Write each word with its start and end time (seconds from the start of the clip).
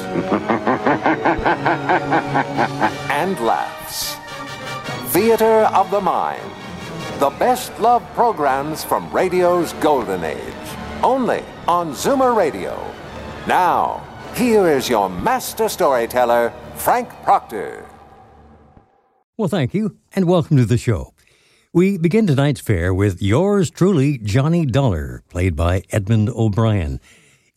and 3.10 3.38
laughs. 3.40 4.16
Theater 5.12 5.68
of 5.74 5.90
the 5.90 6.00
Mind. 6.00 6.50
The 7.18 7.30
best 7.30 7.78
love 7.80 8.02
programs 8.14 8.84
from 8.84 9.10
radio's 9.10 9.72
golden 9.74 10.24
age. 10.24 10.54
Only 11.02 11.42
on 11.66 11.92
Zoomer 11.92 12.36
Radio. 12.36 12.78
Now, 13.46 14.06
here 14.34 14.68
is 14.68 14.88
your 14.88 15.08
master 15.08 15.68
storyteller, 15.68 16.52
Frank 16.74 17.08
Proctor. 17.22 17.86
Well, 19.38 19.48
thank 19.48 19.74
you, 19.74 19.96
and 20.14 20.26
welcome 20.26 20.56
to 20.56 20.64
the 20.64 20.78
show. 20.78 21.12
We 21.72 21.98
begin 21.98 22.26
tonight's 22.26 22.60
fare 22.60 22.94
with 22.94 23.20
yours 23.20 23.70
truly, 23.70 24.18
Johnny 24.18 24.64
Dollar, 24.64 25.22
played 25.28 25.56
by 25.56 25.82
Edmond 25.90 26.30
O'Brien. 26.30 27.00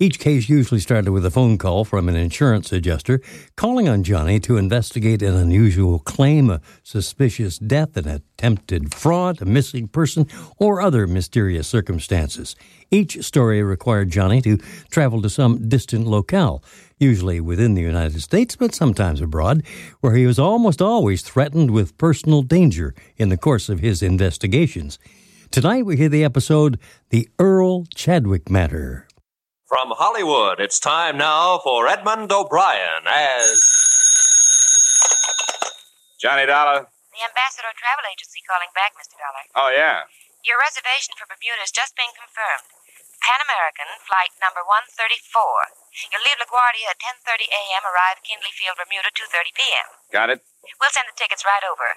Each 0.02 0.18
case 0.18 0.48
usually 0.48 0.80
started 0.80 1.12
with 1.12 1.26
a 1.26 1.30
phone 1.30 1.58
call 1.58 1.84
from 1.84 2.08
an 2.08 2.16
insurance 2.16 2.72
adjuster 2.72 3.20
calling 3.58 3.90
on 3.90 4.06
Johnny 4.06 4.40
to 4.40 4.56
investigate 4.56 5.22
an 5.22 5.36
unusual 5.36 6.00
claim, 6.00 6.50
a 6.50 6.62
suspicious 6.84 7.58
death, 7.60 7.98
an 7.98 8.08
attempted 8.08 8.94
fraud, 8.94 9.42
a 9.42 9.46
missing 9.46 9.90
person, 9.90 10.26
or 10.56 10.80
other 10.80 11.06
mysterious 11.06 11.68
circumstances. 11.68 12.56
Each 12.90 13.22
story 13.26 13.62
required 13.62 14.10
Johnny 14.10 14.42
to 14.44 14.56
travel 14.90 15.22
to 15.22 15.30
some 15.30 15.68
distant 15.68 16.08
locale, 16.08 16.64
usually 16.98 17.42
within 17.42 17.74
the 17.74 17.82
United 17.82 18.22
States, 18.22 18.56
but 18.56 18.74
sometimes 18.74 19.20
abroad, 19.20 19.64
where 20.00 20.16
he 20.16 20.26
was 20.26 20.40
almost 20.40 20.82
always 20.82 21.24
threatened 21.24 21.72
with 21.72 21.98
personal 21.98 22.42
danger 22.42 22.96
in 23.18 23.28
the 23.28 23.36
course 23.36 23.68
of 23.68 23.82
his 23.82 24.02
investigations. 24.02 24.98
Tonight 25.52 25.86
we 25.86 25.98
hear 25.98 26.08
the 26.08 26.24
episode 26.24 26.80
The 27.10 27.28
Earl 27.38 27.84
Chadwick 27.94 28.50
Matter. 28.50 29.09
From 29.70 29.94
Hollywood, 29.94 30.58
it's 30.58 30.82
time 30.82 31.22
now 31.22 31.62
for 31.62 31.86
Edmond 31.86 32.34
O'Brien 32.34 33.06
as. 33.06 33.62
Johnny 36.18 36.50
Dollar? 36.50 36.90
The 37.14 37.22
Ambassador 37.22 37.70
Travel 37.78 38.10
Agency 38.10 38.42
calling 38.50 38.74
back, 38.74 38.98
Mr. 38.98 39.14
Dollar. 39.22 39.46
Oh, 39.54 39.70
yeah. 39.70 40.10
Your 40.42 40.58
reservation 40.58 41.14
for 41.22 41.30
Bermuda 41.30 41.62
has 41.62 41.70
just 41.70 41.94
been 41.94 42.10
confirmed. 42.18 42.66
Pan 43.22 43.46
American, 43.46 43.86
flight 44.10 44.34
number 44.42 44.66
134. 44.66 45.22
You'll 46.10 46.26
leave 46.26 46.42
LaGuardia 46.42 46.90
at 46.90 46.98
10.30 46.98 47.46
a.m., 47.46 47.86
arrive 47.86 48.18
at 48.18 48.26
Kindley 48.26 48.50
Field, 48.58 48.74
Bermuda, 48.74 49.14
2.30 49.14 49.54
p.m. 49.54 49.88
Got 50.10 50.34
it? 50.34 50.42
We'll 50.82 50.90
send 50.90 51.06
the 51.06 51.14
tickets 51.14 51.46
right 51.46 51.62
over. 51.62 51.94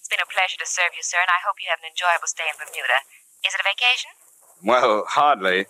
It's 0.00 0.08
been 0.08 0.24
a 0.24 0.32
pleasure 0.32 0.56
to 0.56 0.64
serve 0.64 0.96
you, 0.96 1.04
sir, 1.04 1.20
and 1.20 1.28
I 1.28 1.44
hope 1.44 1.60
you 1.60 1.68
have 1.68 1.84
an 1.84 1.92
enjoyable 1.92 2.32
stay 2.32 2.48
in 2.48 2.56
Bermuda. 2.56 3.04
Is 3.44 3.52
it 3.52 3.60
a 3.60 3.68
vacation? 3.68 4.16
Well, 4.64 5.04
hardly. 5.12 5.68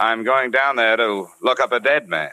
I'm 0.00 0.24
going 0.24 0.50
down 0.50 0.76
there 0.76 0.96
to 0.96 1.26
look 1.42 1.60
up 1.60 1.72
a 1.72 1.78
dead 1.78 2.08
man. 2.08 2.30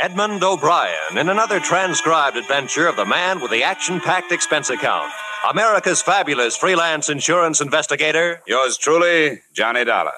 Edmond 0.00 0.42
O'Brien 0.42 1.16
in 1.16 1.28
another 1.28 1.60
transcribed 1.60 2.36
adventure 2.36 2.88
of 2.88 2.96
the 2.96 3.06
man 3.06 3.40
with 3.40 3.52
the 3.52 3.62
action 3.62 4.00
packed 4.00 4.32
expense 4.32 4.70
account. 4.70 5.12
America's 5.48 6.02
fabulous 6.02 6.56
freelance 6.56 7.08
insurance 7.08 7.60
investigator. 7.60 8.42
Yours 8.48 8.76
truly, 8.76 9.38
Johnny 9.54 9.84
Dollar. 9.84 10.10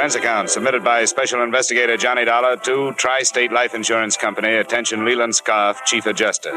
Expense 0.00 0.14
account 0.14 0.48
submitted 0.48 0.82
by 0.82 1.04
Special 1.04 1.42
Investigator 1.42 1.94
Johnny 1.98 2.24
Dollar 2.24 2.56
to 2.56 2.94
Tri 2.94 3.22
State 3.22 3.52
Life 3.52 3.74
Insurance 3.74 4.16
Company. 4.16 4.54
Attention, 4.54 5.04
Leland 5.04 5.34
Scarf, 5.34 5.84
Chief 5.84 6.06
Adjuster. 6.06 6.52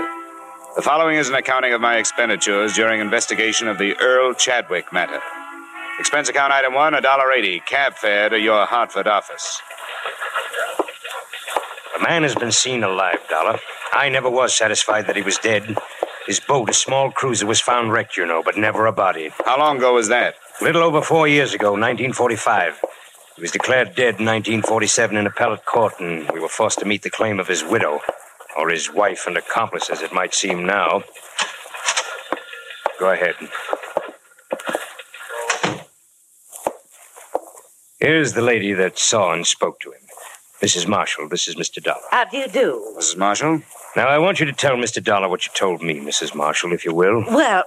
The 0.78 0.82
following 0.82 1.18
is 1.18 1.28
an 1.28 1.36
accounting 1.36 1.74
of 1.74 1.82
my 1.82 1.98
expenditures 1.98 2.74
during 2.74 3.02
investigation 3.02 3.68
of 3.68 3.78
the 3.78 4.00
Earl 4.00 4.34
Chadwick 4.34 4.94
matter. 4.94 5.20
Expense 6.00 6.30
account 6.30 6.54
item 6.54 6.74
one, 6.74 6.94
a 6.94 7.02
dollar 7.02 7.34
eighty, 7.34 7.60
cab 7.60 7.96
fare 7.96 8.30
to 8.30 8.40
your 8.40 8.66
Hartford 8.66 9.08
office. 9.08 9.62
The 11.98 12.04
man 12.08 12.24
has 12.24 12.36
been 12.36 12.54
seen 12.54 12.82
alive, 12.82 13.20
Dollar. 13.30 13.60
I 13.92 14.08
never 14.08 14.30
was 14.30 14.56
satisfied 14.56 15.06
that 15.08 15.18
he 15.18 15.22
was 15.22 15.38
dead. 15.38 15.78
His 16.28 16.40
boat, 16.40 16.70
a 16.70 16.74
small 16.74 17.12
cruiser, 17.12 17.46
was 17.46 17.60
found 17.60 17.92
wrecked, 17.92 18.16
you 18.16 18.26
know, 18.26 18.42
but 18.42 18.56
never 18.56 18.86
a 18.86 18.94
body. 18.94 19.32
How 19.44 19.60
long 19.60 19.80
ago 19.80 19.96
was 19.96 20.08
that? 20.08 20.36
A 20.62 20.64
little 20.64 20.82
over 20.82 21.02
four 21.02 21.28
years 21.28 21.54
ago, 21.54 21.72
1945. 21.72 22.80
He 23.36 23.42
was 23.42 23.52
declared 23.52 23.96
dead 23.96 24.20
in 24.20 24.26
1947 24.26 25.18
in 25.18 25.26
appellate 25.26 25.66
court, 25.66 26.00
and 26.00 26.30
we 26.32 26.40
were 26.40 26.48
forced 26.48 26.80
to 26.80 26.86
meet 26.86 27.02
the 27.02 27.10
claim 27.10 27.40
of 27.40 27.48
his 27.48 27.64
widow, 27.64 28.00
or 28.56 28.70
his 28.70 28.92
wife 28.94 29.26
and 29.26 29.38
accomplice, 29.38 29.90
as 29.90 30.02
it 30.02 30.14
might 30.14 30.34
seem 30.34 30.66
now. 30.66 31.04
Go 33.00 33.12
ahead. 33.12 33.36
Here's 38.00 38.34
the 38.34 38.42
lady 38.42 38.74
that 38.74 39.00
saw 39.00 39.34
and 39.34 39.48
spoke 39.48 39.80
to 39.80 39.92
him. 39.92 40.02
Mrs. 40.62 40.88
Marshall, 40.88 41.28
this 41.28 41.48
is 41.48 41.56
Mr. 41.56 41.82
Dollar. 41.82 42.02
How 42.12 42.26
do 42.26 42.38
you 42.38 42.48
do? 42.48 42.96
Mrs. 42.98 43.18
Marshall? 43.18 43.62
Now, 43.96 44.08
I 44.08 44.18
want 44.20 44.40
you 44.40 44.46
to 44.46 44.54
tell 44.54 44.76
Mr. 44.76 45.04
Dollar 45.04 45.28
what 45.28 45.46
you 45.46 45.52
told 45.56 45.82
me, 45.82 46.00
Mrs. 46.00 46.36
Marshall, 46.36 46.72
if 46.72 46.86
you 46.86 46.94
will. 46.94 47.26
Well, 47.28 47.64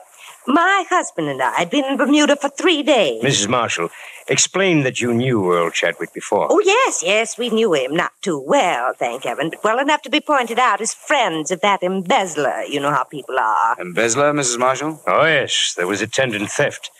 my 0.47 0.84
husband 0.89 1.29
and 1.29 1.43
I 1.43 1.59
had 1.59 1.71
been 1.71 1.84
in 1.84 1.97
Bermuda 1.97 2.37
for 2.37 2.49
three 2.49 2.83
days. 2.83 3.23
Mrs. 3.23 3.49
Marshall, 3.49 3.89
explain 4.29 4.83
that 4.83 5.01
you 5.01 5.12
knew 5.12 5.53
Earl 5.53 5.71
Chadwick 5.71 6.12
before. 6.12 6.49
Oh, 6.51 6.61
yes, 6.61 7.03
yes, 7.05 7.39
we 7.39 7.51
knew 7.51 7.75
him. 7.75 7.95
Not 7.95 8.12
too 8.23 8.39
well, 8.39 8.93
thank 8.99 9.25
heaven, 9.25 9.51
but 9.51 9.65
well 9.65 9.79
enough 9.79 10.03
to 10.03 10.11
be 10.11 10.21
pointed 10.21 10.59
out 10.59 10.81
as 10.81 10.95
friends 10.95 11.51
of 11.51 11.61
that 11.61 11.83
embezzler. 11.83 12.62
You 12.62 12.81
know 12.81 12.91
how 12.91 13.05
people 13.05 13.39
are. 13.39 13.77
Embezzler, 13.81 14.33
Mrs. 14.33 14.59
Marshall? 14.59 15.01
Oh, 15.07 15.25
yes, 15.25 15.75
there 15.77 15.87
was 15.87 16.03
attendant 16.03 16.51
theft. 16.51 16.91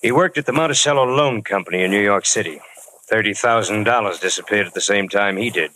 He 0.00 0.12
worked 0.12 0.36
at 0.38 0.46
the 0.46 0.52
Monticello 0.52 1.04
Loan 1.04 1.42
Company 1.42 1.82
in 1.84 1.90
New 1.90 2.02
York 2.02 2.26
City. 2.26 2.60
$30,000 3.10 4.20
disappeared 4.20 4.66
at 4.66 4.74
the 4.74 4.80
same 4.80 5.08
time 5.08 5.36
he 5.36 5.50
did. 5.50 5.70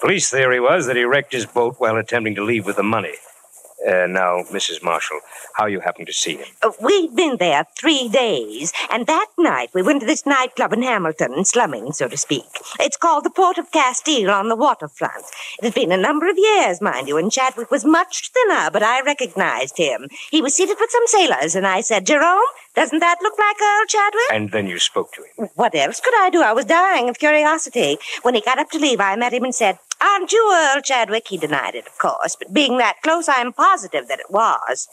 Police 0.00 0.30
theory 0.30 0.58
was 0.58 0.86
that 0.86 0.96
he 0.96 1.04
wrecked 1.04 1.32
his 1.32 1.46
boat 1.46 1.76
while 1.78 1.96
attempting 1.96 2.34
to 2.34 2.42
leave 2.42 2.66
with 2.66 2.76
the 2.76 2.82
money. 2.82 3.14
Uh, 3.86 4.06
now, 4.06 4.42
Mrs. 4.52 4.82
Marshall, 4.82 5.20
how 5.54 5.66
you 5.66 5.80
happened 5.80 6.06
to 6.06 6.12
see 6.12 6.36
him? 6.36 6.46
Uh, 6.62 6.70
we'd 6.80 7.16
been 7.16 7.36
there 7.38 7.66
three 7.76 8.08
days, 8.08 8.72
and 8.90 9.06
that 9.06 9.26
night 9.38 9.70
we 9.74 9.82
went 9.82 10.00
to 10.00 10.06
this 10.06 10.24
nightclub 10.24 10.72
in 10.72 10.82
Hamilton, 10.82 11.44
slumming, 11.44 11.92
so 11.92 12.06
to 12.08 12.16
speak. 12.16 12.44
It's 12.78 12.96
called 12.96 13.24
the 13.24 13.30
Port 13.30 13.58
of 13.58 13.72
Castile 13.72 14.30
on 14.30 14.48
the 14.48 14.56
waterfront. 14.56 15.24
It 15.58 15.64
had 15.64 15.74
been 15.74 15.92
a 15.92 15.96
number 15.96 16.28
of 16.28 16.38
years, 16.38 16.80
mind 16.80 17.08
you, 17.08 17.16
and 17.16 17.32
Chadwick 17.32 17.70
was 17.70 17.84
much 17.84 18.30
thinner, 18.30 18.70
but 18.70 18.82
I 18.82 19.02
recognized 19.02 19.78
him. 19.78 20.08
He 20.30 20.40
was 20.42 20.54
seated 20.54 20.76
with 20.78 20.90
some 20.90 21.06
sailors, 21.06 21.54
and 21.56 21.66
I 21.66 21.80
said, 21.80 22.06
Jerome, 22.06 22.40
doesn't 22.74 23.00
that 23.00 23.18
look 23.20 23.38
like 23.38 23.56
Earl 23.60 23.86
Chadwick? 23.86 24.32
And 24.32 24.50
then 24.52 24.66
you 24.66 24.78
spoke 24.78 25.12
to 25.12 25.22
him. 25.22 25.48
What 25.56 25.74
else 25.74 26.00
could 26.00 26.14
I 26.18 26.30
do? 26.30 26.42
I 26.42 26.52
was 26.52 26.64
dying 26.64 27.08
of 27.08 27.18
curiosity. 27.18 27.98
When 28.22 28.34
he 28.34 28.40
got 28.40 28.58
up 28.58 28.70
to 28.70 28.78
leave, 28.78 29.00
I 29.00 29.16
met 29.16 29.34
him 29.34 29.44
and 29.44 29.54
said, 29.54 29.78
Aren't 30.02 30.32
you 30.32 30.52
Earl 30.52 30.82
Chadwick? 30.82 31.28
He 31.28 31.36
denied 31.38 31.74
it, 31.74 31.86
of 31.86 31.98
course, 31.98 32.36
but 32.36 32.52
being 32.52 32.78
that 32.78 32.96
close, 33.02 33.28
I'm 33.28 33.52
positive 33.52 34.08
that 34.08 34.20
it 34.20 34.30
was. 34.30 34.88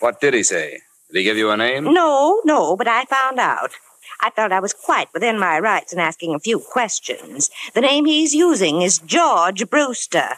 What 0.00 0.20
did 0.20 0.34
he 0.34 0.42
say? 0.42 0.80
Did 1.10 1.18
he 1.18 1.24
give 1.24 1.36
you 1.36 1.50
a 1.50 1.56
name? 1.56 1.92
No, 1.92 2.40
no, 2.44 2.76
but 2.76 2.86
I 2.88 3.04
found 3.06 3.38
out. 3.38 3.72
I 4.20 4.30
felt 4.30 4.52
I 4.52 4.60
was 4.60 4.74
quite 4.74 5.08
within 5.14 5.38
my 5.38 5.58
rights 5.58 5.92
in 5.94 5.98
asking 5.98 6.34
a 6.34 6.38
few 6.40 6.58
questions. 6.58 7.50
The 7.74 7.80
name 7.80 8.04
he's 8.04 8.34
using 8.34 8.82
is 8.82 8.98
George 8.98 9.68
Brewster. 9.70 10.28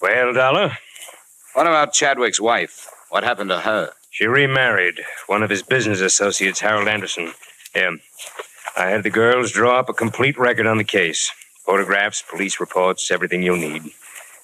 Well, 0.00 0.32
Dollar, 0.32 0.76
What 1.54 1.66
about 1.68 1.92
Chadwick's 1.92 2.40
wife? 2.40 2.88
What 3.10 3.24
happened 3.24 3.50
to 3.50 3.60
her? 3.60 3.92
she 4.10 4.26
remarried 4.26 5.00
one 5.26 5.42
of 5.42 5.48
his 5.50 5.62
business 5.62 6.00
associates, 6.00 6.60
Harold 6.60 6.88
Anderson. 6.88 7.32
Yeah. 7.74 7.92
I 8.76 8.88
had 8.88 9.04
the 9.04 9.10
girls 9.10 9.52
draw 9.52 9.78
up 9.78 9.88
a 9.88 9.94
complete 9.94 10.36
record 10.36 10.66
on 10.66 10.76
the 10.78 10.84
case 10.84 11.30
photographs, 11.72 12.20
police 12.20 12.60
reports, 12.60 13.10
everything 13.10 13.42
you'll 13.42 13.56
need. 13.56 13.82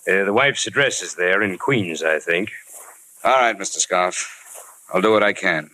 Uh, 0.09 0.25
the 0.25 0.33
wife's 0.33 0.67
address 0.67 1.03
is 1.03 1.15
there 1.17 1.43
in 1.43 1.59
Queens, 1.59 2.03
I 2.03 2.19
think. 2.19 2.53
All 3.23 3.39
right, 3.39 3.55
Mr. 3.55 3.77
Scarf. 3.77 4.17
I'll 4.95 5.03
do 5.03 5.13
what 5.13 5.23
I 5.23 5.35
can. 5.35 5.69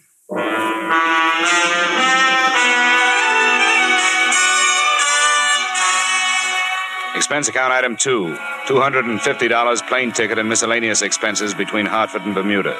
Expense 7.15 7.47
account 7.47 7.73
item 7.73 7.97
two 7.97 8.37
$250 8.67 9.89
plane 9.89 10.11
ticket 10.11 10.39
and 10.41 10.49
miscellaneous 10.49 11.03
expenses 11.03 11.55
between 11.55 11.87
Hartford 11.87 12.23
and 12.23 12.35
Bermuda. 12.35 12.77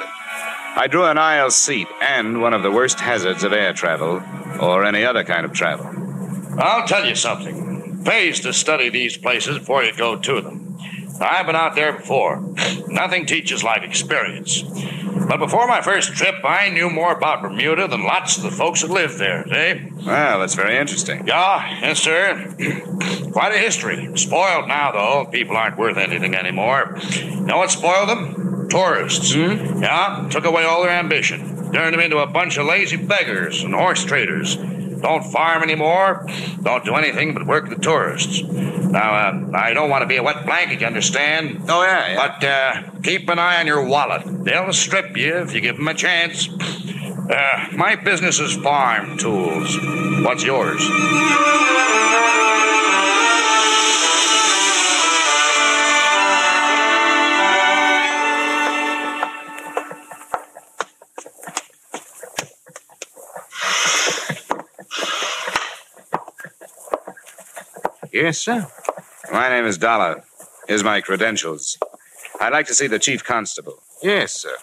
I 0.75 0.87
drew 0.91 1.05
an 1.05 1.17
aisle 1.17 1.49
seat 1.49 1.87
and 2.01 2.41
one 2.41 2.53
of 2.53 2.61
the 2.61 2.71
worst 2.71 2.99
hazards 2.99 3.45
of 3.45 3.53
air 3.53 3.71
travel 3.71 4.21
or 4.59 4.83
any 4.83 5.05
other 5.05 5.23
kind 5.23 5.45
of 5.45 5.53
travel. 5.53 5.87
I'll 6.59 6.85
tell 6.85 7.05
you 7.05 7.15
something. 7.15 7.74
Pays 8.05 8.39
to 8.41 8.53
study 8.53 8.89
these 8.89 9.17
places 9.17 9.57
before 9.57 9.83
you 9.83 9.93
go 9.93 10.15
to 10.15 10.41
them. 10.41 10.77
I've 11.19 11.45
been 11.45 11.55
out 11.55 11.75
there 11.75 11.93
before. 11.93 12.41
Nothing 12.87 13.25
teaches 13.25 13.63
like 13.63 13.83
experience. 13.83 14.63
But 15.27 15.37
before 15.37 15.67
my 15.67 15.81
first 15.81 16.13
trip, 16.13 16.35
I 16.43 16.69
knew 16.69 16.89
more 16.89 17.13
about 17.13 17.41
Bermuda 17.41 17.87
than 17.87 18.03
lots 18.03 18.37
of 18.37 18.43
the 18.43 18.51
folks 18.51 18.81
that 18.81 18.91
live 18.91 19.17
there, 19.17 19.43
eh? 19.51 19.89
Well, 20.05 20.39
that's 20.39 20.53
very 20.53 20.77
interesting. 20.77 21.25
Yeah, 21.25 21.79
yes, 21.81 21.99
sir. 21.99 22.53
Quite 23.31 23.55
a 23.55 23.57
history. 23.57 24.15
Spoiled 24.17 24.67
now, 24.67 24.91
though. 24.91 25.29
People 25.31 25.57
aren't 25.57 25.77
worth 25.77 25.97
anything 25.97 26.35
anymore. 26.35 26.99
You 27.11 27.41
know 27.41 27.57
what 27.57 27.71
spoiled 27.71 28.09
them? 28.09 28.67
Tourists. 28.69 29.33
Hmm? 29.33 29.81
Yeah, 29.81 30.27
took 30.29 30.45
away 30.45 30.63
all 30.63 30.83
their 30.83 30.91
ambition. 30.91 31.71
Turned 31.71 31.93
them 31.93 32.01
into 32.01 32.17
a 32.17 32.27
bunch 32.27 32.57
of 32.57 32.67
lazy 32.67 32.97
beggars 32.97 33.63
and 33.63 33.73
horse 33.73 34.03
traders. 34.05 34.57
Don't 35.05 35.23
farm 35.23 35.61
anymore. 35.61 36.25
Don't 36.63 36.83
do 36.83 36.95
anything 36.95 37.35
but 37.35 37.45
work 37.45 37.69
the 37.69 37.75
tourists. 37.75 38.41
Now, 38.41 39.13
uh, 39.13 39.51
I 39.53 39.71
don't 39.71 39.87
want 39.87 40.01
to 40.01 40.07
be 40.07 40.15
a 40.15 40.23
wet 40.23 40.47
blanket, 40.47 40.81
you 40.81 40.87
understand? 40.87 41.61
Oh, 41.69 41.83
yeah, 41.83 42.07
yeah. 42.07 42.27
But 42.27 42.43
uh, 42.43 43.01
keep 43.03 43.29
an 43.29 43.37
eye 43.37 43.59
on 43.59 43.67
your 43.67 43.85
wallet. 43.85 44.23
They'll 44.25 44.73
strip 44.73 45.15
you 45.15 45.35
if 45.35 45.53
you 45.53 45.61
give 45.61 45.77
them 45.77 45.87
a 45.87 45.93
chance. 45.93 46.49
Uh, 46.49 47.67
my 47.73 47.95
business 47.95 48.39
is 48.39 48.55
farm 48.55 49.15
tools. 49.19 49.77
What's 50.23 50.43
yours? 50.43 50.81
Yes, 68.15 68.37
sir. 68.37 68.65
My 69.29 69.49
name 69.49 69.65
is 69.65 69.77
Dollar. 69.77 70.23
Here's 70.69 70.85
my 70.85 71.01
credentials. 71.01 71.77
I'd 72.39 72.53
like 72.53 72.65
to 72.67 72.73
see 72.73 72.87
the 72.87 72.97
chief 72.97 73.25
constable. 73.25 73.83
Yes, 74.01 74.31
sir. 74.31 74.55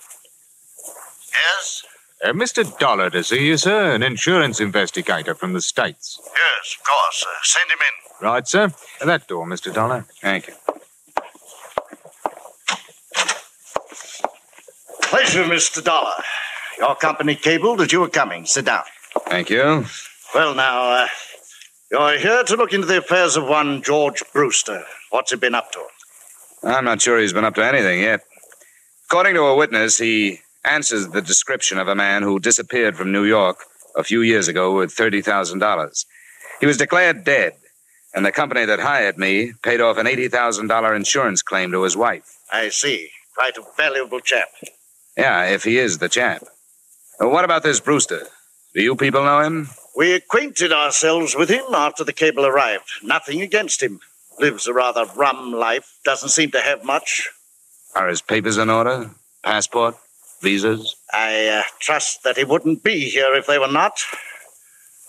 Yes? 1.34 1.82
Uh, 2.24 2.32
Mr. 2.32 2.64
Dollar 2.78 3.10
to 3.10 3.22
see 3.22 3.46
you, 3.46 3.58
sir, 3.58 3.94
an 3.94 4.02
insurance 4.02 4.58
investigator 4.58 5.34
from 5.34 5.52
the 5.52 5.60
States. 5.60 6.18
Yes, 6.24 6.76
of 6.78 6.84
course. 6.86 7.26
Uh, 7.28 7.34
send 7.42 7.70
him 7.70 7.78
in. 7.78 8.26
Right, 8.26 8.48
sir. 8.48 8.72
At 9.02 9.06
That 9.06 9.28
door, 9.28 9.46
Mr. 9.46 9.70
Dollar. 9.70 10.06
Thank 10.22 10.48
you. 10.48 10.54
Pleasure, 15.02 15.44
Mr. 15.44 15.84
Dollar. 15.84 16.22
Your 16.78 16.94
company 16.94 17.34
cabled 17.34 17.80
that 17.80 17.92
you 17.92 18.00
were 18.00 18.08
coming. 18.08 18.46
Sit 18.46 18.64
down. 18.64 18.84
Thank 19.26 19.50
you. 19.50 19.84
Well, 20.34 20.54
now, 20.54 20.90
uh, 20.90 21.08
you're 21.92 22.18
here 22.18 22.42
to 22.42 22.56
look 22.56 22.72
into 22.72 22.86
the 22.86 22.98
affairs 22.98 23.36
of 23.36 23.46
one 23.46 23.82
George 23.82 24.22
Brewster. 24.32 24.82
What's 25.10 25.30
he 25.30 25.36
been 25.36 25.54
up 25.54 25.70
to? 25.72 25.84
I'm 26.64 26.86
not 26.86 27.02
sure 27.02 27.20
he's 27.20 27.34
been 27.34 27.44
up 27.44 27.54
to 27.56 27.64
anything 27.64 28.00
yet. 28.00 28.22
According 29.10 29.34
to 29.34 29.42
a 29.42 29.56
witness, 29.56 29.98
he 29.98 30.40
answers 30.64 31.08
the 31.08 31.20
description 31.20 31.76
of 31.76 31.88
a 31.88 31.94
man 31.94 32.22
who 32.22 32.40
disappeared 32.40 32.96
from 32.96 33.12
New 33.12 33.24
York 33.24 33.58
a 33.94 34.02
few 34.02 34.22
years 34.22 34.48
ago 34.48 34.74
with 34.74 34.94
$30,000. 34.94 36.04
He 36.60 36.66
was 36.66 36.78
declared 36.78 37.24
dead, 37.24 37.52
and 38.14 38.24
the 38.24 38.32
company 38.32 38.64
that 38.64 38.80
hired 38.80 39.18
me 39.18 39.52
paid 39.62 39.82
off 39.82 39.98
an 39.98 40.06
$80,000 40.06 40.96
insurance 40.96 41.42
claim 41.42 41.72
to 41.72 41.82
his 41.82 41.96
wife. 41.96 42.38
I 42.50 42.70
see. 42.70 43.10
Quite 43.36 43.58
a 43.58 43.64
valuable 43.76 44.20
chap. 44.20 44.48
Yeah, 45.16 45.44
if 45.44 45.64
he 45.64 45.78
is 45.78 45.98
the 45.98 46.08
chap. 46.08 46.42
What 47.18 47.44
about 47.44 47.62
this 47.62 47.80
Brewster? 47.80 48.22
Do 48.74 48.82
you 48.82 48.96
people 48.96 49.24
know 49.24 49.40
him? 49.40 49.68
We 49.94 50.14
acquainted 50.14 50.72
ourselves 50.72 51.36
with 51.36 51.50
him 51.50 51.64
after 51.74 52.02
the 52.04 52.12
cable 52.12 52.46
arrived. 52.46 52.90
Nothing 53.02 53.42
against 53.42 53.82
him. 53.82 54.00
Lives 54.38 54.66
a 54.66 54.72
rather 54.72 55.04
rum 55.14 55.52
life. 55.52 55.98
Doesn't 56.04 56.30
seem 56.30 56.50
to 56.52 56.60
have 56.60 56.84
much. 56.84 57.28
Are 57.94 58.08
his 58.08 58.22
papers 58.22 58.56
in 58.56 58.70
order? 58.70 59.10
Passport? 59.42 59.96
Visas? 60.40 60.96
I 61.12 61.46
uh, 61.46 61.62
trust 61.78 62.22
that 62.24 62.38
he 62.38 62.44
wouldn't 62.44 62.82
be 62.82 63.10
here 63.10 63.34
if 63.34 63.46
they 63.46 63.58
were 63.58 63.70
not. 63.70 63.98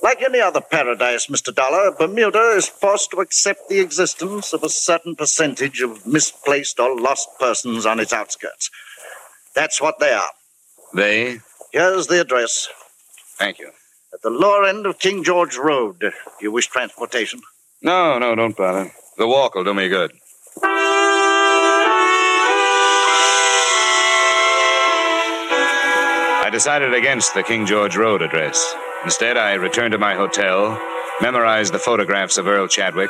Like 0.02 0.22
any 0.22 0.42
other 0.42 0.60
paradise, 0.60 1.28
Mr. 1.28 1.56
Dollar, 1.56 1.92
Bermuda 1.92 2.52
is 2.58 2.68
forced 2.68 3.12
to 3.12 3.22
accept 3.22 3.70
the 3.70 3.80
existence 3.80 4.52
of 4.52 4.64
a 4.64 4.70
certain 4.70 5.16
percentage 5.16 5.82
of 5.82 6.06
misplaced 6.06 6.78
or 6.78 7.00
lost 7.00 7.30
persons 7.40 7.86
on 7.86 8.02
its 8.02 8.12
outskirts. 8.12 8.70
That's 9.56 9.80
what 9.82 10.00
they 10.00 10.12
are. 10.12 10.32
They? 10.94 11.40
Here's 11.72 12.08
the 12.08 12.20
address. 12.20 12.68
Thank 13.38 13.60
you. 13.60 13.72
At 14.14 14.22
the 14.22 14.30
lower 14.30 14.66
end 14.66 14.86
of 14.86 15.00
King 15.00 15.24
George 15.24 15.58
Road. 15.58 16.00
Do 16.00 16.12
you 16.40 16.52
wish 16.52 16.68
transportation? 16.68 17.42
No, 17.82 18.20
no, 18.20 18.36
don't 18.36 18.56
bother. 18.56 18.92
The 19.18 19.28
walk 19.28 19.56
will 19.56 19.64
do 19.64 19.74
me 19.74 19.90
good. 19.90 20.12
I 26.46 26.50
decided 26.52 26.94
against 26.94 27.34
the 27.34 27.42
King 27.42 27.66
George 27.66 27.96
Road 27.98 28.22
address. 28.22 28.76
Instead, 29.04 29.36
I 29.36 29.56
returned 29.56 29.94
to 29.94 29.98
my 29.98 30.14
hotel, 30.14 30.80
memorized 31.20 31.74
the 31.74 31.80
photographs 31.80 32.38
of 32.38 32.46
Earl 32.48 32.68
Chadwick, 32.68 33.10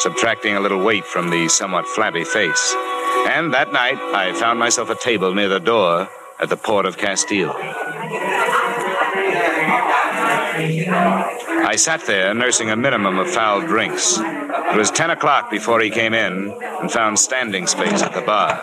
subtracting 0.00 0.54
a 0.54 0.60
little 0.60 0.84
weight 0.84 1.06
from 1.06 1.30
the 1.30 1.48
somewhat 1.48 1.86
flabby 1.86 2.24
face. 2.24 2.74
And 3.26 3.54
that 3.54 3.72
night, 3.72 3.96
I 3.96 4.34
found 4.34 4.58
myself 4.58 4.90
a 4.90 4.96
table 4.96 5.34
near 5.34 5.48
the 5.48 5.60
door 5.60 6.10
at 6.40 6.50
the 6.50 6.58
port 6.58 6.84
of 6.84 6.98
Castile. 6.98 7.54
I 11.72 11.76
sat 11.76 12.02
there 12.02 12.34
nursing 12.34 12.70
a 12.70 12.76
minimum 12.76 13.18
of 13.18 13.30
foul 13.30 13.62
drinks. 13.62 14.18
It 14.18 14.76
was 14.76 14.90
10 14.90 15.08
o'clock 15.08 15.50
before 15.50 15.80
he 15.80 15.88
came 15.88 16.12
in 16.12 16.52
and 16.60 16.92
found 16.92 17.18
standing 17.18 17.66
space 17.66 18.02
at 18.02 18.12
the 18.12 18.20
bar. 18.20 18.62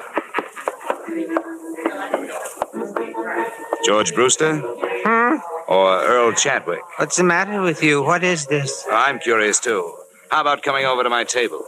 George 3.83 4.13
Brewster? 4.13 4.61
Hmm? 4.61 5.37
Or 5.67 6.03
Earl 6.03 6.33
Chadwick? 6.33 6.81
What's 6.97 7.17
the 7.17 7.23
matter 7.23 7.63
with 7.63 7.81
you? 7.81 8.03
What 8.03 8.23
is 8.23 8.45
this? 8.45 8.85
I'm 8.91 9.17
curious 9.17 9.59
too. 9.59 9.91
How 10.29 10.41
about 10.41 10.61
coming 10.61 10.85
over 10.85 11.01
to 11.01 11.09
my 11.09 11.23
table? 11.23 11.65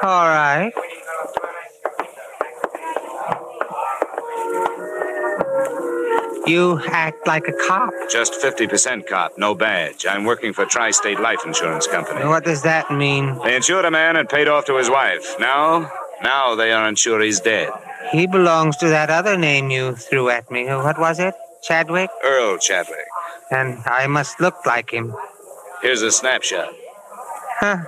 All 0.00 0.28
right. 0.28 0.72
You 6.46 6.80
act 6.86 7.26
like 7.26 7.48
a 7.48 7.52
cop. 7.66 7.92
Just 8.10 8.34
50% 8.34 9.06
cop, 9.06 9.38
no 9.38 9.54
badge. 9.54 10.04
I'm 10.06 10.24
working 10.24 10.52
for 10.52 10.66
Tri 10.66 10.90
State 10.90 11.18
Life 11.18 11.40
Insurance 11.46 11.86
Company. 11.86 12.26
What 12.26 12.44
does 12.44 12.62
that 12.62 12.90
mean? 12.90 13.38
They 13.42 13.56
insured 13.56 13.86
a 13.86 13.90
man 13.90 14.16
and 14.16 14.28
paid 14.28 14.46
off 14.46 14.66
to 14.66 14.76
his 14.76 14.90
wife. 14.90 15.36
Now, 15.40 15.90
now 16.22 16.54
they 16.54 16.72
are 16.72 16.86
unsure 16.86 17.20
he's 17.22 17.40
dead. 17.40 17.70
He 18.12 18.26
belongs 18.26 18.76
to 18.78 18.88
that 18.88 19.08
other 19.08 19.38
name 19.38 19.70
you 19.70 19.96
threw 19.96 20.28
at 20.28 20.50
me. 20.50 20.66
What 20.66 20.98
was 20.98 21.18
it? 21.18 21.34
Chadwick? 21.62 22.10
Earl 22.22 22.58
Chadwick. 22.58 23.06
And 23.50 23.82
I 23.86 24.06
must 24.06 24.38
look 24.38 24.66
like 24.66 24.90
him. 24.90 25.14
Here's 25.80 26.02
a 26.02 26.12
snapshot. 26.12 26.68
Huh. 27.60 27.78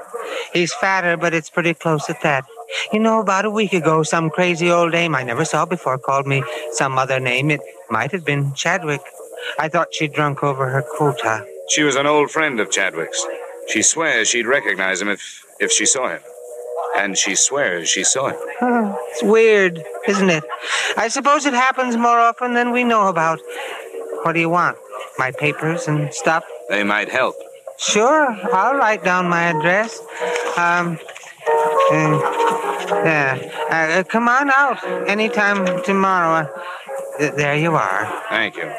He's 0.55 0.73
fatter, 0.73 1.19
but 1.19 1.35
it's 1.35 1.51
pretty 1.51 1.75
close 1.75 2.09
at 2.09 2.23
that. 2.23 2.47
You 2.93 2.99
know, 3.01 3.21
about 3.21 3.45
a 3.45 3.51
week 3.51 3.73
ago, 3.73 4.03
some 4.03 4.31
crazy 4.31 4.71
old 4.71 4.93
dame 4.93 5.15
I 5.15 5.23
never 5.23 5.45
saw 5.45 5.65
before 5.65 5.99
called 5.99 6.27
me 6.27 6.43
some 6.73 6.99
other 6.99 7.21
name. 7.21 7.51
It 7.51 7.61
might 7.91 8.13
have 8.13 8.25
been 8.25 8.53
Chadwick. 8.55 9.01
I 9.59 9.69
thought 9.69 9.95
she'd 9.95 10.13
drunk 10.13 10.43
over 10.43 10.69
her 10.69 10.83
quota. 10.97 11.47
She 11.69 11.83
was 11.83 11.97
an 11.97 12.07
old 12.07 12.31
friend 12.31 12.61
of 12.61 12.71
Chadwick's. 12.71 13.25
She 13.69 13.83
swears 13.83 14.29
she'd 14.29 14.47
recognize 14.47 15.01
him 15.01 15.09
if 15.09 15.45
if 15.61 15.73
she 15.73 15.87
saw 15.87 16.09
him. 16.09 16.21
And 16.97 17.17
she 17.19 17.35
swears 17.35 17.89
she 17.89 18.05
saw 18.05 18.29
him. 18.29 18.37
Huh. 18.59 18.97
It's 19.11 19.23
weird, 19.23 19.83
isn't 20.09 20.31
it? 20.31 20.45
I 20.97 21.09
suppose 21.09 21.47
it 21.47 21.55
happens 21.55 21.97
more 21.97 22.19
often 22.21 22.55
than 22.55 22.71
we 22.73 22.85
know 22.85 23.09
about. 23.09 23.41
What 24.23 24.33
do 24.33 24.41
you 24.41 24.51
want? 24.51 24.77
My 25.19 25.31
papers 25.31 25.89
and 25.89 26.13
stuff? 26.13 26.45
They 26.69 26.85
might 26.85 27.09
help. 27.09 27.35
Sure, 27.79 28.27
I'll 28.53 28.77
write 28.77 29.05
down 29.05 29.29
my 29.29 29.45
address. 29.45 30.01
Um, 30.57 30.99
uh, 31.93 32.56
yeah. 32.91 33.99
Uh, 33.99 34.03
come 34.05 34.29
on 34.29 34.51
out 34.51 34.83
anytime 35.09 35.83
tomorrow. 35.83 36.49
Uh, 37.19 37.31
there 37.37 37.57
you 37.57 37.75
are. 37.75 38.23
Thank 38.29 38.57
you. 38.57 38.71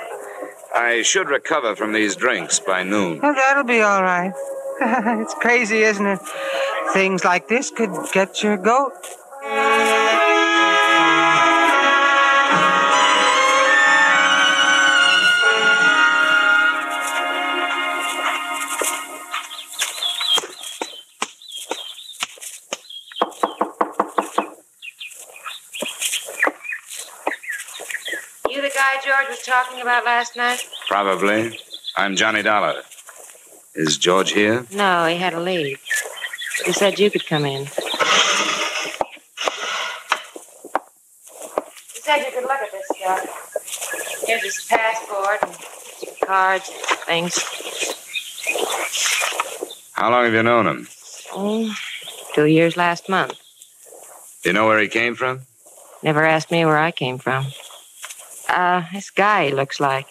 I 0.75 1.01
should 1.01 1.29
recover 1.29 1.75
from 1.75 1.93
these 1.93 2.15
drinks 2.15 2.59
by 2.59 2.83
noon. 2.83 3.19
That'll 3.19 3.63
be 3.63 3.81
all 3.81 4.03
right. 4.03 4.33
it's 5.21 5.33
crazy, 5.33 5.79
isn't 5.79 6.05
it? 6.05 6.19
Things 6.93 7.25
like 7.25 7.47
this 7.47 7.71
could 7.71 7.91
get 8.13 8.43
your 8.43 8.57
goat. 8.57 8.93
Talking 29.47 29.81
about 29.81 30.03
last 30.03 30.35
night? 30.35 30.59
Probably. 30.89 31.57
I'm 31.95 32.17
Johnny 32.17 32.41
Dollar. 32.43 32.81
Is 33.75 33.97
George 33.97 34.31
here? 34.31 34.65
No, 34.73 35.05
he 35.05 35.15
had 35.15 35.29
to 35.29 35.39
leave. 35.39 35.79
He 36.65 36.73
said 36.73 36.99
you 36.99 37.09
could 37.09 37.25
come 37.25 37.45
in. 37.45 37.61
He 37.61 37.71
said 42.01 42.17
you 42.17 42.31
could 42.33 42.43
look 42.43 42.59
at 42.59 42.71
this 42.73 42.87
stuff. 42.97 44.23
Here's 44.27 44.43
his 44.43 44.65
passport 44.69 45.39
and 45.43 45.55
cards, 46.25 46.69
things. 47.05 47.41
How 49.93 50.11
long 50.11 50.25
have 50.25 50.33
you 50.33 50.43
known 50.43 50.67
him? 50.67 50.87
Mm, 51.31 51.73
two 52.35 52.47
years 52.47 52.75
last 52.75 53.07
month. 53.07 53.39
Do 54.43 54.49
you 54.49 54.53
know 54.53 54.67
where 54.67 54.79
he 54.79 54.89
came 54.89 55.15
from? 55.15 55.43
Never 56.03 56.25
asked 56.25 56.51
me 56.51 56.65
where 56.65 56.77
I 56.77 56.91
came 56.91 57.17
from. 57.17 57.45
Uh, 58.47 58.83
this 58.93 59.09
guy, 59.09 59.49
looks 59.49 59.79
like. 59.79 60.07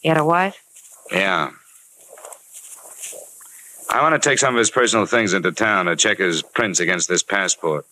He 0.00 0.08
had 0.08 0.18
a 0.18 0.24
wife? 0.24 0.62
Yeah. 1.10 1.50
I 3.90 4.00
want 4.00 4.20
to 4.20 4.28
take 4.28 4.38
some 4.38 4.54
of 4.54 4.58
his 4.58 4.70
personal 4.70 5.06
things 5.06 5.34
into 5.34 5.52
town 5.52 5.86
to 5.86 5.96
check 5.96 6.18
his 6.18 6.42
prints 6.42 6.80
against 6.80 7.08
this 7.08 7.22
passport. 7.22 7.86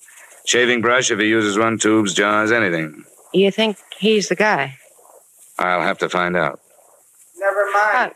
Shaving 0.47 0.81
brush 0.81 1.11
if 1.11 1.19
he 1.19 1.27
uses 1.27 1.59
one, 1.59 1.79
tubes, 1.79 2.15
jars, 2.15 2.50
anything. 2.50 3.05
You 3.33 3.50
think 3.50 3.77
he's 3.99 4.29
the 4.29 4.35
guy? 4.35 4.79
I'll 5.59 5.83
have 5.83 5.99
to 5.99 6.09
find 6.09 6.37
out. 6.37 6.61
Never 7.39 7.71
mind. 7.73 8.12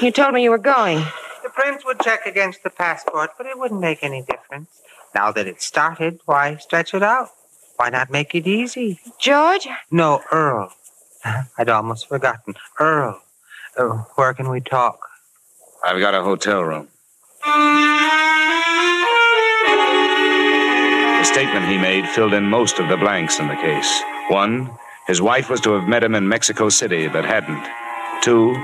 You 0.00 0.10
told 0.10 0.34
me 0.34 0.42
you 0.42 0.50
were 0.50 0.58
going. 0.58 0.98
The 1.42 1.48
prints 1.48 1.84
would 1.84 2.00
check 2.00 2.26
against 2.26 2.62
the 2.62 2.70
passport, 2.70 3.30
but 3.38 3.46
it 3.46 3.58
wouldn't 3.58 3.80
make 3.80 4.02
any 4.02 4.22
difference. 4.22 4.68
Now 5.14 5.32
that 5.32 5.46
it's 5.46 5.64
started, 5.64 6.20
why 6.26 6.56
stretch 6.56 6.94
it 6.94 7.02
out? 7.02 7.30
Why 7.76 7.90
not 7.90 8.10
make 8.10 8.34
it 8.34 8.46
easy? 8.46 9.00
George? 9.18 9.66
No, 9.90 10.22
Earl. 10.30 10.72
I'd 11.58 11.68
almost 11.68 12.08
forgotten. 12.08 12.54
Earl. 12.78 13.20
Uh, 13.76 14.04
where 14.16 14.34
can 14.34 14.48
we 14.50 14.60
talk? 14.60 14.98
I've 15.84 15.98
got 16.00 16.14
a 16.14 16.22
hotel 16.22 16.62
room. 16.62 16.88
The 21.18 21.24
statement 21.24 21.66
he 21.66 21.78
made 21.78 22.08
filled 22.08 22.34
in 22.34 22.44
most 22.44 22.78
of 22.78 22.88
the 22.88 22.96
blanks 22.96 23.38
in 23.38 23.48
the 23.48 23.56
case. 23.56 24.02
One, 24.28 24.70
his 25.06 25.22
wife 25.22 25.48
was 25.48 25.60
to 25.62 25.72
have 25.72 25.88
met 25.88 26.04
him 26.04 26.14
in 26.14 26.28
Mexico 26.28 26.68
City, 26.68 27.08
but 27.08 27.24
hadn't. 27.24 27.66
Two, 28.22 28.54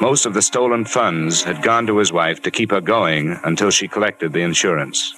most 0.00 0.26
of 0.26 0.34
the 0.34 0.42
stolen 0.42 0.84
funds 0.84 1.42
had 1.42 1.62
gone 1.62 1.86
to 1.86 1.96
his 1.98 2.12
wife 2.12 2.42
to 2.42 2.50
keep 2.50 2.70
her 2.70 2.80
going 2.80 3.38
until 3.44 3.70
she 3.70 3.88
collected 3.88 4.32
the 4.32 4.40
insurance. 4.40 5.14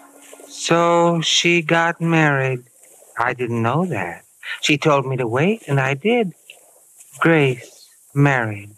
So 0.48 1.20
she 1.20 1.62
got 1.62 2.00
married. 2.00 2.64
I 3.18 3.34
didn't 3.34 3.62
know 3.62 3.84
that. 3.86 4.24
She 4.60 4.78
told 4.78 5.04
me 5.06 5.16
to 5.16 5.26
wait, 5.26 5.64
and 5.66 5.80
I 5.80 5.94
did. 5.94 6.32
Grace 7.18 7.88
married. 8.14 8.70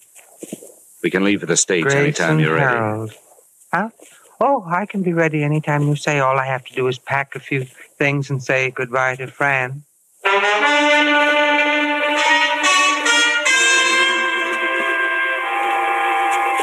We 1.02 1.10
can 1.10 1.24
leave 1.24 1.40
for 1.40 1.46
the 1.46 1.56
States 1.56 1.84
Grace 1.84 1.94
anytime 1.94 2.40
you're 2.40 2.54
ready. 2.54 2.64
Harold. 2.64 3.12
Huh? 3.72 3.90
Oh, 4.40 4.64
I 4.66 4.86
can 4.86 5.02
be 5.02 5.12
ready 5.12 5.42
anytime 5.42 5.82
you 5.82 5.96
say. 5.96 6.18
All 6.18 6.38
I 6.38 6.46
have 6.46 6.64
to 6.64 6.74
do 6.74 6.86
is 6.88 6.98
pack 6.98 7.34
a 7.34 7.40
few 7.40 7.64
things 7.98 8.30
and 8.30 8.42
say 8.42 8.70
goodbye 8.70 9.16
to 9.16 9.26
Fran. 9.26 9.84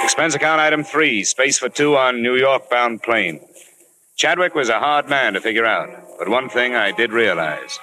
Expense 0.03 0.33
account 0.33 0.59
item 0.59 0.83
three, 0.83 1.23
space 1.23 1.59
for 1.59 1.69
two 1.69 1.95
on 1.95 2.23
New 2.23 2.35
York 2.35 2.69
bound 2.71 3.03
plane. 3.03 3.39
Chadwick 4.17 4.55
was 4.55 4.69
a 4.69 4.79
hard 4.79 5.07
man 5.07 5.33
to 5.33 5.39
figure 5.39 5.67
out, 5.67 5.89
but 6.17 6.27
one 6.27 6.49
thing 6.49 6.73
I 6.73 6.91
did 6.91 7.11
realize. 7.11 7.77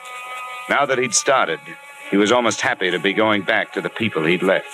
Now 0.69 0.85
that 0.85 0.99
he'd 0.99 1.15
started, 1.15 1.61
he 2.11 2.17
was 2.17 2.33
almost 2.33 2.61
happy 2.61 2.91
to 2.91 2.99
be 2.99 3.13
going 3.13 3.43
back 3.43 3.73
to 3.75 3.81
the 3.81 3.89
people 3.89 4.25
he'd 4.25 4.43
left. 4.43 4.67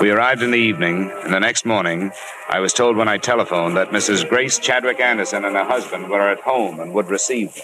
We 0.00 0.10
arrived 0.10 0.42
in 0.42 0.50
the 0.50 0.56
evening, 0.56 1.12
and 1.22 1.32
the 1.32 1.38
next 1.38 1.64
morning, 1.64 2.10
I 2.48 2.58
was 2.58 2.72
told 2.72 2.96
when 2.96 3.06
I 3.06 3.18
telephoned 3.18 3.76
that 3.76 3.90
Mrs. 3.90 4.28
Grace 4.28 4.58
Chadwick 4.58 4.98
Anderson 4.98 5.44
and 5.44 5.54
her 5.54 5.64
husband 5.64 6.08
were 6.10 6.28
at 6.28 6.40
home 6.40 6.80
and 6.80 6.92
would 6.92 7.06
receive 7.06 7.54
me. 7.54 7.62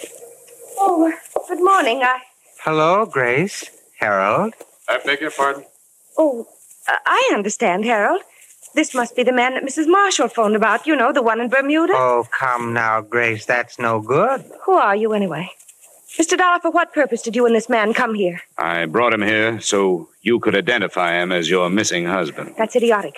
Oh, 0.77 1.11
good 1.49 1.61
morning. 1.61 2.01
I. 2.01 2.21
Hello, 2.63 3.05
Grace. 3.05 3.69
Harold. 3.99 4.53
I 4.87 4.99
beg 5.03 5.19
your 5.19 5.31
pardon? 5.31 5.65
Oh, 6.17 6.47
uh, 6.89 6.95
I 7.05 7.31
understand, 7.33 7.85
Harold. 7.85 8.21
This 8.75 8.93
must 8.93 9.15
be 9.15 9.23
the 9.23 9.31
man 9.31 9.55
that 9.55 9.63
Mrs. 9.63 9.87
Marshall 9.87 10.27
phoned 10.27 10.55
about. 10.55 10.85
You 10.85 10.95
know, 10.95 11.11
the 11.11 11.23
one 11.23 11.41
in 11.41 11.49
Bermuda. 11.49 11.93
Oh, 11.95 12.25
come 12.37 12.73
now, 12.73 13.01
Grace. 13.01 13.45
That's 13.45 13.79
no 13.79 13.99
good. 13.99 14.43
Who 14.65 14.73
are 14.73 14.95
you, 14.95 15.13
anyway? 15.13 15.49
Mr. 16.17 16.37
Dollar, 16.37 16.59
for 16.59 16.71
what 16.71 16.93
purpose 16.93 17.21
did 17.21 17.35
you 17.35 17.45
and 17.45 17.55
this 17.55 17.69
man 17.69 17.93
come 17.93 18.15
here? 18.15 18.41
I 18.57 18.85
brought 18.85 19.13
him 19.13 19.21
here 19.21 19.59
so 19.61 20.09
you 20.21 20.39
could 20.39 20.55
identify 20.55 21.13
him 21.21 21.31
as 21.31 21.49
your 21.49 21.69
missing 21.69 22.05
husband. 22.05 22.55
That's 22.57 22.75
idiotic. 22.75 23.15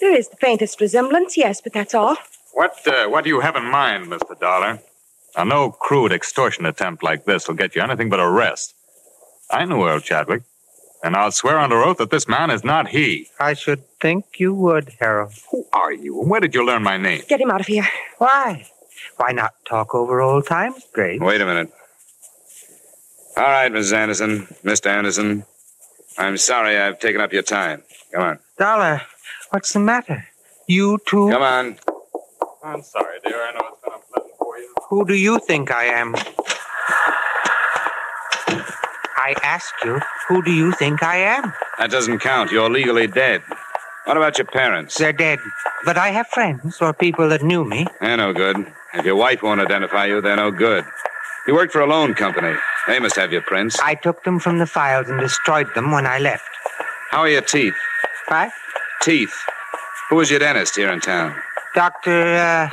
There 0.00 0.14
is 0.14 0.28
the 0.28 0.36
faintest 0.36 0.80
resemblance, 0.80 1.36
yes, 1.36 1.60
but 1.60 1.72
that's 1.72 1.94
all. 1.94 2.16
What, 2.52 2.86
uh, 2.86 3.06
what 3.08 3.24
do 3.24 3.30
you 3.30 3.40
have 3.40 3.56
in 3.56 3.64
mind, 3.64 4.06
Mr. 4.06 4.38
Dollar? 4.38 4.78
Now, 5.36 5.44
no 5.44 5.70
crude 5.70 6.12
extortion 6.12 6.66
attempt 6.66 7.02
like 7.02 7.24
this 7.24 7.48
will 7.48 7.54
get 7.54 7.74
you 7.74 7.82
anything 7.82 8.08
but 8.10 8.20
arrest. 8.20 8.74
I 9.50 9.64
knew 9.64 9.86
Earl 9.86 10.00
Chadwick, 10.00 10.42
and 11.06 11.14
I'll 11.14 11.30
swear 11.30 11.58
under 11.58 11.82
oath 11.82 11.98
that 11.98 12.10
this 12.10 12.26
man 12.26 12.50
is 12.50 12.64
not 12.64 12.88
he. 12.88 13.28
I 13.38 13.54
should 13.54 13.82
think 14.00 14.24
you 14.38 14.52
would, 14.54 14.92
Harold. 14.98 15.32
Who 15.52 15.64
are 15.72 15.92
you, 15.92 16.20
and 16.20 16.28
where 16.28 16.40
did 16.40 16.54
you 16.54 16.66
learn 16.66 16.82
my 16.82 16.96
name? 16.96 17.22
Get 17.28 17.40
him 17.40 17.50
out 17.50 17.60
of 17.60 17.66
here. 17.66 17.86
Why? 18.18 18.66
Why 19.16 19.30
not 19.30 19.54
talk 19.68 19.94
over 19.94 20.20
old 20.20 20.46
times, 20.46 20.84
Grace? 20.92 21.20
Wait 21.20 21.40
a 21.40 21.46
minute. 21.46 21.72
All 23.36 23.44
right, 23.44 23.70
Mrs. 23.70 23.92
Anderson, 23.92 24.46
Mr. 24.64 24.86
Anderson. 24.86 25.44
I'm 26.18 26.36
sorry 26.38 26.76
I've 26.78 26.98
taken 26.98 27.20
up 27.20 27.32
your 27.32 27.42
time. 27.42 27.82
Come 28.12 28.22
on. 28.22 28.38
Dollar, 28.58 29.02
what's 29.50 29.72
the 29.72 29.80
matter? 29.80 30.26
You 30.66 30.98
too? 31.06 31.30
Come 31.30 31.42
on. 31.42 31.76
I'm 32.64 32.82
sorry, 32.82 33.18
dear. 33.24 33.40
I 33.42 33.52
know 33.52 33.60
it's 33.72 33.82
been 33.84 33.92
unpleasant 33.92 34.38
for 34.38 34.58
you. 34.58 34.74
Who 34.88 35.04
do 35.06 35.14
you 35.14 35.38
think 35.38 35.70
I 35.70 35.84
am? 35.84 36.14
I 39.26 39.34
ask 39.42 39.74
you, 39.84 39.98
who 40.28 40.40
do 40.40 40.52
you 40.52 40.70
think 40.70 41.02
I 41.02 41.16
am? 41.16 41.52
That 41.80 41.90
doesn't 41.90 42.20
count. 42.20 42.52
You're 42.52 42.70
legally 42.70 43.08
dead. 43.08 43.42
What 44.04 44.16
about 44.16 44.38
your 44.38 44.46
parents? 44.46 44.96
They're 44.98 45.12
dead. 45.12 45.40
But 45.84 45.98
I 45.98 46.10
have 46.10 46.28
friends 46.28 46.80
or 46.80 46.92
people 46.92 47.28
that 47.30 47.42
knew 47.42 47.64
me. 47.64 47.88
They're 48.00 48.16
no 48.16 48.32
good. 48.32 48.56
If 48.94 49.04
your 49.04 49.16
wife 49.16 49.42
won't 49.42 49.60
identify 49.60 50.06
you, 50.06 50.20
they're 50.20 50.36
no 50.36 50.52
good. 50.52 50.84
You 51.48 51.54
worked 51.54 51.72
for 51.72 51.80
a 51.80 51.88
loan 51.88 52.14
company. 52.14 52.54
They 52.86 53.00
must 53.00 53.16
have 53.16 53.32
your 53.32 53.42
prints. 53.42 53.80
I 53.80 53.96
took 53.96 54.22
them 54.22 54.38
from 54.38 54.58
the 54.58 54.66
files 54.66 55.08
and 55.08 55.18
destroyed 55.18 55.74
them 55.74 55.90
when 55.90 56.06
I 56.06 56.20
left. 56.20 56.46
How 57.10 57.22
are 57.22 57.28
your 57.28 57.42
teeth? 57.42 57.74
What? 58.28 58.52
Teeth. 59.02 59.34
Who 60.08 60.14
was 60.16 60.30
your 60.30 60.38
dentist 60.38 60.76
here 60.76 60.92
in 60.92 61.00
town? 61.00 61.34
Dr. 61.74 62.70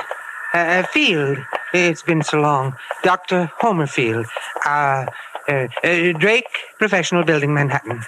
Uh, 0.54 0.56
uh, 0.56 0.84
Field. 0.84 1.38
It's 1.72 2.02
been 2.02 2.22
so 2.22 2.38
long. 2.38 2.76
Dr. 3.02 3.50
Homer 3.58 3.88
Field. 3.88 4.26
Uh, 4.64 5.06
uh, 5.48 5.68
uh, 5.82 6.12
Drake 6.18 6.48
Professional 6.78 7.24
Building, 7.24 7.54
Manhattan. 7.54 8.02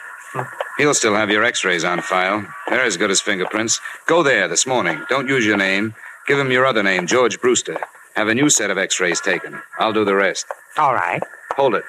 He'll 0.79 0.95
still 0.95 1.15
have 1.15 1.31
your 1.31 1.45
x-rays 1.45 1.85
on 1.85 2.03
file. 2.03 2.47
They're 2.69 2.85
as 2.85 2.97
good 2.97 3.11
as 3.11 3.21
fingerprints. 3.21 3.81
Go 4.07 4.23
there 4.23 4.49
this 4.49 4.67
morning. 4.67 5.03
Don't 5.09 5.29
use 5.29 5.47
your 5.47 5.57
name. 5.57 5.95
Give 6.27 6.39
him 6.39 6.51
your 6.51 6.67
other 6.67 6.83
name, 6.83 7.07
George 7.07 7.41
Brewster. 7.41 7.79
Have 8.17 8.29
a 8.29 8.35
new 8.35 8.51
set 8.51 8.71
of 8.71 8.79
x-rays 8.79 9.21
taken. 9.21 9.61
I'll 9.79 9.93
do 9.93 10.05
the 10.05 10.15
rest. 10.15 10.47
All 10.77 10.95
right. 10.95 11.23
Hold 11.53 11.75
it. 11.75 11.85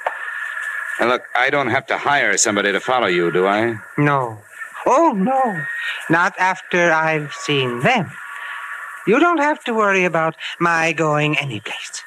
Now 1.00 1.08
look, 1.08 1.24
I 1.36 1.50
don't 1.50 1.70
have 1.70 1.86
to 1.88 1.98
hire 1.98 2.38
somebody 2.38 2.72
to 2.72 2.80
follow 2.80 3.08
you, 3.08 3.32
do 3.32 3.46
I? 3.48 3.76
No. 3.98 4.40
Oh, 4.86 5.12
no. 5.12 5.62
Not 6.10 6.34
after 6.40 6.92
I've 6.92 7.34
seen 7.34 7.82
them. 7.82 8.12
You 9.06 9.20
don't 9.20 9.40
have 9.40 9.64
to 9.66 9.74
worry 9.74 10.06
about 10.06 10.36
my 10.60 10.94
going 10.94 11.38
anyplace. 11.38 12.04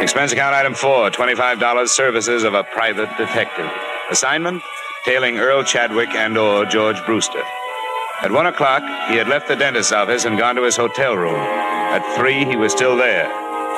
Expense 0.00 0.32
account 0.32 0.54
item 0.54 0.74
four, 0.74 1.10
$25 1.10 1.88
services 1.88 2.44
of 2.44 2.54
a 2.54 2.62
private 2.64 3.08
detective. 3.16 3.68
Assignment, 4.10 4.62
tailing 5.04 5.38
Earl 5.38 5.64
Chadwick 5.64 6.10
and 6.10 6.36
or 6.36 6.64
George 6.66 7.04
Brewster. 7.06 7.42
At 8.22 8.30
one 8.30 8.46
o'clock, 8.46 8.82
he 9.10 9.16
had 9.16 9.28
left 9.28 9.48
the 9.48 9.56
dentist's 9.56 9.92
office 9.92 10.24
and 10.24 10.38
gone 10.38 10.54
to 10.56 10.62
his 10.62 10.76
hotel 10.76 11.16
room. 11.16 11.34
At 11.34 12.16
three, 12.16 12.44
he 12.44 12.56
was 12.56 12.72
still 12.72 12.96
there. 12.96 13.26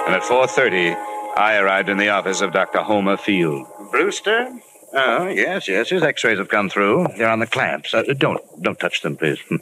And 0.07 0.15
at 0.15 0.23
4.30, 0.23 0.95
I 1.37 1.59
arrived 1.59 1.89
in 1.89 1.99
the 1.99 2.09
office 2.09 2.41
of 2.41 2.53
Dr. 2.53 2.79
Homer 2.81 3.17
Field. 3.17 3.67
Brewster? 3.91 4.51
Oh, 4.93 5.29
yes, 5.29 5.69
yes. 5.69 5.91
His 5.91 6.03
x-rays 6.03 6.39
have 6.39 6.49
come 6.49 6.69
through. 6.69 7.07
They're 7.17 7.29
on 7.29 7.41
the 7.41 7.47
clamps. 7.47 7.95
Uh, 7.95 8.03
don't, 8.17 8.41
don't 8.63 8.79
touch 8.79 9.03
them, 9.03 9.17
please. 9.17 9.39
Hmm. 9.49 9.57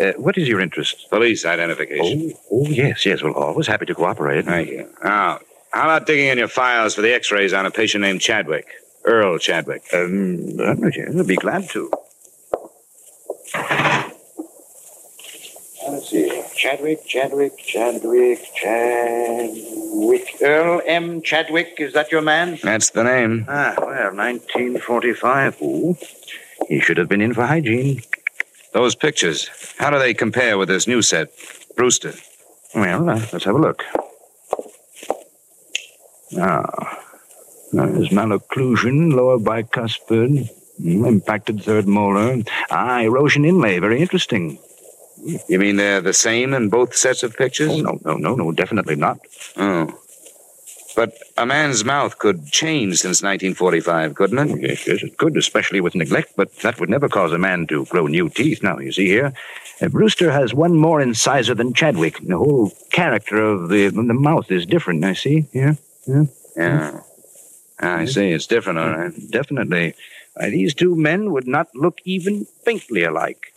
Uh, 0.00 0.12
what 0.12 0.38
is 0.38 0.46
your 0.46 0.60
interest? 0.60 1.08
Police 1.10 1.44
identification. 1.44 2.32
Oh, 2.52 2.64
oh, 2.66 2.66
yes, 2.66 3.04
yes. 3.04 3.22
Well, 3.22 3.32
always 3.32 3.66
happy 3.66 3.86
to 3.86 3.94
cooperate. 3.94 4.44
Thank 4.44 4.68
you. 4.68 4.88
Now, 5.02 5.40
how 5.72 5.84
about 5.84 6.06
digging 6.06 6.26
in 6.28 6.38
your 6.38 6.48
files 6.48 6.94
for 6.94 7.02
the 7.02 7.14
x-rays 7.14 7.52
on 7.52 7.66
a 7.66 7.70
patient 7.70 8.02
named 8.02 8.20
Chadwick? 8.20 8.66
Earl 9.04 9.38
Chadwick. 9.38 9.82
Um, 9.92 10.60
I'd 10.60 11.26
be 11.26 11.36
glad 11.36 11.68
to. 11.70 11.90
Let's 15.88 16.10
see. 16.10 16.42
Chadwick, 16.54 17.06
Chadwick, 17.06 17.56
Chadwick, 17.56 18.40
Chadwick. 18.54 20.36
Earl 20.42 20.82
M. 20.84 21.22
Chadwick, 21.22 21.76
is 21.78 21.94
that 21.94 22.12
your 22.12 22.20
man? 22.20 22.58
That's 22.62 22.90
the 22.90 23.04
name. 23.04 23.46
Ah, 23.48 23.74
well, 23.78 24.14
1945. 24.14 25.62
Ooh, 25.62 25.96
he 26.68 26.80
should 26.80 26.98
have 26.98 27.08
been 27.08 27.22
in 27.22 27.32
for 27.32 27.46
hygiene. 27.46 28.02
Those 28.72 28.94
pictures, 28.94 29.48
how 29.78 29.88
do 29.90 29.98
they 29.98 30.12
compare 30.12 30.58
with 30.58 30.68
this 30.68 30.86
new 30.86 31.00
set? 31.00 31.28
Brewster. 31.76 32.12
Well, 32.74 33.08
uh, 33.08 33.20
let's 33.32 33.44
have 33.44 33.54
a 33.54 33.58
look. 33.58 33.84
Ah, 36.36 36.98
there's 37.72 38.08
malocclusion, 38.10 39.12
lower 39.12 39.38
bicuspid, 39.38 40.50
mm, 40.80 41.06
impacted 41.06 41.62
third 41.62 41.86
molar. 41.86 42.42
Ah, 42.70 43.00
erosion 43.00 43.44
inlay, 43.44 43.78
very 43.78 44.00
interesting. 44.00 44.58
You 45.48 45.58
mean 45.58 45.76
they're 45.76 46.00
the 46.00 46.12
same 46.12 46.54
in 46.54 46.68
both 46.68 46.94
sets 46.94 47.22
of 47.22 47.36
pictures? 47.36 47.70
Oh, 47.70 47.80
no, 47.80 47.98
no, 48.04 48.16
no, 48.16 48.34
no, 48.34 48.52
definitely 48.52 48.96
not. 48.96 49.18
Oh. 49.56 49.98
But 50.94 51.16
a 51.36 51.46
man's 51.46 51.84
mouth 51.84 52.18
could 52.18 52.46
change 52.50 52.98
since 52.98 53.22
1945, 53.22 54.14
couldn't 54.14 54.38
it? 54.38 54.60
Yes, 54.60 54.86
yes, 54.86 55.02
it 55.02 55.16
could, 55.16 55.36
especially 55.36 55.80
with 55.80 55.94
neglect, 55.94 56.32
but 56.36 56.52
that 56.58 56.80
would 56.80 56.88
never 56.88 57.08
cause 57.08 57.32
a 57.32 57.38
man 57.38 57.66
to 57.68 57.84
grow 57.86 58.06
new 58.06 58.28
teeth. 58.28 58.62
Now, 58.62 58.78
you 58.78 58.90
see 58.90 59.06
here, 59.06 59.32
uh, 59.80 59.88
Brewster 59.88 60.32
has 60.32 60.54
one 60.54 60.74
more 60.76 61.00
incisor 61.00 61.54
than 61.54 61.72
Chadwick. 61.72 62.18
The 62.20 62.36
whole 62.36 62.72
character 62.90 63.40
of 63.40 63.68
the, 63.68 63.88
the 63.88 64.02
mouth 64.02 64.50
is 64.50 64.66
different, 64.66 65.04
I 65.04 65.12
see. 65.12 65.46
Here, 65.52 65.62
yeah. 65.62 65.74
Yeah. 66.08 66.24
Ah, 67.80 67.96
I 67.98 68.06
see. 68.06 68.30
It's 68.30 68.46
different, 68.46 68.78
all 68.78 68.90
right. 68.90 69.12
Definitely. 69.30 69.94
Uh, 70.34 70.46
these 70.46 70.74
two 70.74 70.96
men 70.96 71.32
would 71.32 71.46
not 71.46 71.68
look 71.74 71.98
even 72.04 72.46
faintly 72.64 73.04
alike. 73.04 73.52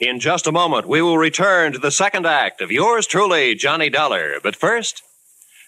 In 0.00 0.20
just 0.20 0.46
a 0.46 0.52
moment, 0.52 0.86
we 0.86 1.00
will 1.00 1.16
return 1.16 1.72
to 1.72 1.78
the 1.78 1.90
second 1.90 2.26
act 2.26 2.60
of 2.60 2.70
yours 2.70 3.06
truly, 3.06 3.54
Johnny 3.54 3.88
Dollar. 3.88 4.34
But 4.42 4.54
first, 4.54 5.02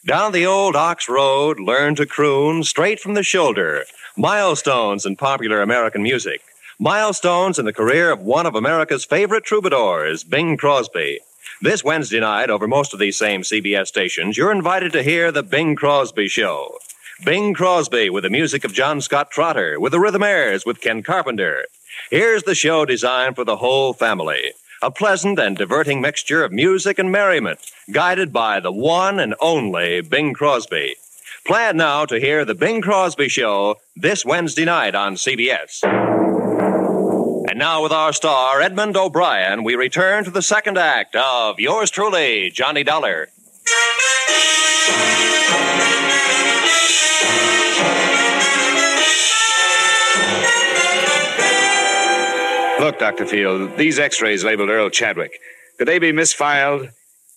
down 0.07 0.33
the 0.33 0.45
old 0.45 0.77
Ox 0.77 1.09
Road, 1.09 1.59
learn 1.59 1.95
to 1.95 2.07
croon 2.07 2.63
straight 2.63 3.01
from 3.01 3.15
the 3.15 3.23
shoulder. 3.23 3.85
Milestones 4.19 5.05
in 5.05 5.15
popular 5.17 5.61
American 5.61 6.03
music. 6.03 6.41
Milestones 6.79 7.59
in 7.59 7.67
the 7.67 7.73
career 7.73 8.11
of 8.11 8.23
one 8.23 8.47
of 8.47 8.55
America's 8.55 9.05
favorite 9.05 9.45
troubadours, 9.45 10.25
Bing 10.25 10.57
Crosby. 10.57 11.21
This 11.61 11.85
Wednesday 11.85 12.21
night, 12.21 12.49
over 12.49 12.67
most 12.67 12.95
of 12.95 12.99
these 12.99 13.19
same 13.19 13.43
CBS 13.43 13.89
stations, 13.89 14.39
you're 14.39 14.53
invited 14.53 14.93
to 14.93 15.03
hear 15.03 15.31
The 15.31 15.43
Bing 15.43 15.77
Crosby 15.77 16.29
Show. 16.29 16.79
Bing 17.27 17.53
Crosby 17.53 18.09
with 18.09 18.25
the 18.25 18.31
music 18.31 18.65
of 18.65 18.73
John 18.73 19.03
Scott 19.03 19.31
Trotter, 19.31 19.79
with 19.79 19.93
the 19.93 19.99
Rhythmaires 19.99 20.65
with 20.65 20.81
Ken 20.81 21.03
Carpenter. 21.03 21.67
Here's 22.11 22.45
the 22.45 22.55
show 22.55 22.87
designed 22.87 23.37
for 23.37 23.45
the 23.45 23.59
whole 23.59 23.93
family. 23.93 24.53
A 24.81 24.91
pleasant 24.91 25.39
and 25.39 25.59
diverting 25.59 26.01
mixture 26.01 26.43
of 26.43 26.53
music 26.53 26.99
and 26.99 27.13
merriment, 27.13 27.59
guided 27.93 28.33
by 28.33 28.61
the 28.61 28.73
one 28.73 29.21
and 29.21 29.35
only 29.43 30.01
Bing 30.01 30.33
Crosby. 30.33 30.97
Plan 31.47 31.77
now 31.77 32.05
to 32.07 32.19
hear 32.19 32.45
The 32.45 32.57
Bing 32.57 32.83
Crosby 32.83 33.29
Show 33.29 33.77
this 33.95 34.25
Wednesday 34.25 34.65
night 34.65 34.97
on 34.97 35.15
CBS. 35.15 35.85
And 37.49 37.57
now, 37.57 37.85
with 37.85 37.93
our 37.93 38.13
star, 38.13 38.61
Edmond 38.61 38.97
O'Brien, 38.97 39.63
we 39.63 39.77
return 39.77 40.25
to 40.25 40.33
the 40.33 40.43
second 40.43 40.77
act 40.77 41.15
of 41.15 41.61
yours 41.61 41.93
truly, 41.93 42.51
Johnny 42.51 42.83
Dollar. 42.83 43.29
Look, 52.81 52.99
Dr. 52.99 53.25
Field, 53.25 53.77
these 53.77 54.01
x 54.01 54.21
rays 54.21 54.43
labeled 54.43 54.71
Earl 54.71 54.91
Chadwick, 54.91 55.39
could 55.79 55.87
they 55.87 56.01
be 56.01 56.11
misfiled? 56.11 56.91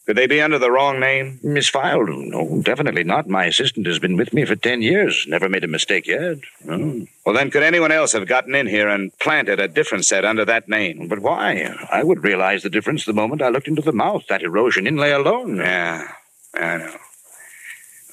Could 0.09 0.17
they 0.17 0.25
be 0.25 0.41
under 0.41 0.57
the 0.57 0.71
wrong 0.71 0.99
name? 0.99 1.39
Miss 1.43 1.69
Misfiled? 1.69 2.09
No, 2.31 2.63
definitely 2.63 3.03
not. 3.03 3.29
My 3.29 3.45
assistant 3.45 3.85
has 3.85 3.99
been 3.99 4.17
with 4.17 4.33
me 4.33 4.43
for 4.43 4.55
ten 4.55 4.81
years. 4.81 5.27
Never 5.27 5.47
made 5.47 5.63
a 5.63 5.67
mistake 5.67 6.07
yet. 6.07 6.39
No. 6.65 7.05
Well, 7.27 7.35
then, 7.35 7.51
could 7.51 7.61
anyone 7.61 7.91
else 7.91 8.13
have 8.13 8.25
gotten 8.25 8.55
in 8.55 8.65
here 8.65 8.89
and 8.89 9.15
planted 9.19 9.59
a 9.59 9.67
different 9.67 10.05
set 10.05 10.25
under 10.25 10.43
that 10.45 10.67
name? 10.67 11.09
But 11.09 11.19
why? 11.19 11.75
I 11.91 12.03
would 12.03 12.23
realize 12.23 12.63
the 12.63 12.71
difference 12.71 13.05
the 13.05 13.13
moment 13.13 13.43
I 13.43 13.49
looked 13.49 13.67
into 13.67 13.83
the 13.83 13.91
mouth. 13.91 14.25
That 14.29 14.41
erosion 14.41 14.87
inlay 14.87 15.11
alone. 15.11 15.57
Yeah, 15.57 16.11
I 16.55 16.77
know. 16.77 16.95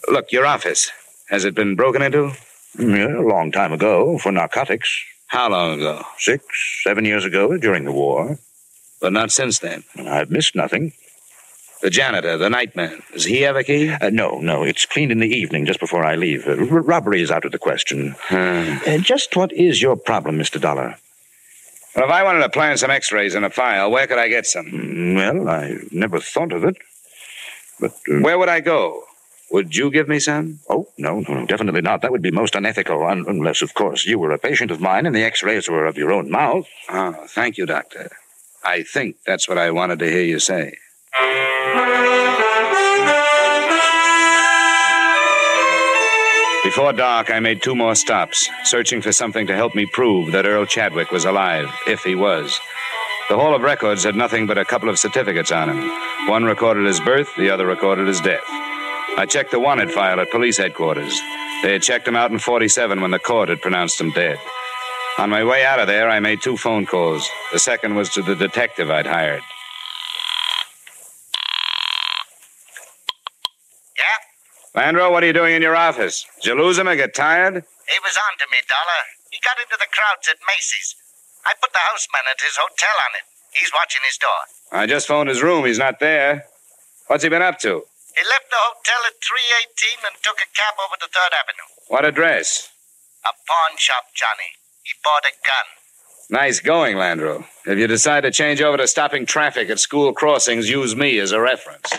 Look, 0.09 0.33
your 0.33 0.45
office. 0.45 0.91
Has 1.31 1.47
it 1.47 1.55
been 1.55 1.77
broken 1.77 2.03
into? 2.03 2.33
Yeah, 2.79 3.21
a 3.21 3.25
long 3.27 3.51
time 3.51 3.73
ago 3.73 4.19
for 4.19 4.31
narcotics. 4.33 5.03
How 5.29 5.49
long 5.49 5.81
ago? 5.81 6.03
Six, 6.19 6.45
seven 6.85 7.07
years 7.07 7.25
ago 7.25 7.57
during 7.57 7.87
the 7.87 7.93
war. 7.93 8.37
But 9.01 9.15
not 9.15 9.33
since 9.33 9.61
then. 9.61 9.85
I've 9.97 10.31
missed 10.31 10.55
nothing. 10.55 10.93
The 11.83 11.91
janitor, 11.91 12.37
the 12.39 12.49
nightman, 12.51 13.03
does 13.13 13.25
he 13.25 13.43
have 13.43 13.55
a 13.57 13.63
key? 13.63 13.91
Uh, 13.91 14.11
no, 14.11 14.39
no. 14.41 14.63
It's 14.63 14.87
cleaned 14.87 15.13
in 15.13 15.19
the 15.21 15.29
evening 15.29 15.67
just 15.67 15.79
before 15.79 16.05
I 16.05 16.15
leave. 16.17 16.47
Uh, 16.49 16.53
r- 16.53 16.81
robbery 16.81 17.21
is 17.21 17.31
out 17.31 17.45
of 17.45 17.53
the 17.53 17.59
question. 17.59 18.17
Hmm. 18.29 18.77
Uh, 18.87 18.99
just 18.99 19.37
what 19.37 19.53
is 19.53 19.83
your 19.83 19.95
problem, 19.97 20.39
Mr. 20.39 20.61
Dollar? 20.61 20.97
Well, 21.95 22.07
if 22.07 22.11
I 22.11 22.23
wanted 22.25 22.41
to 22.41 22.49
plan 22.49 22.77
some 22.79 22.91
x 22.91 23.13
rays 23.13 23.35
in 23.35 23.45
a 23.45 23.51
file, 23.51 23.91
where 23.91 24.07
could 24.07 24.19
I 24.19 24.29
get 24.29 24.47
some? 24.47 24.67
Mm, 24.67 25.17
Well, 25.17 25.49
I 25.49 25.77
never 25.93 26.19
thought 26.21 26.53
of 26.53 26.65
it. 26.65 26.77
But. 27.79 27.93
Uh, 28.11 28.21
Where 28.21 28.39
would 28.39 28.49
I 28.49 28.61
go? 28.61 29.03
Would 29.53 29.77
you 29.77 29.91
give 29.91 30.09
me 30.09 30.19
some? 30.19 30.59
Oh, 30.69 30.89
no, 30.99 31.21
no, 31.21 31.35
no, 31.35 31.47
definitely 31.47 31.83
not. 31.83 32.01
That 32.03 32.11
would 32.11 32.23
be 32.23 32.31
most 32.33 32.55
unethical, 32.57 33.05
un- 33.05 33.27
unless, 33.29 33.63
of 33.63 33.75
course, 33.75 34.05
you 34.05 34.19
were 34.19 34.33
a 34.33 34.39
patient 34.39 34.71
of 34.71 34.81
mine 34.81 35.07
and 35.07 35.15
the 35.15 35.23
x 35.23 35.43
rays 35.43 35.69
were 35.69 35.87
of 35.87 35.97
your 35.97 36.11
own 36.11 36.31
mouth. 36.31 36.67
Oh, 36.89 37.13
thank 37.29 37.57
you, 37.59 37.65
Doctor. 37.67 38.11
I 38.65 38.83
think 38.83 39.17
that's 39.25 39.49
what 39.49 39.59
I 39.59 39.71
wanted 39.71 39.99
to 40.01 40.11
hear 40.11 40.25
you 40.25 40.41
say. 40.41 40.77
Before 46.65 46.93
dark, 46.93 47.31
I 47.31 47.41
made 47.41 47.63
two 47.63 47.75
more 47.75 47.95
stops, 47.95 48.49
searching 48.65 49.01
for 49.01 49.13
something 49.13 49.47
to 49.47 49.55
help 49.55 49.75
me 49.75 49.87
prove 49.87 50.33
that 50.33 50.47
Earl 50.47 50.67
Chadwick 50.67 51.11
was 51.11 51.25
alive, 51.25 51.71
if 51.87 52.03
he 52.03 52.15
was. 52.15 52.61
The 53.29 53.37
Hall 53.37 53.55
of 53.55 53.63
Records 53.63 54.05
had 54.05 54.15
nothing 54.15 54.47
but 54.47 54.59
a 54.59 54.65
couple 54.65 54.89
of 54.89 54.99
certificates 54.99 55.51
on 55.51 55.71
him. 55.71 56.29
One 56.29 56.45
recorded 56.45 56.85
his 56.87 57.01
birth, 57.01 57.29
the 57.37 57.51
other 57.51 57.67
recorded 57.67 58.07
his 58.07 58.21
death. 58.21 58.45
I 59.17 59.27
checked 59.27 59.53
the 59.53 59.61
wanted 59.61 59.91
file 59.91 60.21
at 60.21 60.31
police 60.31 60.59
headquarters. 60.59 61.19
They 61.63 61.73
had 61.73 61.83
checked 61.83 62.07
him 62.07 62.17
out 62.17 62.31
in 62.31 62.39
47 62.39 63.01
when 63.01 63.11
the 63.11 63.19
court 63.19 63.49
had 63.49 63.63
pronounced 63.63 64.01
him 64.01 64.11
dead. 64.11 64.39
On 65.19 65.31
my 65.31 65.45
way 65.45 65.65
out 65.65 65.81
of 65.81 65.87
there, 65.87 66.11
I 66.11 66.21
made 66.21 66.43
two 66.43 66.59
phone 66.59 66.85
calls. 66.85 67.27
The 67.53 67.59
second 67.59 67.95
was 67.95 68.11
to 68.11 68.23
the 68.23 68.37
detective 68.37 68.91
I'd 68.91 69.07
hired. 69.07 69.43
Yeah? 73.99 74.05
Landro, 74.77 75.11
what 75.11 75.25
are 75.25 75.27
you 75.27 75.33
doing 75.33 75.55
in 75.57 75.63
your 75.63 75.75
office? 75.75 76.27
Did 76.43 76.53
you 76.53 76.55
lose 76.63 76.77
him 76.77 76.87
or 76.87 76.97
get 76.97 77.15
tired? 77.15 77.55
He 77.55 77.99
was 78.05 78.17
on 78.29 78.33
to 78.39 78.47
me, 78.53 78.59
Dollar. 78.69 79.03
He 79.33 79.39
got 79.41 79.57
into 79.57 79.77
the 79.81 79.89
crowds 79.89 80.29
at 80.29 80.37
Macy's. 80.45 80.95
I 81.47 81.55
put 81.63 81.73
the 81.73 81.81
houseman 81.81 82.29
at 82.29 82.37
his 82.45 82.57
hotel 82.61 82.93
on 83.09 83.17
it. 83.17 83.25
He's 83.57 83.73
watching 83.73 84.03
his 84.05 84.19
door. 84.19 84.43
I 84.73 84.85
just 84.85 85.09
phoned 85.09 85.31
his 85.31 85.43
room. 85.43 85.65
He's 85.65 85.79
not 85.79 85.99
there. 85.99 86.45
What's 87.07 87.23
he 87.23 87.31
been 87.31 87.41
up 87.41 87.59
to? 87.61 87.89
He 88.17 88.23
left 88.29 88.51
the 88.51 88.61
hotel 88.61 89.01
at 89.09 89.17
318 89.25 90.13
and 90.13 90.17
took 90.23 90.37
a 90.45 90.49
cab 90.53 90.75
over 90.77 90.97
to 91.01 91.09
3rd 91.09 91.33
Avenue. 91.41 91.69
What 91.89 92.05
address? 92.05 92.69
A 93.25 93.33
pawn 93.49 93.79
shop, 93.79 94.13
Johnny. 94.15 94.61
He 94.83 94.93
bought 95.03 95.25
a 95.25 95.33
gun. 95.41 95.67
Nice 96.29 96.61
going, 96.61 96.97
Landro. 96.97 97.47
If 97.65 97.79
you 97.79 97.87
decide 97.87 98.23
to 98.23 98.31
change 98.31 98.61
over 98.61 98.77
to 98.77 98.87
stopping 98.89 99.25
traffic 99.25 99.71
at 99.71 99.79
school 99.81 100.13
crossings, 100.13 100.69
use 100.69 100.95
me 100.95 101.19
as 101.19 101.33
a 101.33 101.41
reference. 101.41 101.93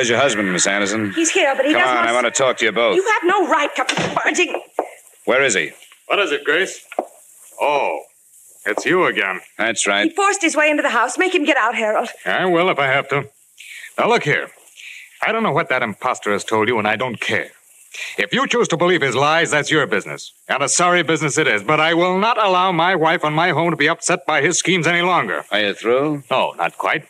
Where's 0.00 0.08
your 0.08 0.18
husband, 0.18 0.50
Miss 0.50 0.66
Anderson? 0.66 1.12
He's 1.12 1.30
here, 1.30 1.54
but 1.54 1.66
he 1.66 1.72
Come 1.74 1.82
does 1.82 1.90
on. 1.98 2.08
I 2.08 2.12
want 2.14 2.24
to 2.24 2.30
talk 2.30 2.56
to 2.56 2.64
you 2.64 2.72
both. 2.72 2.96
You 2.96 3.06
have 3.06 3.22
no 3.24 3.46
right 3.46 3.68
to 3.76 4.14
barging. 4.14 4.58
Where 5.26 5.42
is 5.42 5.52
he? 5.52 5.72
What 6.06 6.18
is 6.18 6.32
it, 6.32 6.42
Grace? 6.42 6.86
Oh, 7.60 8.00
it's 8.64 8.86
you 8.86 9.04
again. 9.04 9.40
That's 9.58 9.86
right. 9.86 10.08
He 10.08 10.16
forced 10.16 10.40
his 10.40 10.56
way 10.56 10.70
into 10.70 10.82
the 10.82 10.88
house. 10.88 11.18
Make 11.18 11.34
him 11.34 11.44
get 11.44 11.58
out, 11.58 11.74
Harold. 11.74 12.08
I 12.24 12.46
will 12.46 12.70
if 12.70 12.78
I 12.78 12.86
have 12.86 13.10
to. 13.10 13.28
Now, 13.98 14.08
look 14.08 14.24
here. 14.24 14.48
I 15.20 15.32
don't 15.32 15.42
know 15.42 15.52
what 15.52 15.68
that 15.68 15.82
impostor 15.82 16.32
has 16.32 16.44
told 16.44 16.68
you, 16.68 16.78
and 16.78 16.88
I 16.88 16.96
don't 16.96 17.20
care. 17.20 17.50
If 18.16 18.32
you 18.32 18.46
choose 18.46 18.68
to 18.68 18.78
believe 18.78 19.02
his 19.02 19.14
lies, 19.14 19.50
that's 19.50 19.70
your 19.70 19.86
business. 19.86 20.32
And 20.48 20.62
a 20.62 20.68
sorry 20.70 21.02
business 21.02 21.36
it 21.36 21.46
is. 21.46 21.62
But 21.62 21.78
I 21.78 21.92
will 21.92 22.18
not 22.18 22.42
allow 22.42 22.72
my 22.72 22.96
wife 22.96 23.22
and 23.22 23.36
my 23.36 23.50
home 23.50 23.70
to 23.70 23.76
be 23.76 23.90
upset 23.90 24.24
by 24.24 24.40
his 24.40 24.56
schemes 24.56 24.86
any 24.86 25.02
longer. 25.02 25.44
Are 25.50 25.60
you 25.60 25.74
through? 25.74 26.22
No, 26.30 26.52
not 26.52 26.78
quite. 26.78 27.04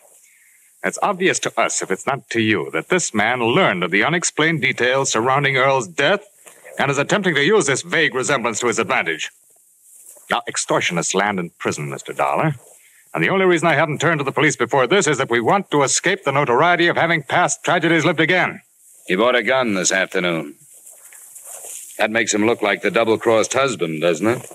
It's 0.82 0.98
obvious 1.02 1.38
to 1.40 1.60
us, 1.60 1.82
if 1.82 1.90
it's 1.90 2.06
not 2.06 2.30
to 2.30 2.40
you, 2.40 2.70
that 2.72 2.88
this 2.88 3.12
man 3.12 3.40
learned 3.40 3.84
of 3.84 3.90
the 3.90 4.02
unexplained 4.02 4.62
details 4.62 5.12
surrounding 5.12 5.56
Earl's 5.56 5.86
death 5.86 6.24
and 6.78 6.90
is 6.90 6.96
attempting 6.96 7.34
to 7.34 7.44
use 7.44 7.66
this 7.66 7.82
vague 7.82 8.14
resemblance 8.14 8.60
to 8.60 8.66
his 8.66 8.78
advantage. 8.78 9.30
Now, 10.30 10.42
extortionists 10.48 11.14
land 11.14 11.38
in 11.38 11.50
prison, 11.58 11.90
Mr. 11.90 12.16
Dollar. 12.16 12.54
And 13.12 13.22
the 13.22 13.28
only 13.28 13.44
reason 13.44 13.68
I 13.68 13.74
haven't 13.74 14.00
turned 14.00 14.20
to 14.20 14.24
the 14.24 14.32
police 14.32 14.56
before 14.56 14.86
this 14.86 15.06
is 15.06 15.18
that 15.18 15.28
we 15.28 15.40
want 15.40 15.70
to 15.70 15.82
escape 15.82 16.24
the 16.24 16.32
notoriety 16.32 16.86
of 16.86 16.96
having 16.96 17.24
past 17.24 17.62
tragedies 17.62 18.04
lived 18.04 18.20
again. 18.20 18.62
He 19.06 19.16
bought 19.16 19.34
a 19.34 19.42
gun 19.42 19.74
this 19.74 19.92
afternoon. 19.92 20.54
That 21.98 22.10
makes 22.10 22.32
him 22.32 22.46
look 22.46 22.62
like 22.62 22.80
the 22.80 22.90
double 22.90 23.18
crossed 23.18 23.52
husband, 23.52 24.00
doesn't 24.00 24.26
it? 24.26 24.46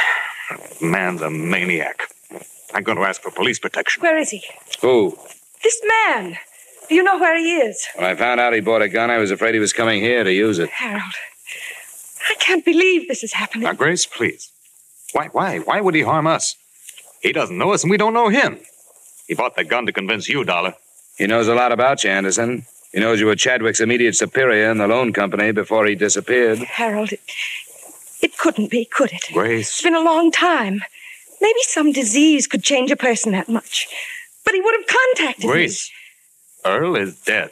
Man's 0.82 1.22
a 1.22 1.30
maniac. 1.30 2.02
I'm 2.74 2.82
going 2.82 2.98
to 2.98 3.04
ask 3.04 3.20
for 3.20 3.30
police 3.30 3.58
protection. 3.58 4.02
Where 4.02 4.18
is 4.18 4.30
he? 4.30 4.42
Who? 4.80 5.18
This 5.62 5.80
man. 6.08 6.38
Do 6.88 6.94
you 6.94 7.02
know 7.02 7.18
where 7.18 7.38
he 7.38 7.56
is? 7.56 7.86
When 7.94 8.04
I 8.04 8.14
found 8.14 8.40
out 8.40 8.52
he 8.52 8.60
bought 8.60 8.82
a 8.82 8.88
gun, 8.88 9.10
I 9.10 9.18
was 9.18 9.30
afraid 9.30 9.54
he 9.54 9.60
was 9.60 9.72
coming 9.72 10.00
here 10.00 10.24
to 10.24 10.32
use 10.32 10.58
it. 10.58 10.70
Harold. 10.70 11.14
I 12.28 12.34
can't 12.34 12.64
believe 12.64 13.08
this 13.08 13.22
is 13.22 13.32
happening. 13.32 13.64
Now, 13.64 13.72
Grace, 13.72 14.06
please. 14.06 14.50
Why, 15.12 15.28
why, 15.32 15.58
why 15.58 15.80
would 15.80 15.94
he 15.94 16.02
harm 16.02 16.26
us? 16.26 16.56
He 17.22 17.32
doesn't 17.32 17.56
know 17.58 17.72
us 17.72 17.82
and 17.82 17.90
we 17.90 17.96
don't 17.96 18.14
know 18.14 18.28
him. 18.28 18.58
He 19.26 19.34
bought 19.34 19.56
the 19.56 19.64
gun 19.64 19.86
to 19.86 19.92
convince 19.92 20.28
you, 20.28 20.44
Dollar. 20.44 20.74
He 21.16 21.26
knows 21.26 21.48
a 21.48 21.54
lot 21.54 21.72
about 21.72 22.02
you, 22.02 22.10
Anderson. 22.10 22.66
He 22.92 22.98
knows 22.98 23.20
you 23.20 23.26
were 23.26 23.36
Chadwick's 23.36 23.80
immediate 23.80 24.16
superior 24.16 24.70
in 24.70 24.78
the 24.78 24.88
loan 24.88 25.12
company 25.12 25.52
before 25.52 25.86
he 25.86 25.94
disappeared. 25.94 26.58
Harold, 26.58 27.12
it, 27.12 27.20
it 28.20 28.36
couldn't 28.36 28.70
be, 28.70 28.84
could 28.84 29.12
it? 29.12 29.26
Grace. 29.32 29.68
It's 29.68 29.82
been 29.82 29.94
a 29.94 30.00
long 30.00 30.30
time. 30.32 30.82
Maybe 31.40 31.58
some 31.62 31.92
disease 31.92 32.46
could 32.46 32.62
change 32.62 32.90
a 32.90 32.96
person 32.96 33.32
that 33.32 33.48
much. 33.48 33.88
But 34.44 34.54
he 34.54 34.60
would 34.60 34.74
have 34.78 34.86
contacted 34.86 35.46
Grace. 35.46 35.90
Earl 36.64 36.96
is 36.96 37.20
dead. 37.20 37.50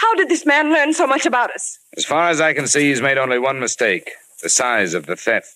How 0.00 0.14
did 0.14 0.28
this 0.28 0.44
man 0.44 0.70
learn 0.70 0.92
so 0.92 1.06
much 1.06 1.26
about 1.26 1.50
us? 1.50 1.78
As 1.96 2.04
far 2.04 2.28
as 2.28 2.40
I 2.40 2.52
can 2.52 2.66
see, 2.66 2.88
he's 2.88 3.00
made 3.00 3.18
only 3.18 3.38
one 3.38 3.60
mistake 3.60 4.10
the 4.42 4.48
size 4.48 4.92
of 4.92 5.06
the 5.06 5.16
theft. 5.16 5.54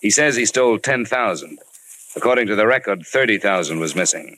He 0.00 0.10
says 0.10 0.36
he 0.36 0.44
stole 0.44 0.78
10,000. 0.78 1.58
According 2.16 2.46
to 2.48 2.54
the 2.54 2.66
record, 2.66 3.06
30,000 3.06 3.80
was 3.80 3.96
missing. 3.96 4.36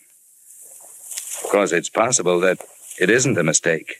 Of 1.44 1.50
course, 1.50 1.72
it's 1.72 1.88
possible 1.88 2.38
that 2.40 2.58
it 3.00 3.10
isn't 3.10 3.38
a 3.38 3.42
mistake. 3.42 3.96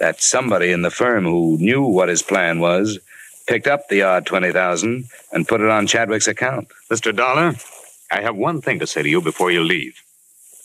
That 0.00 0.20
somebody 0.20 0.70
in 0.70 0.82
the 0.82 0.90
firm 0.90 1.24
who 1.24 1.56
knew 1.58 1.82
what 1.82 2.08
his 2.08 2.22
plan 2.22 2.60
was 2.60 2.98
picked 3.46 3.66
up 3.66 3.88
the 3.88 4.02
odd 4.02 4.26
20,000 4.26 5.08
and 5.32 5.48
put 5.48 5.60
it 5.60 5.70
on 5.70 5.86
Chadwick's 5.86 6.28
account. 6.28 6.68
Mr. 6.90 7.14
Dollar, 7.14 7.54
I 8.10 8.22
have 8.22 8.36
one 8.36 8.60
thing 8.60 8.78
to 8.78 8.86
say 8.86 9.02
to 9.02 9.08
you 9.08 9.20
before 9.20 9.50
you 9.50 9.62
leave. 9.62 10.02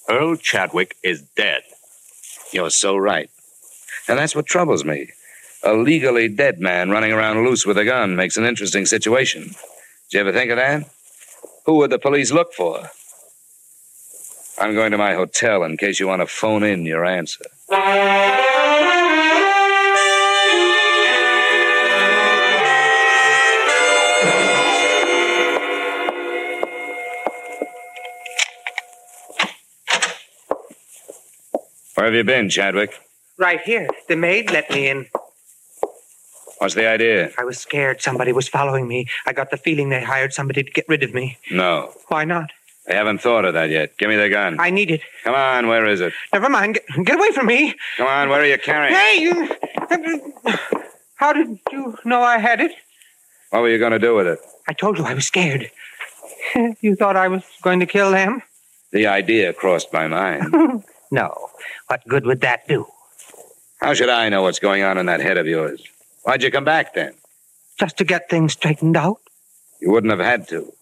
Earl 0.09 0.35
Chadwick 0.37 0.95
is 1.03 1.21
dead. 1.21 1.63
You're 2.51 2.69
so 2.69 2.97
right. 2.97 3.29
And 4.07 4.19
that's 4.19 4.35
what 4.35 4.45
troubles 4.45 4.85
me. 4.85 5.09
A 5.63 5.73
legally 5.73 6.27
dead 6.27 6.59
man 6.59 6.89
running 6.89 7.11
around 7.13 7.43
loose 7.43 7.65
with 7.65 7.77
a 7.77 7.85
gun 7.85 8.15
makes 8.15 8.37
an 8.37 8.45
interesting 8.45 8.85
situation. 8.85 9.43
Did 9.43 9.55
you 10.11 10.19
ever 10.19 10.33
think 10.33 10.51
of 10.51 10.57
that? 10.57 10.89
Who 11.65 11.75
would 11.77 11.89
the 11.89 11.99
police 11.99 12.31
look 12.31 12.53
for? 12.53 12.89
I'm 14.59 14.75
going 14.75 14.91
to 14.91 14.97
my 14.97 15.13
hotel 15.13 15.63
in 15.63 15.77
case 15.77 15.99
you 15.99 16.07
want 16.07 16.21
to 16.21 16.27
phone 16.27 16.63
in 16.63 16.85
your 16.85 17.05
answer. 17.05 17.45
Where 32.03 32.11
have 32.11 32.17
you 32.17 32.25
been, 32.25 32.49
Chadwick? 32.49 32.99
Right 33.37 33.61
here. 33.61 33.87
The 34.09 34.17
maid 34.17 34.51
let 34.51 34.69
me 34.69 34.89
in. 34.89 35.05
What's 36.57 36.75
the 36.75 36.85
idea? 36.85 37.31
I 37.37 37.45
was 37.45 37.57
scared 37.57 38.01
somebody 38.01 38.33
was 38.33 38.49
following 38.49 38.89
me. 38.89 39.07
I 39.25 39.31
got 39.31 39.51
the 39.51 39.55
feeling 39.55 39.87
they 39.87 40.03
hired 40.03 40.33
somebody 40.33 40.63
to 40.63 40.69
get 40.69 40.83
rid 40.89 41.01
of 41.03 41.13
me. 41.13 41.37
No. 41.49 41.93
Why 42.09 42.25
not? 42.25 42.51
I 42.89 42.95
haven't 42.95 43.21
thought 43.21 43.45
of 43.45 43.53
that 43.53 43.69
yet. 43.69 43.97
Give 43.97 44.09
me 44.09 44.17
the 44.17 44.27
gun. 44.27 44.59
I 44.59 44.69
need 44.69 44.91
it. 44.91 44.99
Come 45.23 45.33
on, 45.33 45.67
where 45.67 45.85
is 45.85 46.01
it? 46.01 46.11
Never 46.33 46.49
mind. 46.49 46.73
Get, 46.73 47.05
get 47.05 47.15
away 47.17 47.31
from 47.31 47.45
me. 47.45 47.73
Come 47.95 48.07
on, 48.07 48.27
where 48.27 48.41
are 48.41 48.45
you 48.45 48.57
carrying? 48.57 48.93
Hey, 48.93 49.21
you. 49.21 50.57
How 51.15 51.31
did 51.31 51.57
you 51.71 51.97
know 52.03 52.21
I 52.21 52.37
had 52.37 52.59
it? 52.59 52.73
What 53.51 53.61
were 53.61 53.69
you 53.69 53.79
going 53.79 53.93
to 53.93 53.97
do 53.99 54.13
with 54.13 54.27
it? 54.27 54.39
I 54.67 54.73
told 54.73 54.97
you 54.97 55.05
I 55.05 55.13
was 55.13 55.25
scared. 55.25 55.71
you 56.81 56.97
thought 56.97 57.15
I 57.15 57.29
was 57.29 57.43
going 57.61 57.79
to 57.79 57.85
kill 57.85 58.11
them? 58.11 58.41
The 58.91 59.07
idea 59.07 59.53
crossed 59.53 59.93
my 59.93 60.09
mind. 60.09 60.83
no. 61.13 61.49
What 61.87 62.01
good 62.07 62.25
would 62.25 62.41
that 62.41 62.67
do? 62.67 62.87
How 63.79 63.93
should 63.93 64.09
I 64.09 64.29
know 64.29 64.41
what's 64.41 64.59
going 64.59 64.83
on 64.83 64.97
in 64.97 65.05
that 65.05 65.21
head 65.21 65.37
of 65.37 65.47
yours? 65.47 65.83
Why'd 66.23 66.43
you 66.43 66.51
come 66.51 66.65
back 66.65 66.93
then? 66.93 67.13
Just 67.79 67.97
to 67.97 68.03
get 68.03 68.29
things 68.29 68.53
straightened 68.53 68.97
out? 68.97 69.19
You 69.79 69.91
wouldn't 69.91 70.11
have 70.11 70.25
had 70.25 70.47
to. 70.49 70.73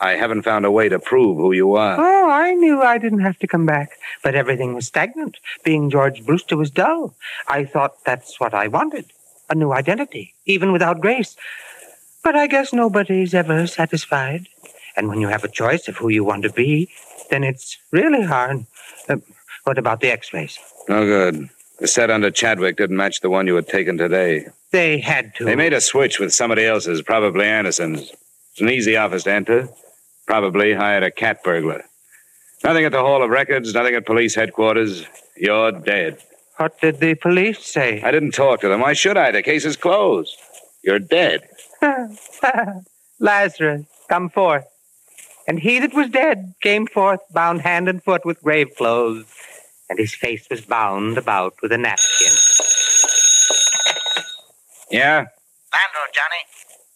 I 0.00 0.12
haven't 0.12 0.42
found 0.42 0.64
a 0.64 0.70
way 0.70 0.88
to 0.88 0.98
prove 0.98 1.36
who 1.36 1.52
you 1.52 1.74
are. 1.74 1.96
Oh, 1.98 2.30
I 2.30 2.54
knew 2.54 2.82
I 2.82 2.98
didn't 2.98 3.20
have 3.20 3.38
to 3.40 3.46
come 3.46 3.66
back. 3.66 3.90
But 4.22 4.34
everything 4.34 4.74
was 4.74 4.86
stagnant. 4.86 5.36
Being 5.64 5.90
George 5.90 6.24
Brewster 6.24 6.56
was 6.56 6.70
dull. 6.70 7.14
I 7.48 7.64
thought 7.64 8.04
that's 8.04 8.40
what 8.40 8.54
I 8.54 8.68
wanted 8.68 9.12
a 9.50 9.54
new 9.54 9.72
identity, 9.72 10.32
even 10.46 10.70
without 10.72 11.00
Grace. 11.00 11.36
But 12.22 12.36
I 12.36 12.46
guess 12.46 12.72
nobody's 12.72 13.34
ever 13.34 13.66
satisfied. 13.66 14.46
And 14.96 15.08
when 15.08 15.20
you 15.20 15.28
have 15.28 15.42
a 15.42 15.48
choice 15.48 15.88
of 15.88 15.96
who 15.96 16.08
you 16.08 16.22
want 16.22 16.44
to 16.44 16.52
be, 16.52 16.88
then 17.30 17.42
it's 17.42 17.78
really 17.90 18.22
hard. 18.22 18.66
Uh, 19.08 19.16
what 19.70 19.78
about 19.78 20.00
the 20.00 20.10
x 20.10 20.32
rays? 20.32 20.58
No 20.88 21.04
good. 21.04 21.48
The 21.78 21.86
set 21.86 22.10
under 22.10 22.28
Chadwick 22.32 22.76
didn't 22.76 22.96
match 22.96 23.20
the 23.20 23.30
one 23.30 23.46
you 23.46 23.54
had 23.54 23.68
taken 23.68 23.96
today. 23.96 24.48
They 24.72 24.98
had 24.98 25.32
to. 25.36 25.44
They 25.44 25.54
made 25.54 25.72
a 25.72 25.80
switch 25.80 26.18
with 26.18 26.34
somebody 26.34 26.66
else's, 26.66 27.02
probably 27.02 27.44
Anderson's. 27.44 28.10
It's 28.50 28.60
an 28.60 28.68
easy 28.68 28.96
office 28.96 29.22
to 29.22 29.32
enter. 29.32 29.68
Probably 30.26 30.74
hired 30.74 31.04
a 31.04 31.12
cat 31.12 31.44
burglar. 31.44 31.84
Nothing 32.64 32.84
at 32.84 32.90
the 32.90 32.98
Hall 32.98 33.22
of 33.22 33.30
Records, 33.30 33.72
nothing 33.72 33.94
at 33.94 34.06
police 34.06 34.34
headquarters. 34.34 35.06
You're 35.36 35.70
dead. 35.70 36.18
What 36.56 36.80
did 36.80 36.98
the 36.98 37.14
police 37.14 37.64
say? 37.64 38.02
I 38.02 38.10
didn't 38.10 38.32
talk 38.32 38.62
to 38.62 38.68
them. 38.68 38.80
Why 38.80 38.92
should 38.94 39.16
I? 39.16 39.30
The 39.30 39.44
case 39.44 39.64
is 39.64 39.76
closed. 39.76 40.36
You're 40.82 40.98
dead. 40.98 41.48
Lazarus, 43.20 43.86
come 44.08 44.30
forth. 44.30 44.64
And 45.50 45.58
he 45.58 45.80
that 45.80 45.94
was 45.94 46.08
dead 46.10 46.54
came 46.62 46.86
forth, 46.86 47.20
bound 47.32 47.62
hand 47.62 47.88
and 47.88 48.00
foot 48.00 48.24
with 48.24 48.40
grave 48.40 48.68
clothes, 48.76 49.26
and 49.90 49.98
his 49.98 50.14
face 50.14 50.46
was 50.48 50.60
bound 50.62 51.18
about 51.18 51.54
with 51.60 51.72
a 51.72 51.78
napkin. 51.78 52.32
Yeah? 54.90 55.20
Landro, 55.20 56.04
Johnny. 56.14 56.42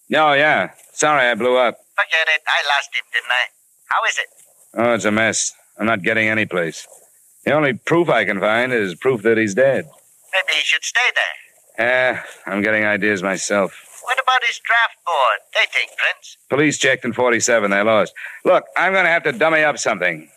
No, 0.09 0.33
yeah. 0.33 0.71
Sorry 0.93 1.27
I 1.29 1.35
blew 1.35 1.57
up. 1.57 1.77
Forget 1.97 2.27
it. 2.35 2.43
I 2.47 2.67
lost 2.69 2.91
him, 2.95 3.05
didn't 3.13 3.31
I? 3.31 3.45
How 3.87 4.05
is 4.09 4.19
it? 4.19 4.29
Oh, 4.77 4.95
it's 4.95 5.05
a 5.05 5.11
mess. 5.11 5.53
I'm 5.79 5.87
not 5.87 6.03
getting 6.03 6.29
any 6.29 6.47
place. 6.47 6.87
The 7.45 7.53
only 7.53 7.75
proof 7.75 8.09
I 8.09 8.25
can 8.25 8.41
find 8.41 8.73
is 8.73 8.95
proof 8.95 9.23
that 9.23 9.39
he's 9.39 9.55
dead. 9.55 9.85
Maybe 10.33 10.59
he 10.59 10.65
should 10.65 10.85
stay 10.85 11.01
there. 11.15 11.87
Eh, 11.87 12.21
I'm 12.47 12.63
getting 12.63 12.85
ideas 12.85 13.23
myself. 13.23 13.75
What 14.03 14.19
about 14.23 14.41
his 14.47 14.61
draft 14.65 14.97
board? 15.05 15.41
They 15.55 15.67
think, 15.73 15.91
Prince. 15.99 16.37
Police 16.49 16.79
checked 16.79 17.05
in 17.05 17.13
47. 17.13 17.71
They 17.71 17.83
lost. 17.83 18.13
Look, 18.45 18.65
I'm 18.77 18.93
going 18.93 19.05
to 19.05 19.11
have 19.11 19.25
to 19.25 19.33
dummy 19.33 19.63
up 19.63 19.79
something. 19.79 20.29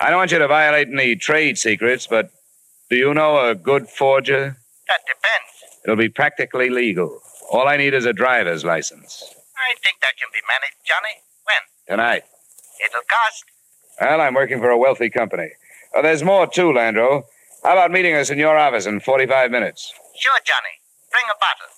I 0.00 0.10
don't 0.10 0.18
want 0.18 0.32
you 0.32 0.38
to 0.38 0.48
violate 0.48 0.88
any 0.88 1.16
trade 1.16 1.58
secrets, 1.58 2.06
but 2.06 2.30
do 2.90 2.96
you 2.96 3.14
know 3.14 3.48
a 3.48 3.54
good 3.54 3.88
forger? 3.88 4.56
That 4.88 5.00
depends. 5.06 5.80
It'll 5.84 5.96
be 5.96 6.08
practically 6.08 6.68
legal. 6.68 7.20
All 7.50 7.66
I 7.66 7.76
need 7.76 7.94
is 7.94 8.04
a 8.04 8.12
driver's 8.12 8.64
license. 8.64 9.22
I 9.56 9.74
think 9.82 10.00
that 10.02 10.16
can 10.18 10.28
be 10.32 10.40
managed, 10.48 10.76
Johnny. 10.84 11.22
When? 11.44 11.62
Tonight. 11.96 12.24
It'll 12.84 13.02
cost. 13.08 13.44
Well, 14.00 14.20
I'm 14.20 14.34
working 14.34 14.58
for 14.60 14.70
a 14.70 14.76
wealthy 14.78 15.08
company. 15.08 15.50
Oh, 15.94 16.02
there's 16.02 16.22
more, 16.22 16.46
too, 16.46 16.72
Landro. 16.72 17.24
How 17.62 17.72
about 17.72 17.90
meeting 17.90 18.14
us 18.14 18.28
in 18.30 18.38
your 18.38 18.56
office 18.58 18.84
in 18.86 19.00
45 19.00 19.50
minutes? 19.50 19.92
Sure, 20.18 20.38
Johnny. 20.44 20.78
Bring 21.10 21.24
a 21.30 21.34
bottle. 21.40 21.70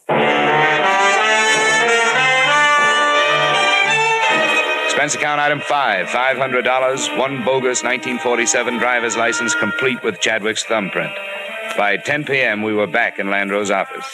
Expense 4.98 5.14
account 5.14 5.40
item 5.40 5.60
five, 5.60 6.08
$500, 6.08 7.16
one 7.16 7.44
bogus 7.44 7.84
1947 7.84 8.78
driver's 8.78 9.16
license 9.16 9.54
complete 9.54 10.02
with 10.02 10.18
Chadwick's 10.18 10.64
thumbprint. 10.64 11.12
By 11.76 11.98
10 11.98 12.24
p.m., 12.24 12.62
we 12.64 12.72
were 12.72 12.88
back 12.88 13.20
in 13.20 13.28
Landro's 13.28 13.70
office. 13.70 14.12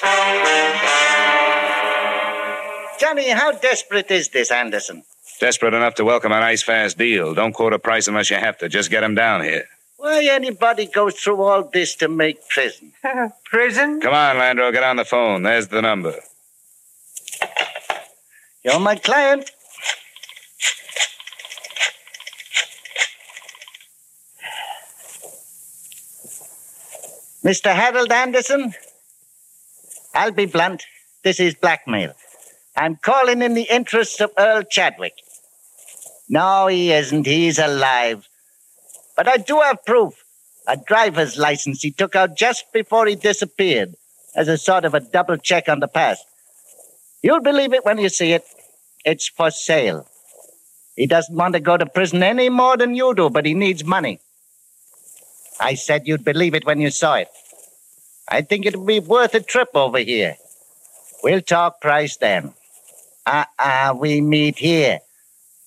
Johnny, 3.01 3.31
how 3.31 3.53
desperate 3.53 4.11
is 4.11 4.29
this 4.29 4.51
Anderson? 4.51 5.05
Desperate 5.41 5.73
enough 5.73 5.95
to 5.95 6.05
welcome 6.05 6.33
a 6.33 6.41
nice, 6.41 6.63
fast 6.63 6.99
deal. 6.99 7.33
Don't 7.33 7.55
quote 7.55 7.73
a 7.73 7.79
price 7.79 8.07
unless 8.07 8.29
you 8.29 8.37
have 8.37 8.59
to. 8.59 8.69
Just 8.69 8.91
get 8.91 9.03
him 9.03 9.15
down 9.15 9.43
here. 9.43 9.65
Why 9.97 10.27
anybody 10.27 10.85
goes 10.85 11.15
through 11.15 11.41
all 11.41 11.63
this 11.63 11.95
to 11.95 12.09
make 12.09 12.47
prison? 12.51 12.93
Prison? 13.47 14.03
Come 14.03 14.13
on, 14.13 14.37
Landro, 14.37 14.71
get 14.71 14.83
on 14.83 14.97
the 14.97 15.07
phone. 15.07 15.45
There's 15.45 15.69
the 15.69 15.81
number. 15.81 16.17
You're 18.63 18.79
my 18.81 18.97
client. 18.97 19.51
Mr. 27.45 27.75
Harold 27.75 28.11
Anderson, 28.11 28.73
I'll 30.15 30.33
be 30.33 30.47
blunt. 30.47 30.83
This 31.23 31.39
is 31.39 31.55
blackmail. 31.55 32.15
I'm 32.75 32.97
calling 32.97 33.43
in 33.43 33.53
the 33.53 33.69
interests 33.71 34.19
of 34.23 34.31
Earl 34.39 34.63
Chadwick. 34.63 35.13
No, 36.27 36.69
he 36.69 36.91
isn't. 36.91 37.27
He's 37.27 37.59
alive. 37.59 38.27
But 39.15 39.29
I 39.29 39.37
do 39.37 39.61
have 39.61 39.85
proof. 39.85 40.15
A 40.67 40.79
driver's 40.79 41.37
license 41.37 41.83
he 41.83 41.91
took 41.91 42.17
out 42.17 42.35
just 42.35 42.73
before 42.73 43.07
he 43.07 43.15
disappeared 43.15 43.95
as 44.35 44.49
a 44.49 44.57
sort 44.57 44.87
of 44.87 44.95
a 44.95 45.01
double 45.01 45.37
check 45.37 45.69
on 45.69 45.81
the 45.81 45.89
past. 45.89 46.25
You'll 47.23 47.43
believe 47.43 47.75
it 47.75 47.85
when 47.85 47.99
you 47.99 48.09
see 48.09 48.33
it. 48.33 48.45
It's 49.05 49.29
for 49.29 49.51
sale. 49.51 50.09
He 50.97 51.07
doesn't 51.07 51.37
want 51.37 51.53
to 51.55 51.61
go 51.61 51.77
to 51.77 51.85
prison 51.85 52.23
any 52.23 52.49
more 52.49 52.79
than 52.79 52.95
you 52.95 53.15
do, 53.15 53.29
but 53.29 53.45
he 53.45 53.53
needs 53.53 53.85
money. 53.85 54.21
I 55.61 55.75
said 55.75 56.07
you'd 56.07 56.25
believe 56.25 56.55
it 56.55 56.67
when 56.67 56.81
you 56.81 56.91
saw 56.91 57.15
it. 57.17 57.29
I 58.29 58.43
think 58.43 58.67
it'll 58.67 58.85
be 58.85 59.01
worth 59.01 59.35
a 59.35 59.41
trip 59.41 59.71
over 59.75 59.99
here. 59.99 60.37
We'll 61.23 61.41
talk 61.43 61.81
price 61.81 62.17
then. 62.17 62.55
Uh-uh, 63.27 63.95
we 63.99 64.21
meet 64.21 64.59
here. 64.59 65.01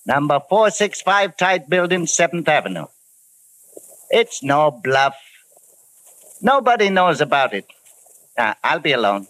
Number 0.06 0.40
465 0.48 1.36
Tide 1.36 1.68
Building, 1.68 2.06
7th 2.06 2.48
Avenue. 2.48 2.86
It's 4.10 4.42
no 4.42 4.70
bluff. 4.70 5.16
Nobody 6.40 6.88
knows 6.90 7.20
about 7.20 7.52
it. 7.52 7.66
Uh, 8.36 8.54
I'll 8.62 8.78
be 8.78 8.92
alone. 8.92 9.26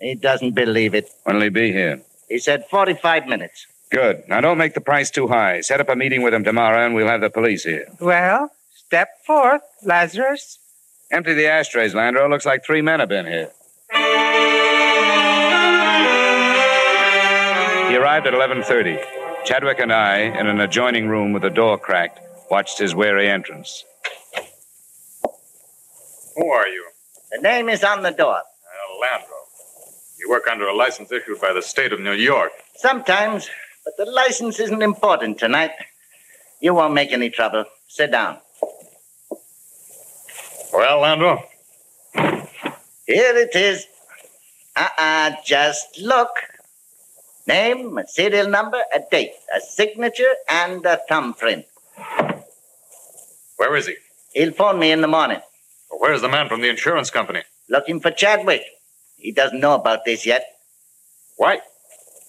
He 0.00 0.14
doesn't 0.14 0.52
believe 0.52 0.94
it. 0.94 1.10
When'll 1.24 1.42
he 1.42 1.48
be 1.48 1.72
here? 1.72 2.00
He 2.28 2.38
said 2.38 2.64
45 2.70 3.26
minutes. 3.26 3.66
Good. 3.90 4.24
Now 4.28 4.40
don't 4.40 4.58
make 4.58 4.74
the 4.74 4.80
price 4.80 5.10
too 5.10 5.28
high. 5.28 5.60
Set 5.60 5.80
up 5.80 5.88
a 5.88 5.96
meeting 5.96 6.22
with 6.22 6.34
him 6.34 6.44
tomorrow 6.44 6.84
and 6.84 6.94
we'll 6.94 7.08
have 7.08 7.20
the 7.20 7.30
police 7.30 7.64
here. 7.64 7.86
Well, 8.00 8.50
step 8.86 9.08
forth, 9.26 9.62
Lazarus. 9.82 10.58
Empty 11.10 11.34
the 11.34 11.46
ashtrays, 11.46 11.94
Landro. 11.94 12.28
Looks 12.28 12.46
like 12.46 12.64
three 12.64 12.82
men 12.82 13.00
have 13.00 13.08
been 13.08 13.26
here. 13.26 13.50
He 17.88 17.96
arrived 17.96 18.26
at 18.26 18.34
11:30. 18.34 18.98
Chadwick 19.44 19.78
and 19.78 19.92
I, 19.92 20.20
in 20.20 20.46
an 20.46 20.60
adjoining 20.60 21.06
room 21.08 21.32
with 21.32 21.42
the 21.42 21.50
door 21.50 21.78
cracked, 21.78 22.18
watched 22.50 22.78
his 22.78 22.94
wary 22.94 23.28
entrance. 23.28 23.84
Who 26.36 26.48
are 26.50 26.66
you? 26.66 26.84
The 27.30 27.42
name 27.42 27.68
is 27.68 27.84
on 27.84 28.02
the 28.02 28.10
door. 28.10 28.36
Uh, 28.38 29.04
Landro. 29.04 29.38
You 30.18 30.30
work 30.30 30.48
under 30.50 30.66
a 30.66 30.74
license 30.74 31.12
issued 31.12 31.40
by 31.40 31.52
the 31.52 31.62
state 31.62 31.92
of 31.92 32.00
New 32.00 32.12
York. 32.12 32.52
Sometimes, 32.76 33.48
but 33.84 33.94
the 33.96 34.10
license 34.10 34.58
isn't 34.58 34.82
important 34.82 35.38
tonight. 35.38 35.72
You 36.60 36.74
won't 36.74 36.94
make 36.94 37.12
any 37.12 37.28
trouble. 37.30 37.66
Sit 37.88 38.10
down. 38.10 38.38
Well, 40.74 41.02
Landro? 41.02 41.40
Here 43.06 43.36
it 43.36 43.54
is. 43.54 43.86
Uh-uh, 44.74 45.36
just 45.46 46.00
look. 46.00 46.30
Name, 47.46 47.96
a 47.96 48.08
serial 48.08 48.48
number, 48.48 48.82
a 48.92 48.98
date, 49.08 49.34
a 49.54 49.60
signature, 49.60 50.34
and 50.50 50.84
a 50.84 50.98
thumbprint. 51.08 51.66
Where 53.56 53.76
is 53.76 53.86
he? 53.86 53.94
He'll 54.32 54.50
phone 54.52 54.80
me 54.80 54.90
in 54.90 55.00
the 55.00 55.06
morning. 55.06 55.40
Well, 55.90 56.00
where's 56.00 56.22
the 56.22 56.28
man 56.28 56.48
from 56.48 56.60
the 56.60 56.70
insurance 56.70 57.08
company? 57.08 57.42
Looking 57.68 58.00
for 58.00 58.10
Chadwick. 58.10 58.64
He 59.16 59.30
doesn't 59.30 59.60
know 59.60 59.76
about 59.76 60.04
this 60.04 60.26
yet. 60.26 60.44
Why? 61.36 61.60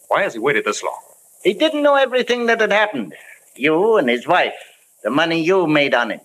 Why 0.07 0.21
has 0.21 0.33
he 0.33 0.39
waited 0.39 0.65
this 0.65 0.83
long? 0.83 0.99
He 1.43 1.53
didn't 1.53 1.81
know 1.81 1.95
everything 1.95 2.45
that 2.45 2.61
had 2.61 2.71
happened. 2.71 3.15
You 3.55 3.97
and 3.97 4.07
his 4.07 4.27
wife. 4.27 4.53
The 5.03 5.09
money 5.09 5.43
you 5.43 5.65
made 5.65 5.95
on 5.95 6.11
it. 6.11 6.21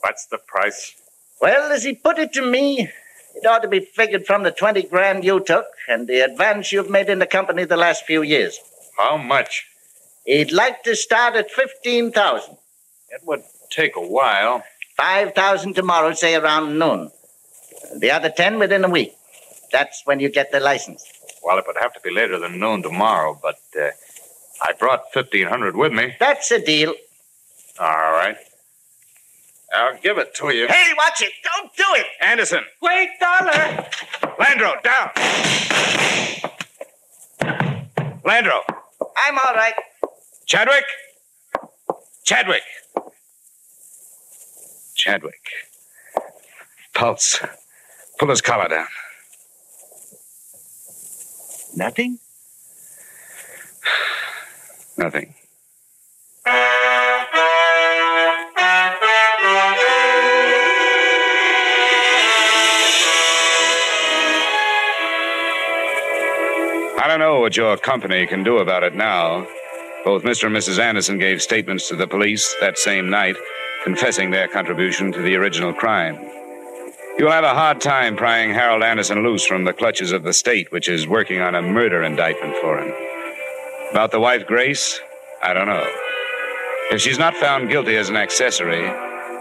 What's 0.00 0.26
the 0.26 0.38
price? 0.38 0.96
Well, 1.42 1.72
as 1.72 1.82
he 1.82 1.96
put 1.96 2.20
it 2.20 2.32
to 2.34 2.46
me, 2.46 2.88
it 3.34 3.44
ought 3.44 3.62
to 3.62 3.68
be 3.68 3.80
figured 3.80 4.26
from 4.26 4.44
the 4.44 4.52
20 4.52 4.84
grand 4.84 5.24
you 5.24 5.40
took 5.40 5.66
and 5.88 6.06
the 6.06 6.20
advance 6.20 6.70
you've 6.70 6.88
made 6.88 7.08
in 7.08 7.18
the 7.18 7.26
company 7.26 7.64
the 7.64 7.76
last 7.76 8.06
few 8.06 8.22
years. 8.22 8.60
How 8.96 9.16
much? 9.16 9.66
He'd 10.24 10.52
like 10.52 10.84
to 10.84 10.94
start 10.94 11.34
at 11.34 11.50
15,000. 11.50 12.56
It 13.10 13.22
would 13.24 13.42
take 13.70 13.96
a 13.96 14.00
while. 14.00 14.62
5,000 14.96 15.74
tomorrow, 15.74 16.12
say 16.12 16.36
around 16.36 16.78
noon. 16.78 17.10
The 17.98 18.12
other 18.12 18.30
10 18.30 18.60
within 18.60 18.84
a 18.84 18.88
week. 18.88 19.12
That's 19.72 20.02
when 20.04 20.20
you 20.20 20.28
get 20.28 20.52
the 20.52 20.60
license. 20.60 21.04
Well, 21.42 21.58
it 21.58 21.64
would 21.66 21.76
have 21.80 21.92
to 21.94 22.00
be 22.04 22.12
later 22.12 22.38
than 22.38 22.60
noon 22.60 22.84
tomorrow, 22.84 23.36
but 23.42 23.58
uh, 23.76 23.88
I 24.62 24.74
brought 24.78 25.06
1,500 25.12 25.74
with 25.74 25.92
me. 25.92 26.14
That's 26.20 26.52
a 26.52 26.64
deal. 26.64 26.94
All 27.80 28.12
right. 28.12 28.36
I'll 29.74 29.98
give 30.02 30.18
it 30.18 30.34
to 30.36 30.50
you. 30.50 30.68
Hey, 30.68 30.92
watch 30.96 31.22
it. 31.22 31.32
Don't 31.42 31.74
do 31.76 31.84
it. 31.94 32.06
Anderson. 32.20 32.62
Wait, 32.80 33.08
Dollar. 33.18 33.86
Landro, 34.38 34.82
down. 34.82 35.10
Landro. 38.24 38.60
I'm 39.16 39.38
all 39.38 39.54
right. 39.54 39.74
Chadwick. 40.46 40.84
Chadwick. 42.24 42.62
Chadwick. 44.94 45.40
Pulse. 46.94 47.40
Pull 48.18 48.28
his 48.28 48.40
collar 48.40 48.68
down. 48.68 48.86
Nothing? 51.74 52.18
Nothing. 54.98 55.34
Know 67.22 67.38
what 67.38 67.56
your 67.56 67.76
company 67.76 68.26
can 68.26 68.42
do 68.42 68.58
about 68.58 68.82
it 68.82 68.96
now. 68.96 69.46
Both 70.04 70.24
Mr. 70.24 70.46
and 70.46 70.56
Mrs. 70.56 70.80
Anderson 70.80 71.18
gave 71.18 71.40
statements 71.40 71.86
to 71.86 71.94
the 71.94 72.08
police 72.08 72.56
that 72.60 72.76
same 72.76 73.10
night, 73.10 73.36
confessing 73.84 74.32
their 74.32 74.48
contribution 74.48 75.12
to 75.12 75.22
the 75.22 75.36
original 75.36 75.72
crime. 75.72 76.16
You'll 77.16 77.30
have 77.30 77.44
a 77.44 77.54
hard 77.54 77.80
time 77.80 78.16
prying 78.16 78.52
Harold 78.52 78.82
Anderson 78.82 79.22
loose 79.22 79.46
from 79.46 79.62
the 79.62 79.72
clutches 79.72 80.10
of 80.10 80.24
the 80.24 80.32
state, 80.32 80.72
which 80.72 80.88
is 80.88 81.06
working 81.06 81.40
on 81.40 81.54
a 81.54 81.62
murder 81.62 82.02
indictment 82.02 82.56
for 82.56 82.78
him. 82.80 82.92
About 83.92 84.10
the 84.10 84.18
wife, 84.18 84.44
Grace, 84.44 84.98
I 85.44 85.52
don't 85.54 85.68
know. 85.68 85.86
If 86.90 87.00
she's 87.00 87.20
not 87.20 87.36
found 87.36 87.68
guilty 87.68 87.96
as 87.96 88.08
an 88.08 88.16
accessory, 88.16 88.88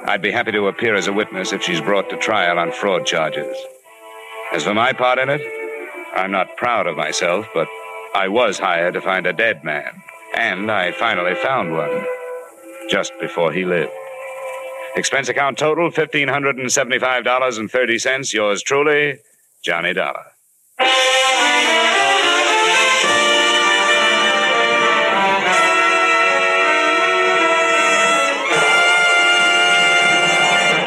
I'd 0.06 0.22
be 0.22 0.32
happy 0.32 0.52
to 0.52 0.68
appear 0.68 0.94
as 0.94 1.08
a 1.08 1.14
witness 1.14 1.52
if 1.52 1.64
she's 1.64 1.82
brought 1.82 2.12
to 2.12 2.18
trial 2.18 2.60
on 2.60 2.72
fraud 2.74 3.08
charges. 3.08 3.58
As 4.54 4.66
for 4.66 4.76
my 4.76 4.94
part 4.94 5.18
in 5.18 5.30
it, 5.30 5.61
I'm 6.14 6.32
not 6.32 6.58
proud 6.58 6.88
of 6.88 6.98
myself, 6.98 7.48
but 7.54 7.70
I 8.14 8.28
was 8.28 8.60
hired 8.60 8.96
to 8.96 9.02
find 9.02 9.26
a 9.26 9.32
dead 9.32 9.64
man, 9.64 10.04
and 10.36 10.70
I 10.70 10.92
finally 10.92 11.36
found 11.36 11.72
one 11.72 12.06
just 12.90 13.14
before 13.20 13.54
he 13.54 13.64
lived. 13.64 13.94
Expense 14.98 15.30
account 15.30 15.58
total 15.58 15.90
$1,575.30. 15.90 18.34
Yours 18.34 18.62
truly, 18.62 19.20
Johnny 19.64 19.94
Dollar. 19.94 20.26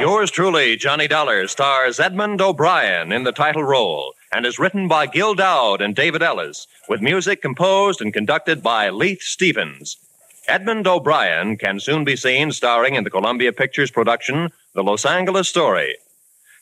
Yours 0.00 0.30
truly, 0.30 0.76
Johnny 0.76 1.08
Dollar, 1.08 1.48
stars 1.48 1.98
Edmond 1.98 2.42
O'Brien 2.42 3.10
in 3.10 3.24
the 3.24 3.32
title 3.32 3.64
role 3.64 4.12
and 4.34 4.44
is 4.44 4.58
written 4.58 4.88
by 4.88 5.06
Gil 5.06 5.34
Doud 5.34 5.80
and 5.80 5.94
David 5.94 6.20
Ellis, 6.20 6.66
with 6.88 7.00
music 7.00 7.40
composed 7.40 8.00
and 8.00 8.12
conducted 8.12 8.64
by 8.64 8.90
Leith 8.90 9.22
Stevens. 9.22 9.96
Edmond 10.48 10.88
O'Brien 10.88 11.56
can 11.56 11.78
soon 11.78 12.04
be 12.04 12.16
seen 12.16 12.50
starring 12.50 12.96
in 12.96 13.04
the 13.04 13.10
Columbia 13.10 13.52
Pictures 13.52 13.92
production, 13.92 14.50
The 14.74 14.82
Los 14.82 15.06
Angeles 15.06 15.48
Story. 15.48 15.96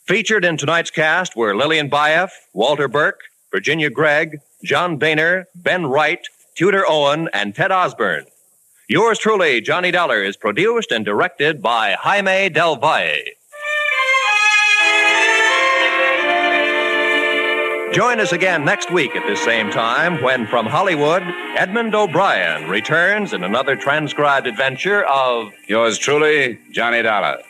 Featured 0.04 0.44
in 0.44 0.58
tonight's 0.58 0.90
cast 0.90 1.34
were 1.34 1.56
Lillian 1.56 1.88
Buyeff, 1.88 2.30
Walter 2.52 2.88
Burke, 2.88 3.20
Virginia 3.50 3.88
Gregg, 3.88 4.40
John 4.62 4.98
Dehner, 4.98 5.46
Ben 5.54 5.86
Wright, 5.86 6.26
Tudor 6.54 6.84
Owen, 6.86 7.30
and 7.32 7.54
Ted 7.54 7.72
Osborne. 7.72 8.26
Yours 8.86 9.18
truly, 9.18 9.62
Johnny 9.62 9.90
Dollar, 9.90 10.22
is 10.22 10.36
produced 10.36 10.92
and 10.92 11.04
directed 11.06 11.62
by 11.62 11.96
Jaime 11.98 12.50
Del 12.50 12.76
Valle. 12.76 13.22
Join 17.92 18.20
us 18.20 18.32
again 18.32 18.64
next 18.64 18.90
week 18.90 19.14
at 19.14 19.26
this 19.26 19.44
same 19.44 19.70
time 19.70 20.22
when, 20.22 20.46
from 20.46 20.64
Hollywood, 20.64 21.22
Edmond 21.56 21.94
O'Brien 21.94 22.66
returns 22.66 23.34
in 23.34 23.44
another 23.44 23.76
transcribed 23.76 24.46
adventure 24.46 25.04
of 25.04 25.52
Yours 25.68 25.98
truly, 25.98 26.58
Johnny 26.70 27.02
Dollar. 27.02 27.42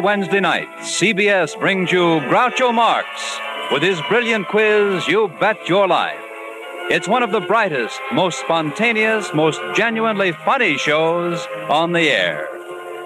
Wednesday 0.00 0.40
night, 0.40 0.68
CBS 0.78 1.58
brings 1.58 1.92
you 1.92 2.20
Groucho 2.30 2.72
Marx 2.74 3.06
with 3.70 3.82
his 3.82 4.00
brilliant 4.08 4.48
quiz, 4.48 5.06
You 5.06 5.28
Bet 5.40 5.68
Your 5.68 5.86
Life. 5.86 6.18
It's 6.90 7.06
one 7.06 7.22
of 7.22 7.32
the 7.32 7.40
brightest, 7.40 8.00
most 8.12 8.40
spontaneous, 8.40 9.32
most 9.34 9.60
genuinely 9.74 10.32
funny 10.32 10.76
shows 10.78 11.46
on 11.68 11.92
the 11.92 12.10
air. 12.10 12.48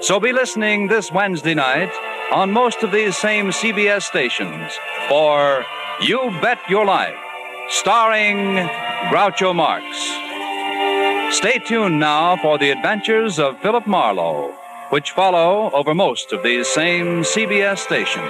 So 0.01 0.21
be 0.21 0.33
listening 0.33 0.89
this 0.89 1.11
Wednesday 1.11 1.55
night 1.55 1.93
on 2.33 2.53
most 2.53 2.83
of 2.83 2.93
these 2.93 3.17
same 3.17 3.49
CBS 3.49 4.03
stations 4.03 4.73
for 5.09 5.65
You 6.01 6.31
Bet 6.41 6.59
Your 6.69 6.87
Life, 6.87 7.19
starring 7.69 8.69
Groucho 9.11 9.55
Marx. 9.55 9.85
Stay 11.37 11.59
tuned 11.59 11.99
now 11.99 12.37
for 12.37 12.59
the 12.59 12.71
adventures 12.71 13.39
of 13.39 13.59
Philip 13.61 13.87
Marlowe, 13.87 14.55
which 14.95 15.11
follow 15.11 15.73
over 15.73 15.93
most 15.93 16.33
of 16.33 16.45
these 16.45 16.69
same 16.69 17.23
CBS 17.23 17.79
stations. 17.79 18.23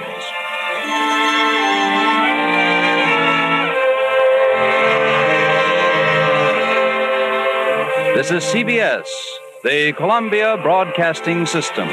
This 8.17 8.31
is 8.31 8.43
CBS, 8.51 9.05
the 9.63 9.93
Columbia 9.93 10.57
Broadcasting 10.57 11.45
System. 11.45 11.87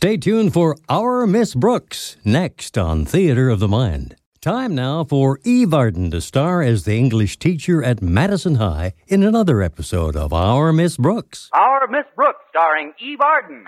Stay 0.00 0.16
tuned 0.16 0.52
for 0.52 0.76
Our 0.88 1.26
Miss 1.26 1.56
Brooks 1.56 2.18
next 2.24 2.78
on 2.78 3.04
Theater 3.04 3.48
of 3.48 3.58
the 3.58 3.66
Mind. 3.66 4.14
Time 4.40 4.72
now 4.72 5.02
for 5.02 5.40
Eve 5.42 5.74
Arden 5.74 6.12
to 6.12 6.20
star 6.20 6.62
as 6.62 6.84
the 6.84 6.96
English 6.96 7.40
teacher 7.40 7.82
at 7.82 8.00
Madison 8.00 8.54
High 8.54 8.94
in 9.08 9.24
another 9.24 9.60
episode 9.60 10.14
of 10.14 10.32
Our 10.32 10.72
Miss 10.72 10.96
Brooks. 10.96 11.50
Our 11.52 11.88
Miss 11.88 12.06
Brooks, 12.14 12.38
starring 12.50 12.92
Eve 13.00 13.20
Arden. 13.20 13.64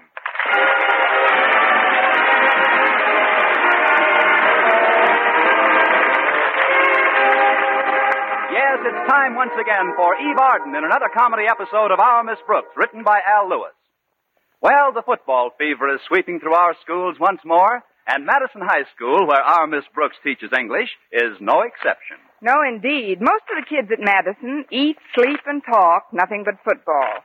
Yes, 8.54 8.78
it's 8.86 9.10
time 9.10 9.34
once 9.34 9.50
again 9.60 9.94
for 9.96 10.14
Eve 10.14 10.38
Arden 10.38 10.76
in 10.76 10.84
another 10.84 11.10
comedy 11.12 11.50
episode 11.50 11.90
of 11.90 11.98
Our 11.98 12.22
Miss 12.22 12.38
Brooks, 12.46 12.70
written 12.76 13.02
by 13.02 13.18
Al 13.26 13.48
Lewis. 13.48 13.74
Well, 14.60 14.92
the 14.92 15.00
football 15.00 15.56
fever 15.56 15.88
is 15.88 16.04
sweeping 16.04 16.38
through 16.38 16.52
our 16.52 16.76
schools 16.84 17.16
once 17.18 17.40
more, 17.48 17.80
and 18.06 18.28
Madison 18.28 18.60
High 18.60 18.84
School, 18.94 19.24
where 19.26 19.40
our 19.40 19.66
Miss 19.66 19.88
Brooks 19.94 20.20
teaches 20.22 20.52
English, 20.52 20.92
is 21.12 21.40
no 21.40 21.64
exception. 21.64 22.20
No, 22.44 22.60
indeed. 22.60 23.24
Most 23.24 23.48
of 23.48 23.56
the 23.56 23.64
kids 23.64 23.88
at 23.88 24.04
Madison 24.04 24.68
eat, 24.68 25.00
sleep, 25.16 25.40
and 25.48 25.64
talk 25.64 26.12
nothing 26.12 26.44
but 26.44 26.60
football. 26.60 27.24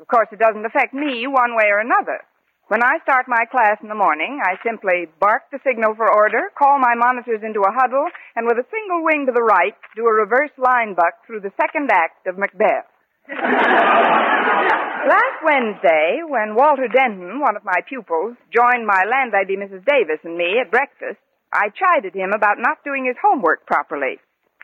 Of 0.00 0.08
course, 0.08 0.28
it 0.32 0.40
doesn't 0.40 0.64
affect 0.64 0.96
me 0.96 1.28
one 1.28 1.52
way 1.52 1.68
or 1.68 1.84
another. 1.84 2.24
When 2.72 2.80
I 2.82 2.96
start 3.04 3.28
my 3.28 3.44
class 3.50 3.76
in 3.82 3.92
the 3.92 3.98
morning, 3.98 4.40
I 4.40 4.56
simply 4.64 5.12
bark 5.20 5.52
the 5.52 5.60
signal 5.60 5.92
for 5.96 6.08
order, 6.08 6.48
call 6.56 6.78
my 6.80 6.94
monitors 6.96 7.44
into 7.44 7.60
a 7.60 7.76
huddle, 7.76 8.08
and 8.36 8.46
with 8.46 8.56
a 8.56 8.68
single 8.72 9.04
wing 9.04 9.26
to 9.26 9.36
the 9.36 9.44
right, 9.44 9.76
do 9.96 10.06
a 10.08 10.14
reverse 10.16 10.56
line 10.56 10.94
buck 10.94 11.26
through 11.26 11.40
the 11.44 11.52
second 11.60 11.90
act 11.92 12.24
of 12.24 12.38
Macbeth. 12.40 12.88
Last 15.00 15.40
Wednesday, 15.40 16.20
when 16.28 16.54
Walter 16.54 16.88
Denton, 16.88 17.40
one 17.40 17.56
of 17.56 17.64
my 17.64 17.80
pupils, 17.88 18.36
joined 18.52 18.84
my 18.86 19.02
landlady, 19.08 19.56
Mrs. 19.56 19.84
Davis, 19.88 20.20
and 20.24 20.36
me 20.36 20.60
at 20.60 20.70
breakfast, 20.70 21.16
I 21.52 21.72
chided 21.72 22.14
him 22.14 22.32
about 22.36 22.60
not 22.60 22.84
doing 22.84 23.06
his 23.08 23.16
homework 23.16 23.66
properly. 23.66 24.20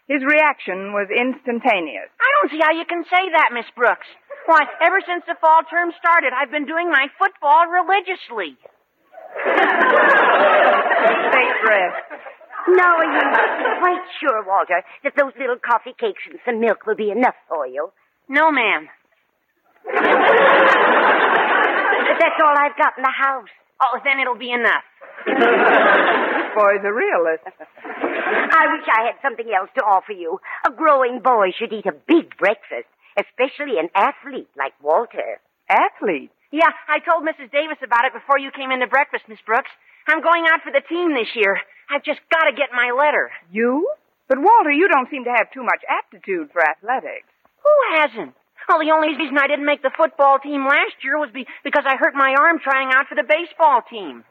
His 0.06 0.22
reaction 0.22 0.92
was 0.92 1.08
instantaneous. 1.10 2.12
I 2.20 2.28
don't 2.38 2.52
see 2.52 2.62
how 2.62 2.76
you 2.76 2.84
can 2.84 3.02
say 3.08 3.24
that, 3.32 3.50
Miss 3.56 3.66
Brooks. 3.74 4.06
Why, 4.46 4.62
ever 4.84 5.00
since 5.02 5.24
the 5.26 5.34
fall 5.40 5.64
term 5.66 5.90
started, 5.98 6.30
I've 6.30 6.52
been 6.52 6.66
doing 6.66 6.90
my 6.92 7.08
football 7.18 7.66
religiously. 7.66 8.54
Take 11.34 11.58
rest. 11.64 12.06
No, 12.68 12.86
are 12.86 13.08
you 13.08 13.22
quite 13.80 14.04
sure, 14.20 14.44
Walter, 14.46 14.84
that 15.02 15.16
those 15.16 15.32
little 15.38 15.58
coffee 15.58 15.94
cakes 15.98 16.22
and 16.30 16.38
some 16.44 16.60
milk 16.60 16.86
will 16.86 16.94
be 16.94 17.10
enough 17.10 17.34
for 17.48 17.66
you? 17.66 17.90
No, 18.28 18.52
ma'am. 18.52 18.88
But 22.06 22.18
that's 22.18 22.40
all 22.42 22.54
I've 22.58 22.76
got 22.76 22.96
in 22.98 23.02
the 23.02 23.14
house. 23.14 23.48
Oh, 23.82 23.98
then 24.04 24.20
it'll 24.20 24.38
be 24.38 24.50
enough. 24.52 24.84
This 26.36 26.52
boy's 26.54 26.84
a 26.84 26.92
realist. 26.92 27.44
I 27.44 28.64
wish 28.72 28.86
I 28.88 29.12
had 29.12 29.20
something 29.20 29.44
else 29.52 29.68
to 29.76 29.84
offer 29.84 30.12
you. 30.12 30.40
A 30.66 30.70
growing 30.72 31.20
boy 31.20 31.52
should 31.52 31.72
eat 31.72 31.84
a 31.84 31.92
big 31.92 32.36
breakfast, 32.38 32.88
especially 33.20 33.76
an 33.78 33.90
athlete 33.94 34.48
like 34.56 34.72
Walter. 34.82 35.36
Athlete? 35.68 36.30
Yeah, 36.50 36.72
I 36.88 37.00
told 37.04 37.28
Mrs. 37.28 37.52
Davis 37.52 37.76
about 37.84 38.06
it 38.08 38.14
before 38.16 38.38
you 38.38 38.50
came 38.56 38.70
in 38.72 38.80
to 38.80 38.86
breakfast, 38.86 39.28
Miss 39.28 39.40
Brooks. 39.44 39.70
I'm 40.08 40.22
going 40.22 40.44
out 40.48 40.62
for 40.64 40.72
the 40.72 40.80
team 40.88 41.12
this 41.12 41.28
year. 41.36 41.60
I've 41.90 42.04
just 42.04 42.20
got 42.32 42.48
to 42.48 42.56
get 42.56 42.70
my 42.72 42.90
letter. 42.96 43.30
You? 43.52 43.86
But 44.28 44.38
Walter, 44.40 44.72
you 44.72 44.88
don't 44.88 45.10
seem 45.10 45.24
to 45.24 45.34
have 45.36 45.52
too 45.52 45.62
much 45.62 45.82
aptitude 45.86 46.50
for 46.52 46.62
athletics. 46.64 47.28
Who 47.62 47.74
hasn't? 48.00 48.34
Well, 48.68 48.82
the 48.82 48.90
only 48.90 49.14
reason 49.14 49.38
I 49.38 49.46
didn't 49.46 49.64
make 49.64 49.82
the 49.82 49.94
football 49.96 50.38
team 50.42 50.66
last 50.66 50.98
year 51.02 51.18
was 51.18 51.30
be- 51.32 51.46
because 51.62 51.84
I 51.86 51.96
hurt 51.96 52.14
my 52.14 52.34
arm 52.34 52.58
trying 52.58 52.90
out 52.92 53.06
for 53.08 53.14
the 53.14 53.22
baseball 53.22 53.82
team. 53.88 54.24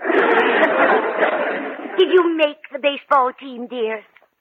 Did 1.98 2.08
you 2.08 2.34
make 2.36 2.56
the 2.72 2.80
baseball 2.80 3.32
team, 3.38 3.68
dear? 3.68 4.00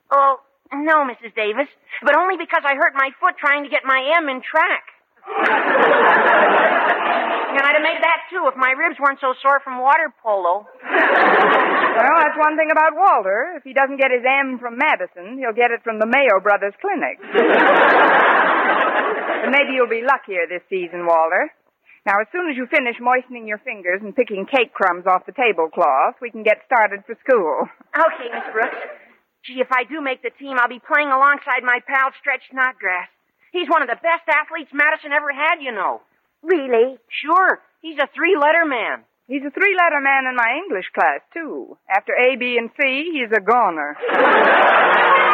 Oh, 0.09 0.39
no, 0.71 1.03
Mrs. 1.03 1.35
Davis. 1.35 1.67
But 2.01 2.15
only 2.15 2.37
because 2.39 2.63
I 2.63 2.75
hurt 2.79 2.95
my 2.95 3.11
foot 3.19 3.35
trying 3.37 3.63
to 3.63 3.69
get 3.69 3.83
my 3.83 3.99
M 4.23 4.29
in 4.29 4.39
track. 4.39 4.87
and 7.51 7.59
I'd 7.59 7.75
have 7.75 7.83
made 7.83 8.01
that 8.01 8.31
too 8.31 8.47
if 8.47 8.55
my 8.55 8.71
ribs 8.71 8.95
weren't 8.99 9.19
so 9.19 9.35
sore 9.43 9.59
from 9.63 9.79
water 9.83 10.07
polo. 10.23 10.65
Well, 10.81 12.17
that's 12.23 12.39
one 12.39 12.55
thing 12.55 12.71
about 12.71 12.95
Walter. 12.95 13.53
If 13.59 13.63
he 13.63 13.73
doesn't 13.73 13.99
get 13.99 14.11
his 14.11 14.23
M 14.23 14.57
from 14.57 14.79
Madison, 14.79 15.37
he'll 15.37 15.53
get 15.53 15.71
it 15.71 15.83
from 15.83 15.99
the 15.99 16.07
Mayo 16.07 16.39
Brothers 16.39 16.73
Clinic. 16.79 17.19
but 19.41 19.49
maybe 19.49 19.73
you'll 19.73 19.89
be 19.89 20.06
luckier 20.06 20.45
this 20.45 20.62
season, 20.69 21.10
Walter. 21.10 21.49
Now, 22.06 22.21
as 22.21 22.30
soon 22.34 22.49
as 22.49 22.58
you 22.58 22.65
finish 22.65 22.97
moistening 23.01 23.45
your 23.45 23.62
fingers 23.62 24.01
and 24.01 24.15
picking 24.15 24.45
cake 24.49 24.73
crumbs 24.73 25.06
off 25.06 25.25
the 25.25 25.38
tablecloth, 25.38 26.17
we 26.21 26.30
can 26.30 26.41
get 26.41 26.65
started 26.65 27.06
for 27.06 27.13
school. 27.21 27.69
Okay, 27.93 28.30
Miss 28.30 28.49
Brooks. 28.54 28.82
Gee, 29.45 29.62
if 29.62 29.69
I 29.73 29.86
do 29.86 30.01
make 30.01 30.21
the 30.21 30.34
team, 30.38 30.58
I'll 30.58 30.69
be 30.69 30.82
playing 30.82 31.10
alongside 31.10 31.62
my 31.65 31.82
pal 31.86 32.13
Stretch 32.21 32.45
Snodgrass. 32.49 33.10
He's 33.54 33.69
one 33.69 33.82
of 33.82 33.89
the 33.89 34.01
best 34.01 34.25
athletes 34.30 34.73
Madison 34.73 35.12
ever 35.13 35.30
had, 35.34 35.62
you 35.62 35.73
know. 35.73 36.01
Really? 36.41 36.97
Sure. 37.10 37.62
He's 37.82 37.97
a 37.97 38.10
three-letter 38.13 38.65
man. 38.65 39.06
He's 39.27 39.45
a 39.45 39.54
three-letter 39.54 40.01
man 40.01 40.25
in 40.30 40.36
my 40.36 40.62
English 40.62 40.89
class, 40.93 41.21
too. 41.34 41.77
After 41.89 42.13
A, 42.13 42.38
B, 42.38 42.58
and 42.58 42.69
C, 42.80 43.13
he's 43.13 43.32
a 43.34 43.41
goner. 43.41 43.97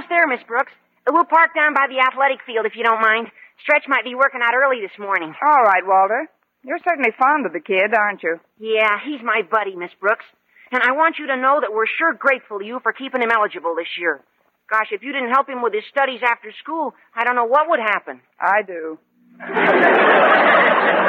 almost 0.00 0.08
there, 0.08 0.26
Miss 0.26 0.40
Brooks. 0.48 0.72
We'll 1.12 1.28
park 1.28 1.52
down 1.54 1.74
by 1.76 1.84
the 1.92 2.00
athletic 2.00 2.40
field 2.46 2.64
if 2.64 2.72
you 2.72 2.84
don't 2.84 3.02
mind. 3.04 3.28
Stretch 3.60 3.84
might 3.88 4.04
be 4.04 4.14
working 4.14 4.40
out 4.40 4.56
early 4.56 4.80
this 4.80 4.96
morning. 4.96 5.34
All 5.44 5.62
right, 5.62 5.84
Walter. 5.84 6.24
You're 6.64 6.80
certainly 6.80 7.12
fond 7.20 7.44
of 7.44 7.52
the 7.52 7.60
kid, 7.60 7.92
aren't 7.92 8.22
you? 8.22 8.40
Yeah, 8.56 8.96
he's 9.04 9.20
my 9.20 9.42
buddy, 9.44 9.76
Miss 9.76 9.92
Brooks. 10.00 10.24
And 10.72 10.80
I 10.80 10.92
want 10.92 11.18
you 11.18 11.26
to 11.26 11.36
know 11.36 11.60
that 11.60 11.72
we're 11.72 11.84
sure 11.98 12.14
grateful 12.14 12.60
to 12.60 12.64
you 12.64 12.80
for 12.82 12.92
keeping 12.92 13.20
him 13.20 13.28
eligible 13.28 13.74
this 13.76 13.92
year. 14.00 14.24
Gosh, 14.70 14.88
if 14.92 15.02
you 15.02 15.12
didn't 15.12 15.32
help 15.36 15.48
him 15.48 15.60
with 15.60 15.74
his 15.74 15.84
studies 15.90 16.20
after 16.24 16.48
school, 16.62 16.94
I 17.12 17.24
don't 17.24 17.36
know 17.36 17.44
what 17.44 17.68
would 17.68 17.80
happen. 17.80 18.20
I 18.40 18.62
do. 18.64 18.96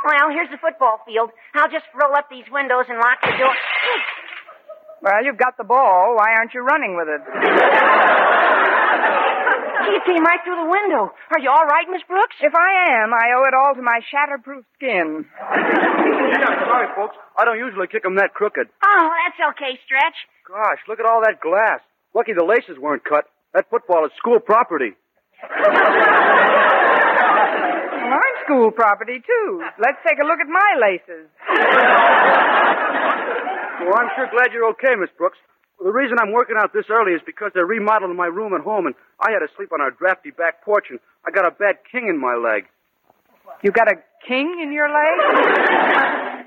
Well, 0.00 0.32
here's 0.32 0.48
the 0.50 0.56
football 0.56 1.04
field. 1.04 1.28
I'll 1.54 1.68
just 1.68 1.84
roll 1.92 2.16
up 2.16 2.26
these 2.32 2.48
windows 2.50 2.88
and 2.88 2.98
lock 2.98 3.20
the 3.20 3.36
door. 3.36 3.54
Well, 5.02 5.24
you've 5.24 5.38
got 5.38 5.56
the 5.56 5.64
ball. 5.64 6.14
Why 6.16 6.34
aren't 6.36 6.52
you 6.52 6.60
running 6.60 6.94
with 6.96 7.08
it? 7.08 7.20
Gee, 9.80 9.96
it 9.96 10.04
came 10.04 10.22
right 10.22 10.40
through 10.44 10.60
the 10.60 10.68
window. 10.68 11.08
Are 11.32 11.40
you 11.40 11.48
all 11.48 11.64
right, 11.64 11.88
Miss 11.90 12.02
Brooks? 12.06 12.36
If 12.40 12.52
I 12.54 13.00
am, 13.00 13.14
I 13.14 13.32
owe 13.36 13.44
it 13.48 13.54
all 13.56 13.74
to 13.74 13.82
my 13.82 14.00
shatterproof 14.12 14.62
skin. 14.76 15.24
sorry, 15.32 16.88
folks. 16.94 17.16
I 17.38 17.44
don't 17.46 17.58
usually 17.58 17.86
kick 17.88 18.04
'em 18.04 18.16
that 18.16 18.34
crooked. 18.34 18.68
Oh, 18.84 19.10
that's 19.24 19.40
okay, 19.56 19.78
Stretch. 19.86 20.16
Gosh, 20.46 20.80
look 20.86 21.00
at 21.00 21.06
all 21.06 21.22
that 21.24 21.40
glass. 21.40 21.80
Lucky 22.14 22.34
the 22.34 22.44
laces 22.44 22.78
weren't 22.78 23.04
cut. 23.04 23.24
That 23.54 23.70
football 23.70 24.04
is 24.04 24.12
school 24.18 24.38
property. 24.38 24.94
Mine 28.10 28.36
school 28.44 28.70
property, 28.70 29.20
too. 29.24 29.64
Let's 29.78 29.98
take 30.06 30.18
a 30.20 30.24
look 30.24 30.40
at 30.40 30.48
my 30.48 30.74
laces. 30.78 31.30
Well, 33.80 33.96
I'm 33.98 34.10
sure 34.16 34.28
glad 34.30 34.52
you're 34.52 34.68
okay, 34.76 34.94
Miss 34.98 35.10
Brooks. 35.16 35.38
The 35.82 35.90
reason 35.90 36.18
I'm 36.20 36.32
working 36.32 36.56
out 36.60 36.72
this 36.74 36.84
early 36.90 37.12
is 37.12 37.22
because 37.24 37.52
they're 37.54 37.64
remodeling 37.66 38.16
my 38.16 38.26
room 38.26 38.52
at 38.52 38.60
home, 38.60 38.86
and 38.86 38.94
I 39.18 39.30
had 39.32 39.40
to 39.40 39.48
sleep 39.56 39.72
on 39.72 39.80
our 39.80 39.90
drafty 39.90 40.30
back 40.30 40.62
porch, 40.64 40.86
and 40.90 41.00
I 41.26 41.30
got 41.30 41.46
a 41.46 41.50
bad 41.50 41.76
king 41.90 42.08
in 42.08 42.20
my 42.20 42.36
leg. 42.36 42.68
You 43.62 43.72
got 43.72 43.88
a 43.88 43.96
king 44.26 44.60
in 44.62 44.72
your 44.72 44.88
leg? 44.88 45.16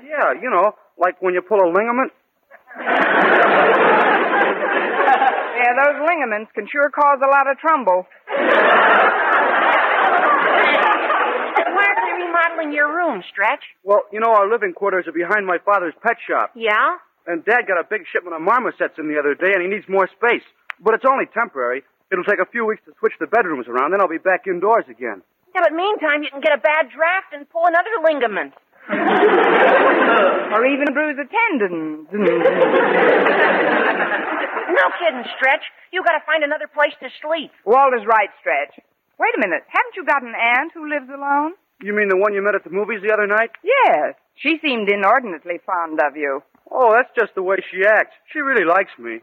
Yeah, 0.14 0.34
you 0.40 0.48
know, 0.48 0.76
like 0.96 1.20
when 1.20 1.34
you 1.34 1.42
pull 1.42 1.58
a 1.58 1.66
ligament. 1.66 2.12
Yeah, 5.58 5.72
those 5.74 5.98
ligaments 6.06 6.52
can 6.54 6.68
sure 6.70 6.88
cause 6.90 7.18
a 7.24 7.26
lot 7.26 7.50
of 7.50 7.58
trouble. 7.58 8.06
Why 11.74 11.82
are 11.82 11.98
they 11.98 12.12
remodeling 12.26 12.72
your 12.72 12.94
room, 12.94 13.24
Stretch? 13.32 13.64
Well, 13.82 14.02
you 14.12 14.20
know, 14.20 14.30
our 14.30 14.48
living 14.48 14.72
quarters 14.72 15.06
are 15.08 15.12
behind 15.12 15.46
my 15.46 15.58
father's 15.64 15.94
pet 16.00 16.16
shop. 16.28 16.52
Yeah? 16.54 16.98
And 17.26 17.44
Dad 17.44 17.66
got 17.66 17.80
a 17.80 17.84
big 17.88 18.04
shipment 18.12 18.36
of 18.36 18.42
marmosets 18.42 18.98
in 18.98 19.08
the 19.08 19.18
other 19.18 19.34
day, 19.34 19.52
and 19.56 19.62
he 19.64 19.68
needs 19.68 19.88
more 19.88 20.08
space. 20.12 20.44
But 20.80 20.94
it's 20.94 21.04
only 21.08 21.24
temporary. 21.32 21.82
It'll 22.12 22.24
take 22.28 22.38
a 22.40 22.46
few 22.50 22.66
weeks 22.66 22.82
to 22.84 22.92
switch 23.00 23.14
the 23.18 23.26
bedrooms 23.26 23.66
around, 23.66 23.92
then 23.92 24.00
I'll 24.00 24.08
be 24.12 24.18
back 24.20 24.46
indoors 24.46 24.84
again. 24.90 25.22
Yeah, 25.54 25.62
but 25.64 25.72
meantime, 25.72 26.22
you 26.22 26.30
can 26.30 26.40
get 26.42 26.52
a 26.52 26.60
bad 26.60 26.90
draft 26.92 27.32
and 27.32 27.48
pull 27.48 27.64
another 27.64 27.90
ligament. 28.04 28.52
or 30.52 30.66
even 30.66 30.92
bruise 30.92 31.16
a 31.16 31.24
tendon. 31.24 32.06
No 34.74 34.90
kidding, 34.98 35.22
Stretch. 35.38 35.62
You've 35.92 36.04
gotta 36.04 36.24
find 36.26 36.42
another 36.42 36.66
place 36.66 36.92
to 36.98 37.08
sleep. 37.22 37.52
Walter's 37.64 38.02
right, 38.10 38.28
Stretch. 38.42 38.74
Wait 39.18 39.34
a 39.36 39.40
minute. 39.40 39.62
Haven't 39.70 39.94
you 39.94 40.04
got 40.04 40.22
an 40.26 40.34
aunt 40.34 40.72
who 40.74 40.90
lives 40.90 41.06
alone? 41.08 41.54
You 41.80 41.94
mean 41.94 42.08
the 42.10 42.16
one 42.18 42.34
you 42.34 42.42
met 42.42 42.56
at 42.58 42.64
the 42.64 42.74
movies 42.74 42.98
the 43.02 43.12
other 43.14 43.26
night? 43.28 43.50
Yes. 43.62 44.14
She 44.34 44.58
seemed 44.58 44.90
inordinately 44.90 45.60
fond 45.64 46.00
of 46.02 46.16
you. 46.16 46.42
Oh, 46.70 46.92
that's 46.92 47.10
just 47.18 47.34
the 47.34 47.42
way 47.42 47.56
she 47.70 47.84
acts. 47.86 48.14
She 48.32 48.40
really 48.40 48.64
likes 48.64 48.90
me. 48.98 49.20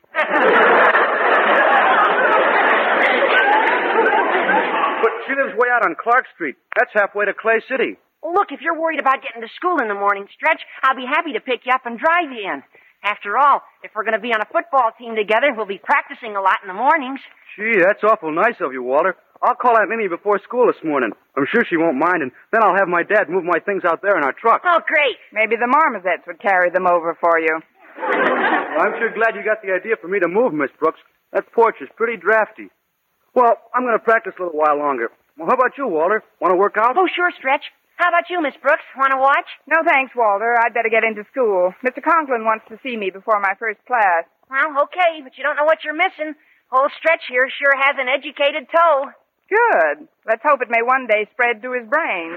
but 5.02 5.12
she 5.26 5.34
lives 5.34 5.54
way 5.58 5.70
out 5.74 5.84
on 5.84 5.96
Clark 5.98 6.26
Street. 6.36 6.56
That's 6.78 6.92
halfway 6.94 7.26
to 7.26 7.34
Clay 7.34 7.62
City. 7.70 7.98
Look, 8.22 8.52
if 8.52 8.62
you're 8.62 8.80
worried 8.80 9.00
about 9.00 9.24
getting 9.26 9.42
to 9.42 9.50
school 9.58 9.82
in 9.82 9.88
the 9.88 9.98
morning, 9.98 10.28
Stretch, 10.36 10.62
I'll 10.84 10.96
be 10.96 11.10
happy 11.10 11.34
to 11.34 11.42
pick 11.42 11.66
you 11.66 11.74
up 11.74 11.86
and 11.86 11.98
drive 11.98 12.30
you 12.32 12.46
in. 12.54 12.62
After 13.04 13.36
all, 13.36 13.62
if 13.82 13.90
we're 13.96 14.04
going 14.06 14.14
to 14.14 14.22
be 14.22 14.30
on 14.30 14.42
a 14.42 14.50
football 14.54 14.92
team 14.98 15.16
together, 15.16 15.50
we'll 15.58 15.66
be 15.66 15.82
practicing 15.82 16.36
a 16.36 16.42
lot 16.42 16.62
in 16.62 16.68
the 16.70 16.78
mornings. 16.78 17.20
Gee, 17.58 17.82
that's 17.82 18.04
awful 18.04 18.32
nice 18.32 18.62
of 18.62 18.74
you, 18.74 18.84
Walter. 18.84 19.18
I'll 19.42 19.58
call 19.58 19.78
Aunt 19.78 19.90
Minnie 19.90 20.08
before 20.08 20.40
school 20.46 20.68
this 20.68 20.82
morning. 20.86 21.12
I'm 21.36 21.50
sure 21.50 21.66
she 21.66 21.78
won't 21.78 21.98
mind, 21.98 22.22
and 22.22 22.32
then 22.54 22.62
I'll 22.62 22.78
have 22.78 22.88
my 22.88 23.02
dad 23.02 23.30
move 23.30 23.44
my 23.44 23.58
things 23.60 23.82
out 23.84 24.02
there 24.02 24.18
in 24.18 24.24
our 24.24 24.34
truck. 24.34 24.62
Oh, 24.66 24.80
great. 24.86 25.18
Maybe 25.34 25.58
the 25.58 25.66
marmosets 25.66 26.28
would 26.28 26.40
carry 26.40 26.70
them 26.70 26.86
over 26.86 27.18
for 27.20 27.40
you. 27.40 27.58
Well, 27.98 28.86
I'm 28.86 28.94
sure 29.02 29.10
glad 29.14 29.34
you 29.34 29.44
got 29.44 29.62
the 29.66 29.74
idea 29.74 29.98
for 30.00 30.08
me 30.08 30.20
to 30.20 30.28
move, 30.28 30.54
Miss 30.54 30.70
Brooks. 30.80 31.00
That 31.34 31.52
porch 31.54 31.82
is 31.82 31.90
pretty 31.98 32.18
drafty. 32.22 32.70
Well, 33.34 33.58
I'm 33.74 33.84
going 33.84 33.98
to 33.98 34.04
practice 34.04 34.34
a 34.38 34.44
little 34.44 34.60
while 34.60 34.78
longer. 34.78 35.10
Well, 35.38 35.48
how 35.48 35.56
about 35.56 35.78
you, 35.78 35.88
Walter? 35.88 36.22
Want 36.40 36.52
to 36.52 36.60
work 36.60 36.78
out? 36.78 36.94
Oh, 36.98 37.08
sure, 37.10 37.32
Stretch. 37.38 37.64
How 37.96 38.10
about 38.10 38.30
you, 38.30 38.42
Miss 38.42 38.58
Brooks? 38.62 38.86
Want 38.98 39.14
to 39.14 39.22
watch? 39.22 39.48
No 39.66 39.82
thanks, 39.86 40.14
Walter. 40.16 40.58
I'd 40.58 40.74
better 40.74 40.90
get 40.90 41.04
into 41.04 41.24
school. 41.32 41.74
Mr. 41.86 42.04
Conklin 42.04 42.46
wants 42.46 42.66
to 42.70 42.78
see 42.84 42.98
me 42.98 43.10
before 43.10 43.40
my 43.40 43.54
first 43.58 43.80
class. 43.86 44.26
Well, 44.50 44.86
okay, 44.90 45.22
but 45.24 45.38
you 45.38 45.44
don't 45.44 45.56
know 45.56 45.66
what 45.66 45.86
you're 45.86 45.98
missing. 45.98 46.36
Old 46.74 46.92
Stretch 46.98 47.24
here 47.30 47.48
sure 47.48 47.76
has 47.78 47.96
an 48.00 48.10
educated 48.10 48.68
toe. 48.74 49.12
Good. 49.52 50.08
Let's 50.26 50.42
hope 50.48 50.62
it 50.62 50.70
may 50.72 50.82
one 50.82 51.08
day 51.08 51.28
spread 51.34 51.62
to 51.62 51.74
his 51.74 51.88
brain. 51.90 52.32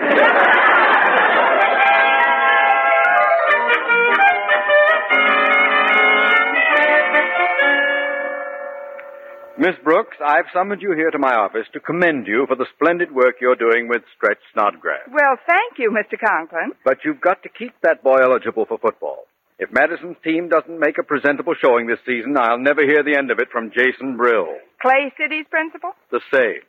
Miss 9.57 9.77
Brooks, 9.85 10.17
I've 10.21 10.51
summoned 10.53 10.83
you 10.83 10.93
here 10.97 11.13
to 11.13 11.19
my 11.19 11.33
office 11.33 11.67
to 11.73 11.81
commend 11.81 12.27
you 12.27 12.45
for 12.49 12.57
the 12.57 12.67
splendid 12.75 13.15
work 13.15 13.37
you're 13.41 13.55
doing 13.55 13.87
with 13.89 14.03
Stretch 14.17 14.43
Snodgrass. 14.53 15.07
well, 15.13 15.37
thank 15.47 15.79
you, 15.79 15.93
Mr. 15.95 16.19
Conklin. 16.19 16.73
But 16.85 16.99
you've 17.05 17.21
got 17.21 17.45
to 17.45 17.49
keep 17.49 17.73
that 17.83 18.03
boy 18.03 18.17
eligible 18.21 18.67
for 18.67 18.79
football. 18.79 19.27
If 19.61 19.71
Madison's 19.73 20.17
team 20.25 20.49
doesn't 20.49 20.81
make 20.81 20.99
a 20.99 21.05
presentable 21.05 21.55
showing 21.55 21.87
this 21.87 22.01
season, 22.05 22.35
I'll 22.37 22.59
never 22.59 22.83
hear 22.83 23.05
the 23.05 23.17
end 23.17 23.31
of 23.31 23.39
it 23.39 23.49
from 23.53 23.71
Jason 23.71 24.17
Brill. 24.17 24.49
Clay 24.83 25.13
City's 25.17 25.47
principal? 25.49 25.91
The 26.11 26.21
same. 26.35 26.67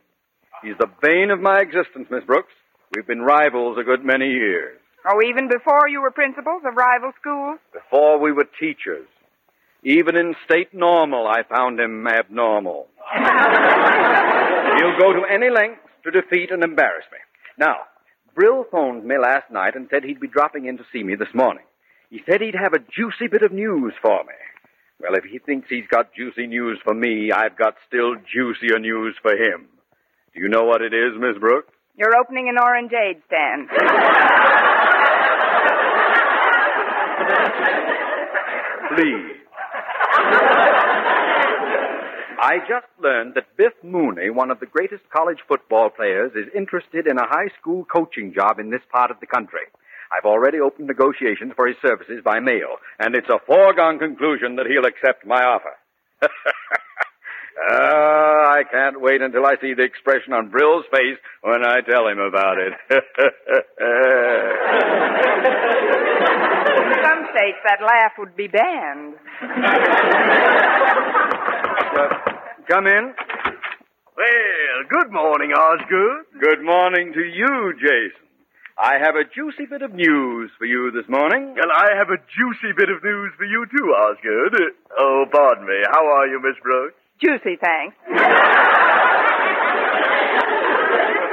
He's 0.64 0.78
the 0.80 0.90
bane 1.02 1.32
of 1.32 1.40
my 1.40 1.60
existence, 1.60 2.08
Miss 2.10 2.24
Brooks. 2.24 2.54
We've 2.96 3.08
been 3.08 3.22
rivals 3.22 3.78
a 3.80 3.84
good 3.84 4.04
many 4.04 4.28
years. 4.28 4.80
Oh, 5.08 5.22
even 5.22 5.48
before 5.48 5.88
you 5.88 6.02
were 6.02 6.12
principals 6.12 6.64
of 6.66 6.76
rival 6.76 7.12
schools? 7.20 7.60
Before 7.74 8.20
we 8.20 8.32
were 8.32 8.48
teachers. 8.60 9.08
Even 9.84 10.16
in 10.16 10.34
state 10.46 10.74
normal, 10.74 11.28
I 11.28 11.44
found 11.44 11.80
him 11.80 12.08
abnormal. 12.08 12.88
He'll 13.14 15.00
go 15.00 15.14
to 15.14 15.26
any 15.32 15.52
lengths 15.52 15.86
to 16.04 16.12
defeat 16.12 16.50
and 16.50 16.64
embarrass 16.64 17.06
me. 17.12 17.20
Now, 17.58 17.76
Brill 18.34 18.66
phoned 18.72 19.06
me 19.06 19.16
last 19.22 19.52
night 19.52 19.76
and 19.76 19.88
said 19.92 20.04
he'd 20.04 20.20
be 20.20 20.28
dropping 20.28 20.66
in 20.66 20.78
to 20.78 20.84
see 20.92 21.04
me 21.04 21.16
this 21.16 21.34
morning. 21.36 21.64
He 22.10 22.22
said 22.28 22.42
he'd 22.42 22.56
have 22.56 22.74
a 22.74 22.80
juicy 22.80 23.28
bit 23.30 23.44
of 23.44 23.52
news 23.52 23.94
for 24.02 24.24
me. 24.24 24.34
Well, 25.00 25.16
if 25.16 25.26
he 25.26 25.40
thinks 25.40 25.68
he's 25.70 25.88
got 25.90 26.14
juicy 26.16 26.48
news 26.48 26.80
for 26.84 26.94
me, 26.94 27.32
I've 27.32 27.58
got 27.58 27.76
still 27.88 28.16
juicier 28.16 28.80
news 28.80 29.16
for 29.22 29.34
him. 29.34 29.68
Do 30.36 30.42
you 30.42 30.50
know 30.50 30.66
what 30.66 30.82
it 30.82 30.94
is, 30.94 31.14
Miss 31.18 31.40
Brooke? 31.40 31.70
You're 31.96 32.18
opening 32.18 32.50
an 32.50 32.58
orangeade 32.58 33.24
stand. 33.26 33.70
Please. 38.96 39.32
I 42.38 42.60
just 42.68 42.88
learned 43.02 43.36
that 43.36 43.56
Biff 43.56 43.72
Mooney, 43.82 44.30
one 44.30 44.52
of 44.52 44.60
the 44.60 44.66
greatest 44.66 45.04
college 45.10 45.40
football 45.48 45.90
players, 45.90 46.34
is 46.36 46.52
interested 46.54 47.08
in 47.08 47.18
a 47.18 47.26
high 47.26 47.48
school 47.58 47.86
coaching 47.86 48.34
job 48.34 48.60
in 48.60 48.70
this 48.72 48.84
part 48.92 49.12
of 49.12 49.22
the 49.22 49.26
country. 49.26 49.72
I've 50.12 50.26
already 50.26 50.60
opened 50.60 50.88
negotiations 50.88 51.54
for 51.56 51.66
his 51.66 51.78
services 51.82 52.22
by 52.26 52.42
mail, 52.42 52.76
and 53.00 53.16
it's 53.16 53.30
a 53.30 53.40
foregone 53.48 54.00
conclusion 54.00 54.58
that 54.58 54.68
he'll 54.68 54.86
accept 54.86 55.26
my 55.26 55.44
offer. 55.44 55.78
Ah, 57.58 58.52
I 58.60 58.64
can't 58.70 59.00
wait 59.02 59.22
until 59.22 59.46
I 59.46 59.56
see 59.62 59.74
the 59.74 59.84
expression 59.84 60.34
on 60.34 60.50
Brill's 60.50 60.86
face 60.92 61.18
when 61.42 61.64
I 61.66 61.80
tell 61.82 62.08
him 62.08 62.20
about 62.20 62.58
it. 62.60 62.74
In 65.56 66.92
some 67.04 67.22
states, 67.32 67.60
that 67.64 67.80
laugh 67.82 68.12
would 68.20 68.36
be 68.36 68.48
banned. 68.48 69.16
Come 72.68 72.88
in. 72.88 73.14
Well, 74.18 74.84
good 74.90 75.12
morning, 75.12 75.52
Osgood. 75.52 76.26
Good 76.42 76.62
morning 76.64 77.14
to 77.14 77.22
you, 77.24 77.74
Jason. 77.80 78.22
I 78.78 78.98
have 79.02 79.16
a 79.16 79.24
juicy 79.24 79.66
bit 79.70 79.82
of 79.82 79.94
news 79.94 80.52
for 80.58 80.66
you 80.66 80.92
this 80.92 81.08
morning. 81.08 81.56
Well, 81.56 81.72
I 81.72 81.96
have 81.98 82.10
a 82.10 82.18
juicy 82.18 82.74
bit 82.76 82.90
of 82.90 83.02
news 83.04 83.32
for 83.38 83.46
you, 83.46 83.66
too, 83.72 83.88
Osgood. 83.96 84.54
Uh, 84.56 84.72
Oh, 84.98 85.26
pardon 85.32 85.66
me. 85.66 85.76
How 85.92 86.06
are 86.08 86.28
you, 86.28 86.40
Miss 86.42 86.56
Brooks? 86.64 86.96
Juicy, 87.22 87.56
thanks. 87.62 87.96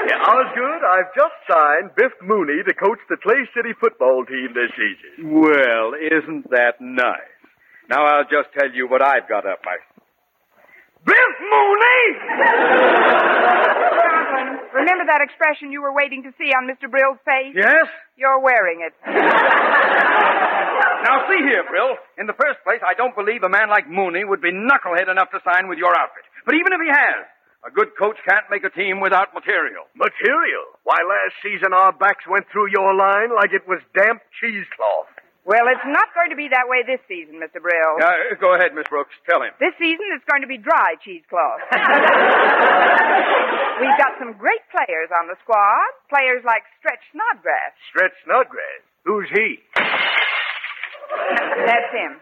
Yeah, 0.02 0.18
Osgood, 0.18 0.82
I've 0.82 1.14
just 1.14 1.34
signed 1.50 1.90
Biff 1.96 2.12
Mooney 2.22 2.62
to 2.66 2.74
coach 2.74 2.98
the 3.08 3.16
Clay 3.22 3.46
City 3.54 3.72
football 3.80 4.24
team 4.24 4.54
this 4.54 4.70
season. 4.74 5.30
Well, 5.40 5.94
isn't 5.98 6.50
that 6.50 6.80
nice? 6.80 7.34
Now 7.90 8.04
I'll 8.06 8.24
just 8.24 8.52
tell 8.58 8.70
you 8.72 8.88
what 8.88 9.02
I've 9.02 9.28
got 9.28 9.46
up 9.46 9.58
my. 9.64 9.76
Biff 11.04 11.34
Mooney! 11.50 12.02
Conklin, 13.98 14.48
remember 14.72 15.04
that 15.06 15.20
expression 15.20 15.72
you 15.72 15.82
were 15.82 15.92
waiting 15.92 16.22
to 16.22 16.30
see 16.38 16.54
on 16.54 16.70
Mr. 16.70 16.88
Brill's 16.88 17.18
face? 17.26 17.54
Yes? 17.56 17.86
You're 18.16 18.38
wearing 18.38 18.86
it. 18.86 18.94
Now 21.02 21.26
see 21.26 21.42
here, 21.42 21.66
Brill. 21.66 21.98
In 22.18 22.26
the 22.26 22.38
first 22.38 22.62
place, 22.62 22.78
I 22.82 22.94
don't 22.94 23.14
believe 23.14 23.42
a 23.42 23.50
man 23.50 23.68
like 23.68 23.90
Mooney 23.90 24.24
would 24.24 24.40
be 24.40 24.52
knucklehead 24.54 25.10
enough 25.10 25.30
to 25.34 25.42
sign 25.42 25.68
with 25.68 25.78
your 25.78 25.94
outfit. 25.98 26.22
But 26.46 26.54
even 26.54 26.70
if 26.72 26.80
he 26.82 26.90
has, 26.90 27.26
a 27.66 27.70
good 27.70 27.94
coach 27.98 28.18
can't 28.26 28.46
make 28.50 28.64
a 28.66 28.70
team 28.74 28.98
without 28.98 29.34
material. 29.34 29.86
Material? 29.94 30.64
Why, 30.82 30.98
last 31.06 31.38
season 31.42 31.74
our 31.74 31.92
backs 31.94 32.26
went 32.26 32.46
through 32.50 32.70
your 32.74 32.94
line 32.94 33.30
like 33.34 33.54
it 33.54 33.66
was 33.66 33.78
damp 33.94 34.22
cheesecloth. 34.42 35.10
Well, 35.42 35.66
it's 35.66 35.82
not 35.90 36.06
going 36.14 36.30
to 36.30 36.38
be 36.38 36.46
that 36.54 36.70
way 36.70 36.86
this 36.86 37.02
season, 37.10 37.42
Mr. 37.42 37.58
Brill. 37.58 37.98
Uh, 37.98 38.38
go 38.38 38.54
ahead, 38.54 38.78
Miss 38.78 38.86
Brooks. 38.86 39.10
Tell 39.26 39.42
him. 39.42 39.50
This 39.58 39.74
season 39.74 40.06
it's 40.14 40.22
going 40.30 40.42
to 40.42 40.50
be 40.50 40.54
dry 40.54 40.94
cheesecloth. 41.02 41.66
We've 43.82 43.98
got 43.98 44.14
some 44.22 44.38
great 44.38 44.62
players 44.70 45.10
on 45.10 45.26
the 45.26 45.34
squad. 45.42 45.90
Players 46.06 46.46
like 46.46 46.62
Stretch 46.78 47.02
Snodgrass. 47.10 47.74
Stretch 47.90 48.14
Snodgrass. 48.22 48.86
Who's 49.02 49.26
he? 49.34 49.58
That's 51.66 51.90
him. 51.94 52.12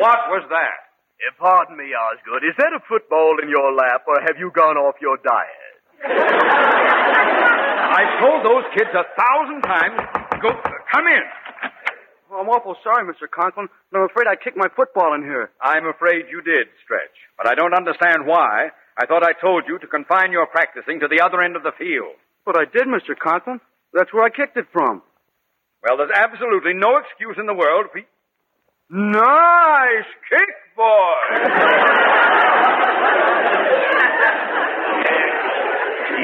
What 0.00 0.20
was 0.32 0.44
that? 0.50 0.78
Uh, 1.24 1.30
pardon 1.38 1.76
me, 1.76 1.94
Osgood. 1.94 2.44
Is 2.44 2.56
that 2.58 2.74
a 2.74 2.80
football 2.88 3.38
in 3.42 3.48
your 3.48 3.72
lap, 3.72 4.04
or 4.06 4.20
have 4.20 4.36
you 4.38 4.50
gone 4.52 4.76
off 4.76 4.96
your 5.00 5.16
diet? 5.22 5.72
I've 7.94 8.18
told 8.20 8.44
those 8.44 8.66
kids 8.74 8.90
a 8.92 9.06
thousand 9.16 9.62
times. 9.62 9.96
Go, 10.42 10.50
come 10.92 11.06
in. 11.06 11.24
I'm 12.34 12.48
awful 12.50 12.74
sorry, 12.82 13.06
Mr. 13.06 13.30
Conklin, 13.30 13.68
but 13.92 13.98
I'm 13.98 14.10
afraid 14.10 14.26
I 14.26 14.34
kicked 14.34 14.56
my 14.58 14.66
football 14.74 15.14
in 15.14 15.22
here. 15.22 15.50
I'm 15.62 15.86
afraid 15.86 16.26
you 16.28 16.42
did, 16.42 16.66
Stretch. 16.82 17.14
But 17.38 17.46
I 17.46 17.54
don't 17.54 17.72
understand 17.74 18.26
why. 18.26 18.74
I 18.98 19.06
thought 19.06 19.22
I 19.22 19.32
told 19.38 19.64
you 19.68 19.78
to 19.78 19.86
confine 19.86 20.32
your 20.32 20.46
practicing 20.46 20.98
to 21.00 21.08
the 21.08 21.22
other 21.22 21.40
end 21.42 21.54
of 21.56 21.62
the 21.62 21.72
field. 21.78 22.18
But 22.44 22.58
I 22.58 22.64
did, 22.66 22.90
Mr. 22.90 23.16
Conklin. 23.16 23.60
That's 23.92 24.12
where 24.12 24.24
I 24.24 24.30
kicked 24.30 24.56
it 24.56 24.66
from. 24.72 25.02
Well, 25.84 25.98
there's 25.98 26.16
absolutely 26.16 26.72
no 26.74 26.96
excuse 26.96 27.36
in 27.38 27.46
the 27.46 27.54
world 27.54 27.86
for... 27.92 28.00
Nice 28.90 30.10
kick, 30.28 30.50
boy! 30.76 31.14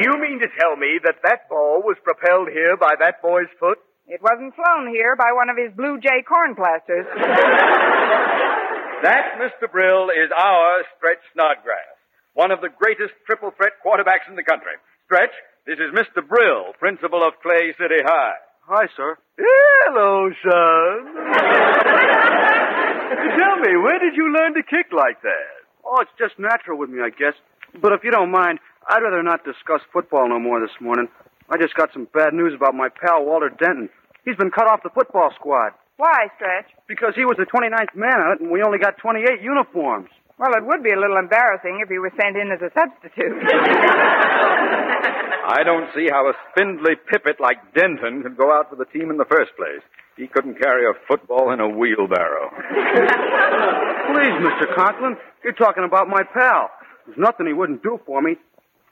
You 0.01 0.17
mean 0.17 0.39
to 0.41 0.49
tell 0.57 0.73
me 0.77 0.97
that 1.03 1.21
that 1.21 1.45
ball 1.47 1.83
was 1.85 1.97
propelled 2.01 2.49
here 2.49 2.75
by 2.75 2.97
that 2.97 3.21
boy's 3.21 3.51
foot? 3.59 3.77
It 4.07 4.17
wasn't 4.17 4.55
flown 4.55 4.89
here 4.89 5.15
by 5.15 5.29
one 5.29 5.49
of 5.49 5.57
his 5.61 5.69
Blue 5.77 5.99
Jay 6.01 6.25
corn 6.25 6.55
plasters. 6.55 7.05
That, 9.01 9.41
Mr. 9.41 9.65
Brill, 9.65 10.13
is 10.13 10.29
our 10.29 10.85
Stretch 10.95 11.25
Snodgrass, 11.33 11.97
one 12.35 12.51
of 12.51 12.61
the 12.61 12.69
greatest 12.69 13.17
triple 13.25 13.49
threat 13.57 13.73
quarterbacks 13.81 14.29
in 14.29 14.35
the 14.35 14.45
country. 14.45 14.77
Stretch, 15.05 15.33
this 15.65 15.81
is 15.81 15.89
Mr. 15.89 16.21
Brill, 16.21 16.77
principal 16.77 17.25
of 17.25 17.33
Clay 17.41 17.73
City 17.81 18.05
High. 18.05 18.37
Hi, 18.71 18.87
sir. 18.95 19.19
Hello, 19.35 20.31
son. 20.31 20.95
Tell 23.35 23.55
me, 23.59 23.75
where 23.83 23.99
did 23.99 24.15
you 24.15 24.31
learn 24.31 24.55
to 24.55 24.63
kick 24.63 24.95
like 24.95 25.19
that? 25.27 25.67
Oh, 25.83 25.99
it's 25.99 26.15
just 26.17 26.39
natural 26.39 26.77
with 26.79 26.89
me, 26.89 27.03
I 27.03 27.09
guess. 27.11 27.35
But 27.81 27.91
if 27.91 28.05
you 28.05 28.11
don't 28.11 28.31
mind, 28.31 28.59
I'd 28.87 29.03
rather 29.03 29.21
not 29.23 29.43
discuss 29.43 29.81
football 29.91 30.29
no 30.29 30.39
more 30.39 30.61
this 30.61 30.71
morning. 30.79 31.09
I 31.49 31.57
just 31.57 31.75
got 31.75 31.91
some 31.91 32.07
bad 32.13 32.33
news 32.33 32.53
about 32.55 32.73
my 32.73 32.87
pal 32.87 33.25
Walter 33.25 33.49
Denton. 33.51 33.89
He's 34.23 34.37
been 34.37 34.51
cut 34.51 34.67
off 34.71 34.83
the 34.83 34.89
football 34.95 35.33
squad 35.35 35.73
Why, 35.97 36.31
Stretch? 36.37 36.71
because 36.87 37.11
he 37.15 37.25
was 37.25 37.35
the 37.35 37.47
29th 37.51 37.93
man 37.93 38.21
on 38.23 38.31
it, 38.37 38.39
and 38.39 38.51
we 38.51 38.63
only 38.63 38.79
got 38.79 38.97
28 39.03 39.41
uniforms. 39.41 40.07
Well, 40.39 40.55
it 40.55 40.63
would 40.63 40.81
be 40.81 40.93
a 40.95 40.99
little 40.99 41.17
embarrassing 41.17 41.81
if 41.83 41.89
he 41.89 41.99
was 41.99 42.13
sent 42.15 42.37
in 42.39 42.53
as 42.55 42.61
a 42.63 42.71
substitute. 42.71 43.35
I 45.45 45.63
don't 45.63 45.89
see 45.95 46.07
how 46.09 46.29
a 46.29 46.33
spindly 46.51 46.95
pippet 47.11 47.39
like 47.39 47.73
Denton 47.73 48.23
could 48.23 48.37
go 48.37 48.51
out 48.51 48.69
for 48.69 48.75
the 48.75 48.85
team 48.85 49.09
in 49.09 49.17
the 49.17 49.25
first 49.25 49.51
place. 49.57 49.81
He 50.17 50.27
couldn't 50.27 50.61
carry 50.61 50.85
a 50.85 50.93
football 51.07 51.51
in 51.51 51.59
a 51.59 51.67
wheelbarrow. 51.67 52.51
Please, 54.13 54.37
Mr. 54.43 54.75
Conklin, 54.75 55.17
you're 55.43 55.53
talking 55.53 55.83
about 55.83 56.07
my 56.07 56.21
pal. 56.33 56.69
There's 57.05 57.17
nothing 57.17 57.47
he 57.47 57.53
wouldn't 57.53 57.81
do 57.81 57.99
for 58.05 58.21
me. 58.21 58.35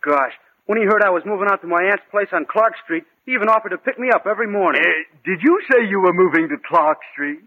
Gosh, 0.01 0.33
when 0.65 0.77
he 0.79 0.85
heard 0.85 1.03
I 1.03 1.09
was 1.09 1.23
moving 1.25 1.47
out 1.51 1.61
to 1.61 1.67
my 1.67 1.83
aunt's 1.83 2.03
place 2.09 2.29
on 2.31 2.45
Clark 2.49 2.73
Street, 2.83 3.03
he 3.25 3.33
even 3.33 3.49
offered 3.49 3.69
to 3.69 3.77
pick 3.77 3.99
me 3.99 4.09
up 4.13 4.25
every 4.25 4.47
morning. 4.47 4.81
Uh, 4.81 5.05
did 5.25 5.41
you 5.43 5.61
say 5.69 5.85
you 5.87 5.99
were 5.99 6.13
moving 6.13 6.47
to 6.49 6.57
Clark 6.67 6.97
Street? 7.13 7.39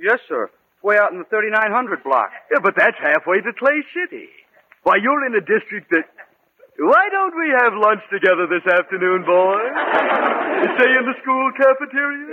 Yes, 0.00 0.18
sir. 0.28 0.50
Way 0.82 0.96
out 0.98 1.12
in 1.12 1.18
the 1.18 1.24
3900 1.30 2.02
block. 2.02 2.30
Yeah, 2.50 2.58
but 2.62 2.74
that's 2.76 2.96
halfway 2.98 3.40
to 3.40 3.52
Clay 3.52 3.84
City. 3.94 4.26
Why, 4.82 4.96
you're 5.00 5.26
in 5.26 5.34
a 5.36 5.40
district 5.40 5.90
that. 5.90 6.06
Why 6.78 7.04
don't 7.12 7.34
we 7.36 7.48
have 7.62 7.72
lunch 7.76 8.00
together 8.10 8.48
this 8.48 8.64
afternoon, 8.64 9.24
boys? 9.28 9.72
Stay 10.80 10.90
in 10.96 11.04
the 11.04 11.16
school 11.22 11.50
cafeteria? 11.56 12.32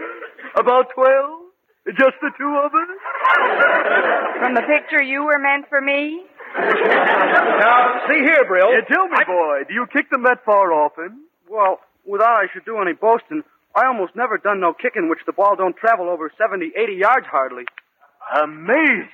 About 0.55 0.87
twelve? 0.95 1.51
Just 1.97 2.15
the 2.21 2.31
two 2.37 2.53
of 2.63 2.71
us? 2.71 2.89
From 4.39 4.53
the 4.53 4.61
picture, 4.61 5.01
you 5.01 5.25
were 5.25 5.39
meant 5.39 5.67
for 5.67 5.81
me? 5.81 6.23
Now, 6.55 8.01
see 8.07 8.21
here, 8.23 8.45
Brill. 8.47 8.69
tell 8.87 9.07
me, 9.07 9.17
boy, 9.25 9.63
do 9.67 9.73
you 9.73 9.85
kick 9.91 10.09
them 10.09 10.23
that 10.23 10.45
far 10.45 10.71
often? 10.71 11.25
Well, 11.49 11.79
without 12.05 12.37
I 12.37 12.45
should 12.53 12.65
do 12.65 12.77
any 12.79 12.93
boasting, 12.93 13.43
I 13.75 13.87
almost 13.87 14.15
never 14.15 14.37
done 14.37 14.59
no 14.59 14.73
kicking 14.73 15.09
which 15.09 15.19
the 15.25 15.33
ball 15.33 15.55
don't 15.55 15.75
travel 15.75 16.09
over 16.09 16.31
70, 16.37 16.71
80 16.77 16.93
yards 16.93 17.25
hardly. 17.29 17.63
Amazing. 18.41 19.09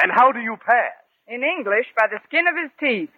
And 0.00 0.12
how 0.14 0.30
do 0.32 0.38
you 0.40 0.56
pass? 0.64 0.94
In 1.30 1.44
English, 1.44 1.84
by 1.94 2.06
the 2.08 2.18
skin 2.26 2.46
of 2.48 2.54
his 2.56 2.70
teeth. 2.80 3.10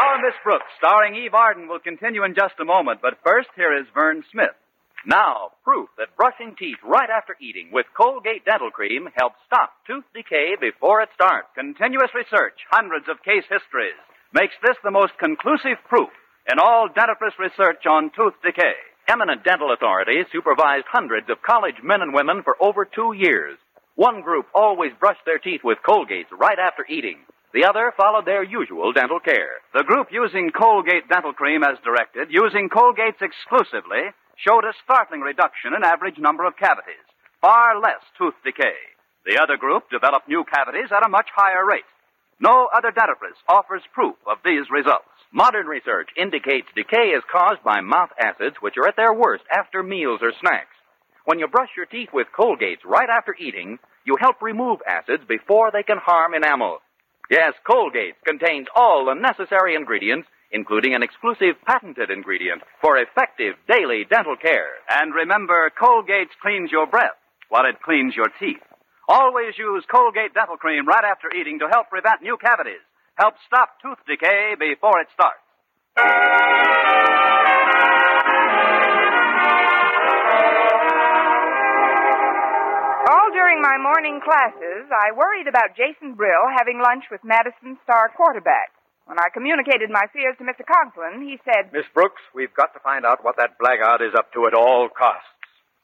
Our 0.00 0.16
Miss 0.24 0.32
Brooks, 0.42 0.64
starring 0.78 1.16
Eve 1.16 1.34
Arden, 1.34 1.68
will 1.68 1.78
continue 1.78 2.24
in 2.24 2.34
just 2.34 2.54
a 2.58 2.64
moment, 2.64 3.00
but 3.02 3.18
first, 3.22 3.48
here 3.54 3.76
is 3.76 3.84
Verne 3.92 4.24
Smith. 4.32 4.56
Now, 5.04 5.50
proof 5.62 5.90
that 5.98 6.16
brushing 6.16 6.56
teeth 6.58 6.78
right 6.82 7.10
after 7.10 7.36
eating 7.38 7.68
with 7.70 7.84
Colgate 7.94 8.46
Dental 8.46 8.70
Cream 8.70 9.10
helps 9.14 9.36
stop 9.46 9.74
tooth 9.86 10.04
decay 10.14 10.56
before 10.58 11.02
it 11.02 11.10
starts. 11.14 11.48
Continuous 11.54 12.14
research, 12.14 12.64
hundreds 12.70 13.10
of 13.10 13.22
case 13.22 13.44
histories, 13.44 14.00
makes 14.32 14.54
this 14.64 14.78
the 14.82 14.90
most 14.90 15.12
conclusive 15.18 15.76
proof 15.86 16.08
in 16.50 16.58
all 16.58 16.88
dentifrice 16.88 17.38
research 17.38 17.86
on 17.86 18.10
tooth 18.14 18.34
decay. 18.42 18.74
Eminent 19.08 19.44
dental 19.44 19.72
authorities 19.72 20.26
supervised 20.32 20.86
hundreds 20.90 21.28
of 21.30 21.42
college 21.42 21.76
men 21.82 22.02
and 22.02 22.14
women 22.14 22.42
for 22.42 22.56
over 22.60 22.84
two 22.84 23.12
years. 23.16 23.58
One 23.94 24.20
group 24.20 24.46
always 24.54 24.92
brushed 24.98 25.24
their 25.24 25.38
teeth 25.38 25.62
with 25.64 25.78
Colgates 25.86 26.30
right 26.30 26.58
after 26.58 26.84
eating. 26.88 27.18
The 27.54 27.64
other 27.64 27.92
followed 27.96 28.26
their 28.26 28.44
usual 28.44 28.92
dental 28.92 29.18
care. 29.18 29.62
The 29.72 29.84
group 29.84 30.08
using 30.10 30.50
Colgate 30.50 31.08
dental 31.08 31.32
cream 31.32 31.62
as 31.62 31.78
directed, 31.82 32.28
using 32.30 32.68
Colgates 32.68 33.22
exclusively, 33.22 34.12
showed 34.36 34.64
a 34.64 34.76
startling 34.84 35.22
reduction 35.22 35.72
in 35.74 35.82
average 35.82 36.18
number 36.18 36.44
of 36.44 36.58
cavities, 36.58 37.00
far 37.40 37.80
less 37.80 38.04
tooth 38.18 38.34
decay. 38.44 38.76
The 39.24 39.40
other 39.42 39.56
group 39.56 39.88
developed 39.90 40.28
new 40.28 40.44
cavities 40.44 40.92
at 40.92 41.06
a 41.06 41.08
much 41.08 41.28
higher 41.34 41.64
rate. 41.64 41.88
No 42.38 42.68
other 42.76 42.92
dentifrice 42.92 43.40
offers 43.48 43.82
proof 43.94 44.16
of 44.26 44.38
these 44.44 44.68
results. 44.70 45.15
Modern 45.32 45.66
research 45.66 46.08
indicates 46.16 46.68
decay 46.74 47.10
is 47.10 47.22
caused 47.30 47.62
by 47.62 47.80
mouth 47.80 48.10
acids 48.18 48.56
which 48.60 48.76
are 48.78 48.88
at 48.88 48.96
their 48.96 49.12
worst 49.12 49.44
after 49.50 49.82
meals 49.82 50.20
or 50.22 50.32
snacks. 50.40 50.74
When 51.24 51.38
you 51.38 51.48
brush 51.48 51.70
your 51.76 51.86
teeth 51.86 52.10
with 52.12 52.28
Colgates 52.36 52.84
right 52.84 53.08
after 53.10 53.34
eating, 53.38 53.78
you 54.04 54.16
help 54.20 54.40
remove 54.40 54.78
acids 54.86 55.24
before 55.28 55.70
they 55.72 55.82
can 55.82 55.98
harm 55.98 56.34
enamel. 56.34 56.78
Yes, 57.28 57.54
Colgate 57.66 58.14
contains 58.24 58.68
all 58.76 59.04
the 59.04 59.14
necessary 59.14 59.74
ingredients, 59.74 60.28
including 60.52 60.94
an 60.94 61.02
exclusive 61.02 61.56
patented 61.66 62.10
ingredient 62.10 62.62
for 62.80 62.96
effective 62.96 63.56
daily 63.68 64.04
dental 64.08 64.36
care. 64.36 64.78
And 64.88 65.12
remember, 65.12 65.70
Colgate 65.76 66.30
cleans 66.40 66.70
your 66.70 66.86
breath 66.86 67.18
while 67.48 67.66
it 67.66 67.82
cleans 67.82 68.14
your 68.14 68.30
teeth. 68.38 68.62
Always 69.08 69.58
use 69.58 69.84
Colgate 69.90 70.34
dental 70.34 70.56
cream 70.56 70.86
right 70.86 71.04
after 71.04 71.34
eating 71.34 71.58
to 71.58 71.68
help 71.68 71.90
prevent 71.90 72.22
new 72.22 72.36
cavities. 72.38 72.82
Help 73.16 73.32
stop 73.48 73.80
tooth 73.80 73.96
decay 74.04 74.60
before 74.60 75.00
it 75.00 75.08
starts. 75.16 75.40
All 83.08 83.28
during 83.32 83.64
my 83.64 83.80
morning 83.80 84.20
classes, 84.20 84.84
I 84.92 85.16
worried 85.16 85.48
about 85.48 85.72
Jason 85.80 86.12
Brill 86.12 86.44
having 86.60 86.76
lunch 86.84 87.08
with 87.10 87.24
Madison 87.24 87.80
star 87.88 88.12
quarterback. 88.12 88.76
When 89.08 89.16
I 89.16 89.32
communicated 89.32 89.88
my 89.88 90.04
fears 90.12 90.36
to 90.36 90.44
Mr. 90.44 90.66
Conklin, 90.68 91.24
he 91.24 91.40
said, 91.40 91.72
Miss 91.72 91.88
Brooks, 91.94 92.20
we've 92.34 92.52
got 92.52 92.74
to 92.76 92.84
find 92.84 93.06
out 93.06 93.24
what 93.24 93.38
that 93.38 93.56
blackguard 93.56 94.02
is 94.02 94.12
up 94.12 94.28
to 94.34 94.44
at 94.44 94.52
all 94.52 94.90
costs. 94.92 95.24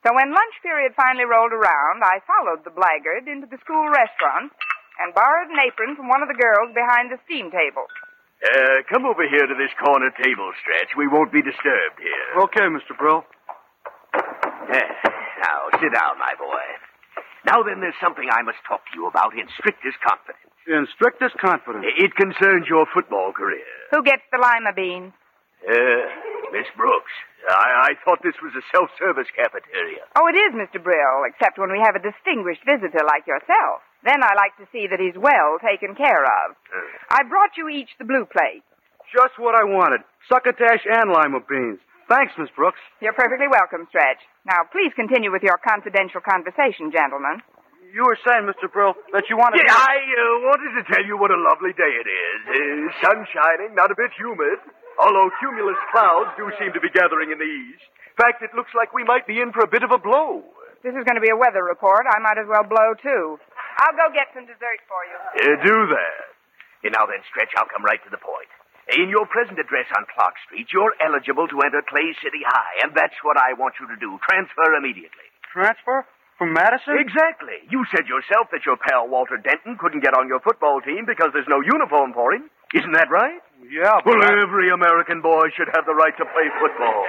So 0.04 0.12
when 0.12 0.34
lunch 0.34 0.56
period 0.60 0.92
finally 0.98 1.24
rolled 1.24 1.54
around, 1.56 2.04
I 2.04 2.20
followed 2.28 2.66
the 2.66 2.74
blackguard 2.74 3.24
into 3.24 3.46
the 3.46 3.62
school 3.64 3.88
restaurant 3.88 4.52
and 5.02 5.10
borrowed 5.14 5.50
an 5.50 5.58
apron 5.66 5.96
from 5.98 6.06
one 6.08 6.22
of 6.22 6.28
the 6.30 6.38
girls 6.38 6.70
behind 6.74 7.10
the 7.10 7.18
steam 7.26 7.50
table. 7.50 7.86
Uh, 8.42 8.82
come 8.90 9.06
over 9.06 9.22
here 9.26 9.46
to 9.46 9.54
this 9.54 9.70
corner 9.78 10.10
table, 10.18 10.50
Stretch. 10.62 10.94
We 10.98 11.06
won't 11.06 11.30
be 11.30 11.42
disturbed 11.42 11.98
here. 12.02 12.42
Okay, 12.46 12.66
Mr. 12.70 12.94
Brill. 12.98 13.22
Eh, 14.14 14.88
Now, 15.42 15.70
sit 15.78 15.92
down, 15.94 16.18
my 16.18 16.34
boy. 16.38 16.62
Now 17.46 17.62
then, 17.62 17.80
there's 17.80 17.98
something 18.02 18.26
I 18.30 18.42
must 18.42 18.58
talk 18.66 18.82
to 18.86 18.92
you 18.94 19.06
about 19.06 19.34
in 19.34 19.46
strictest 19.58 19.98
confidence. 20.02 20.38
In 20.66 20.86
strictest 20.94 21.38
confidence. 21.38 21.84
It 21.98 22.14
concerns 22.14 22.66
your 22.70 22.86
football 22.94 23.32
career. 23.32 23.66
Who 23.90 24.02
gets 24.02 24.22
the 24.30 24.38
lima 24.38 24.72
beans? 24.74 25.12
Uh, 25.62 26.06
Miss 26.52 26.68
Brooks, 26.76 27.14
I, 27.48 27.90
I 27.90 27.98
thought 28.04 28.20
this 28.20 28.36
was 28.44 28.52
a 28.52 28.64
self-service 28.76 29.32
cafeteria. 29.32 30.04
Oh, 30.20 30.28
it 30.28 30.36
is, 30.36 30.52
Mr. 30.52 30.76
Brill, 30.76 31.24
except 31.24 31.56
when 31.56 31.72
we 31.72 31.80
have 31.80 31.96
a 31.96 32.04
distinguished 32.04 32.60
visitor 32.68 33.00
like 33.08 33.24
yourself. 33.24 33.80
Then 34.04 34.20
I 34.20 34.36
like 34.36 34.52
to 34.60 34.68
see 34.68 34.84
that 34.92 35.00
he's 35.00 35.16
well 35.16 35.56
taken 35.64 35.96
care 35.96 36.22
of. 36.22 36.54
I 37.08 37.24
brought 37.24 37.56
you 37.56 37.72
each 37.72 37.90
the 37.96 38.04
blue 38.04 38.28
plate. 38.28 38.62
Just 39.08 39.40
what 39.40 39.56
I 39.56 39.64
wanted. 39.64 40.04
Succotash 40.28 40.84
and 40.84 41.08
lima 41.08 41.40
beans. 41.48 41.80
Thanks, 42.12 42.36
Miss 42.36 42.52
Brooks. 42.52 42.80
You're 43.00 43.16
perfectly 43.16 43.48
welcome, 43.48 43.88
Stretch. 43.88 44.20
Now, 44.44 44.68
please 44.68 44.92
continue 44.92 45.32
with 45.32 45.42
your 45.42 45.56
confidential 45.56 46.20
conversation, 46.20 46.92
gentlemen. 46.92 47.40
You 47.92 48.08
were 48.08 48.16
saying, 48.24 48.48
Mr. 48.48 48.72
Brill, 48.72 48.96
that 49.12 49.28
you 49.28 49.36
wanted 49.36 49.60
Yeah, 49.60 49.76
I 49.76 49.96
uh, 50.00 50.48
wanted 50.48 50.72
to 50.80 50.82
tell 50.88 51.04
you 51.04 51.20
what 51.20 51.28
a 51.28 51.36
lovely 51.36 51.76
day 51.76 51.92
it 51.92 52.08
is. 52.08 52.40
Uh, 52.48 52.54
sun 53.04 53.20
shining, 53.28 53.76
not 53.76 53.92
a 53.92 53.96
bit 53.96 54.12
humid, 54.16 54.60
although 54.98 55.30
cumulus 55.40 55.78
clouds 55.92 56.32
do 56.36 56.50
seem 56.58 56.72
to 56.72 56.80
be 56.80 56.90
gathering 56.90 57.32
in 57.32 57.38
the 57.38 57.48
east. 57.48 57.84
In 58.12 58.16
fact, 58.20 58.44
it 58.44 58.52
looks 58.52 58.74
like 58.76 58.92
we 58.92 59.04
might 59.04 59.26
be 59.26 59.40
in 59.40 59.52
for 59.52 59.64
a 59.64 59.70
bit 59.70 59.82
of 59.82 59.90
a 59.90 59.98
blow. 59.98 60.44
This 60.84 60.92
is 60.92 61.06
going 61.06 61.16
to 61.16 61.24
be 61.24 61.30
a 61.30 61.38
weather 61.38 61.62
report. 61.64 62.04
I 62.10 62.18
might 62.18 62.36
as 62.36 62.50
well 62.50 62.66
blow, 62.66 62.92
too. 62.98 63.38
I'll 63.78 63.96
go 63.96 64.12
get 64.12 64.28
some 64.34 64.44
dessert 64.44 64.82
for 64.90 65.00
you. 65.08 65.16
Uh, 65.16 65.56
do 65.64 65.76
that. 65.94 66.22
Uh, 66.84 66.90
now 66.92 67.06
then, 67.06 67.22
Stretch, 67.30 67.54
I'll 67.56 67.70
come 67.70 67.86
right 67.86 68.02
to 68.02 68.10
the 68.10 68.20
point. 68.20 68.50
In 68.98 69.08
your 69.08 69.24
present 69.30 69.62
address 69.62 69.86
on 69.96 70.04
Clark 70.10 70.34
Street, 70.44 70.66
you're 70.74 70.92
eligible 70.98 71.46
to 71.46 71.56
enter 71.62 71.80
Clay 71.86 72.12
City 72.18 72.42
High, 72.42 72.82
and 72.82 72.90
that's 72.98 73.14
what 73.22 73.38
I 73.38 73.54
want 73.54 73.78
you 73.78 73.86
to 73.86 73.96
do. 73.96 74.18
Transfer 74.26 74.74
immediately. 74.74 75.30
Transfer? 75.54 76.04
From 76.36 76.52
Madison? 76.52 76.98
Exactly. 76.98 77.62
You 77.70 77.86
said 77.94 78.10
yourself 78.10 78.50
that 78.50 78.66
your 78.66 78.74
pal 78.74 79.06
Walter 79.06 79.38
Denton 79.38 79.78
couldn't 79.78 80.02
get 80.02 80.18
on 80.18 80.26
your 80.26 80.40
football 80.42 80.82
team 80.82 81.06
because 81.06 81.30
there's 81.30 81.46
no 81.46 81.62
uniform 81.62 82.10
for 82.12 82.34
him. 82.34 82.50
Isn't 82.74 82.92
that 82.92 83.08
right? 83.10 83.40
Yeah, 83.70 84.00
Well, 84.04 84.20
every 84.24 84.70
American 84.72 85.20
boy 85.22 85.48
should 85.56 85.68
have 85.74 85.86
the 85.86 85.94
right 85.94 86.12
to 86.18 86.24
play 86.24 86.48
football. 86.60 87.04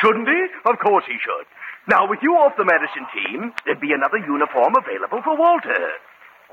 Shouldn't 0.00 0.28
he? 0.28 0.40
Of 0.70 0.78
course 0.78 1.04
he 1.06 1.16
should. 1.20 1.46
Now, 1.88 2.08
with 2.08 2.20
you 2.22 2.32
off 2.34 2.56
the 2.56 2.64
Madison 2.64 3.04
team, 3.12 3.52
there'd 3.64 3.80
be 3.80 3.92
another 3.92 4.18
uniform 4.18 4.74
available 4.76 5.20
for 5.22 5.36
Walter. 5.36 5.92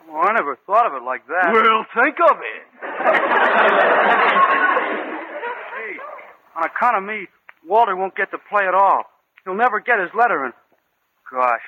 Oh, 0.09 0.19
I 0.19 0.33
never 0.33 0.57
thought 0.67 0.87
of 0.87 0.93
it 1.01 1.05
like 1.05 1.25
that. 1.27 1.51
Well, 1.53 1.85
think 1.95 2.17
of 2.19 2.37
it. 2.43 2.63
Gee, 5.73 5.97
on 6.55 6.63
account 6.65 6.97
of 6.97 7.03
me, 7.03 7.27
Walter 7.65 7.95
won't 7.95 8.15
get 8.15 8.31
to 8.31 8.37
play 8.49 8.63
at 8.67 8.75
all. 8.75 9.03
He'll 9.45 9.55
never 9.55 9.79
get 9.79 9.99
his 9.99 10.09
letter 10.17 10.45
in. 10.45 10.53
Gosh, 11.31 11.61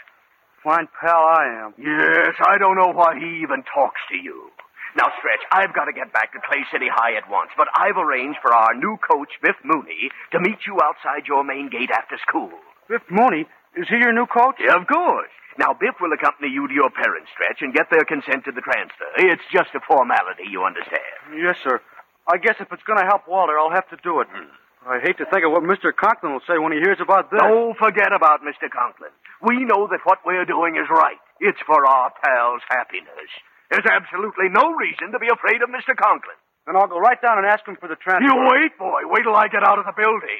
fine 0.64 0.88
pal 1.02 1.24
I 1.24 1.66
am. 1.66 1.74
Yes, 1.78 2.36
I 2.46 2.58
don't 2.58 2.76
know 2.76 2.92
why 2.94 3.16
he 3.18 3.42
even 3.42 3.64
talks 3.74 4.00
to 4.12 4.18
you. 4.18 4.52
Now, 4.96 5.12
Stretch, 5.20 5.44
I've 5.52 5.76
got 5.76 5.86
to 5.86 5.94
get 5.94 6.16
back 6.16 6.32
to 6.32 6.40
Clay 6.40 6.64
City 6.72 6.88
High 6.88 7.20
at 7.20 7.28
once, 7.30 7.52
but 7.60 7.68
I've 7.76 8.00
arranged 8.00 8.40
for 8.42 8.56
our 8.56 8.72
new 8.74 8.96
coach, 9.04 9.28
Biff 9.44 9.60
Mooney, 9.64 10.08
to 10.32 10.40
meet 10.40 10.64
you 10.64 10.80
outside 10.80 11.28
your 11.28 11.44
main 11.44 11.68
gate 11.68 11.92
after 11.92 12.16
school. 12.24 12.56
Biff 12.88 13.04
Mooney? 13.12 13.44
Is 13.76 13.92
he 13.92 14.00
your 14.00 14.16
new 14.16 14.26
coach? 14.26 14.56
Yeah, 14.64 14.80
of 14.80 14.88
course. 14.88 15.28
Now, 15.60 15.76
Biff 15.76 16.00
will 16.00 16.16
accompany 16.16 16.48
you 16.48 16.68
to 16.68 16.74
your 16.74 16.92
parents, 16.92 17.28
Stretch, 17.36 17.60
and 17.60 17.76
get 17.76 17.92
their 17.92 18.08
consent 18.08 18.48
to 18.48 18.56
the 18.56 18.64
transfer. 18.64 19.08
It's 19.20 19.44
just 19.52 19.76
a 19.76 19.84
formality, 19.84 20.48
you 20.48 20.64
understand. 20.64 21.36
Yes, 21.36 21.60
sir. 21.64 21.84
I 22.28 22.40
guess 22.40 22.56
if 22.64 22.72
it's 22.72 22.84
going 22.88 23.00
to 23.00 23.06
help 23.06 23.28
Walter, 23.28 23.60
I'll 23.60 23.76
have 23.76 23.88
to 23.92 24.00
do 24.00 24.24
it. 24.24 24.28
Hmm. 24.32 24.48
I 24.88 25.00
hate 25.04 25.18
to 25.18 25.26
think 25.28 25.44
of 25.44 25.52
what 25.52 25.64
Mr. 25.64 25.92
Conklin 25.92 26.32
will 26.32 26.46
say 26.48 26.56
when 26.62 26.72
he 26.72 26.80
hears 26.80 27.02
about 27.02 27.32
this. 27.32 27.42
Don't 27.42 27.76
forget 27.76 28.14
about 28.14 28.46
Mr. 28.46 28.70
Conklin. 28.70 29.12
We 29.42 29.66
know 29.66 29.88
that 29.90 30.06
what 30.06 30.20
we're 30.24 30.46
doing 30.46 30.78
is 30.78 30.88
right. 30.88 31.18
It's 31.40 31.60
for 31.66 31.84
our 31.84 32.14
pal's 32.22 32.62
happiness. 32.70 33.32
There's 33.76 33.92
absolutely 33.92 34.48
no 34.56 34.72
reason 34.72 35.12
to 35.12 35.20
be 35.20 35.28
afraid 35.28 35.60
of 35.60 35.68
Mr. 35.68 35.92
Conklin. 36.00 36.40
Then 36.66 36.80
I'll 36.80 36.88
go 36.88 36.98
right 36.98 37.22
down 37.22 37.38
and 37.40 37.46
ask 37.46 37.68
him 37.68 37.76
for 37.76 37.90
the 37.92 38.00
transfer. 38.00 38.24
You 38.24 38.48
wait, 38.48 38.72
boy. 38.80 39.04
Wait 39.04 39.24
till 39.28 39.36
I 39.36 39.52
get 39.52 39.68
out 39.68 39.80
of 39.80 39.84
the 39.84 39.92
building. 39.92 40.40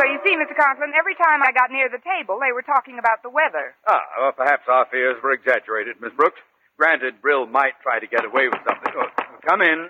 So 0.00 0.02
you 0.10 0.18
see, 0.26 0.34
Mr. 0.34 0.56
Conklin, 0.58 0.90
every 0.98 1.14
time 1.14 1.38
I 1.46 1.52
got 1.54 1.70
near 1.70 1.86
the 1.86 2.02
table, 2.02 2.40
they 2.42 2.50
were 2.50 2.66
talking 2.66 2.98
about 2.98 3.22
the 3.22 3.30
weather. 3.30 3.76
Ah, 3.86 4.02
well, 4.18 4.32
perhaps 4.32 4.66
our 4.66 4.86
fears 4.90 5.22
were 5.22 5.30
exaggerated, 5.32 6.00
Miss 6.00 6.12
Brooks. 6.18 6.40
Granted, 6.78 7.22
Brill 7.22 7.46
might 7.46 7.78
try 7.82 8.00
to 8.00 8.08
get 8.08 8.24
away 8.24 8.48
with 8.50 8.58
something. 8.66 8.90
Oh, 8.96 9.06
come 9.46 9.60
in. 9.62 9.86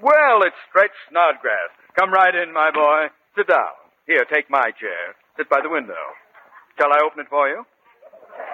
Well, 0.00 0.40
it's 0.46 0.56
Stretch 0.70 0.94
Snodgrass. 1.10 1.72
Come 1.98 2.12
right 2.12 2.34
in, 2.34 2.52
my 2.52 2.70
boy. 2.70 3.08
Sit 3.36 3.48
down. 3.48 3.72
Here, 4.06 4.24
take 4.28 4.50
my 4.50 4.70
chair. 4.78 5.16
Sit 5.36 5.48
by 5.48 5.60
the 5.62 5.68
window. 5.68 5.96
Shall 6.78 6.92
I 6.92 7.00
open 7.04 7.20
it 7.24 7.28
for 7.28 7.48
you? 7.48 7.64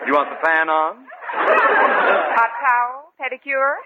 Do 0.00 0.06
you 0.06 0.14
want 0.14 0.30
the 0.30 0.38
fan 0.46 0.70
on? 0.70 1.06
Hot 1.34 2.52
towel, 2.62 3.10
pedicure. 3.18 3.82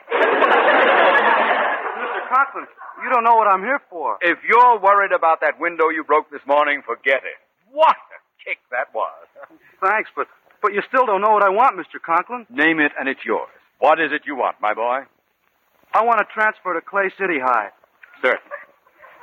Mr. 1.96 2.20
Conklin, 2.28 2.66
you 3.02 3.09
don't 3.09 3.24
know 3.24 3.36
what 3.36 3.48
I'm 3.48 3.62
here 3.62 3.80
for. 3.88 4.18
If 4.20 4.38
you're 4.44 4.78
worried 4.78 5.12
about 5.12 5.40
that 5.40 5.59
window 5.59 5.88
you 5.88 6.04
broke 6.04 6.30
this 6.30 6.44
morning, 6.46 6.82
forget 6.84 7.24
it. 7.24 7.40
What 7.72 7.96
a 7.96 8.20
kick 8.44 8.59
that 8.70 8.92
was. 8.94 9.26
Thanks, 9.80 10.11
but 10.14 10.28
but 10.61 10.72
you 10.72 10.82
still 10.88 11.07
don't 11.07 11.20
know 11.20 11.32
what 11.32 11.44
I 11.44 11.50
want, 11.50 11.76
Mr. 11.76 12.00
Conklin. 12.00 12.46
Name 12.50 12.80
it 12.80 12.92
and 12.98 13.09
it's 13.09 13.24
yours. 13.24 13.48
What 13.78 14.00
is 14.00 14.12
it 14.12 14.22
you 14.26 14.36
want, 14.36 14.57
my 14.61 14.74
boy? 14.74 15.00
I 15.94 16.04
want 16.04 16.18
to 16.20 16.26
transfer 16.32 16.74
to 16.74 16.80
Clay 16.80 17.11
City 17.18 17.38
High. 17.40 17.70
Certainly. 18.20 18.65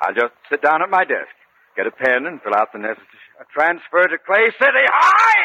I'll 0.04 0.14
just 0.14 0.36
sit 0.52 0.62
down 0.62 0.84
at 0.84 0.92
my 0.92 1.08
desk, 1.08 1.32
get 1.80 1.88
a 1.88 1.92
pen, 1.96 2.28
and 2.28 2.44
fill 2.44 2.56
out 2.56 2.76
the 2.76 2.80
necessary 2.80 3.24
transfer 3.56 4.04
to 4.08 4.18
Clay 4.24 4.52
City 4.56 4.86
High. 4.88 5.44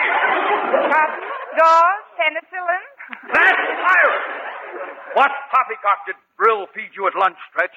Cotton, 0.90 1.22
gauze, 1.58 2.06
penicillin. 2.18 2.84
That's 3.32 3.62
pirate. 3.86 4.26
What 5.14 5.30
poppycock 5.50 6.06
did 6.06 6.16
Brill 6.36 6.66
feed 6.74 6.90
you 6.94 7.06
at 7.06 7.14
lunch, 7.14 7.36
Stretch? 7.50 7.74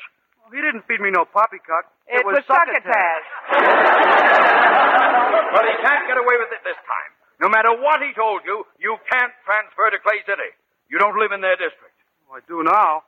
He 0.51 0.59
didn't 0.59 0.83
feed 0.83 0.99
me 0.99 1.09
no 1.11 1.23
poppycock. 1.23 1.87
It, 2.11 2.25
was 2.25 2.43
succotash. 2.47 3.27
Well, 5.51 5.67
he 5.67 5.75
can't 5.83 6.07
get 6.07 6.15
away 6.15 6.39
with 6.39 6.47
it 6.55 6.63
this 6.63 6.79
time. 6.87 7.11
No 7.43 7.51
matter 7.51 7.75
what 7.75 7.99
he 7.99 8.15
told 8.15 8.39
you, 8.47 8.63
you 8.79 8.95
can't 9.11 9.35
transfer 9.43 9.91
to 9.91 9.99
Clay 9.99 10.23
City. 10.23 10.55
You 10.87 10.95
don't 10.95 11.19
live 11.19 11.35
in 11.35 11.43
their 11.43 11.59
district. 11.59 11.91
Oh, 12.31 12.39
I 12.39 12.41
do 12.47 12.63
now. 12.63 13.03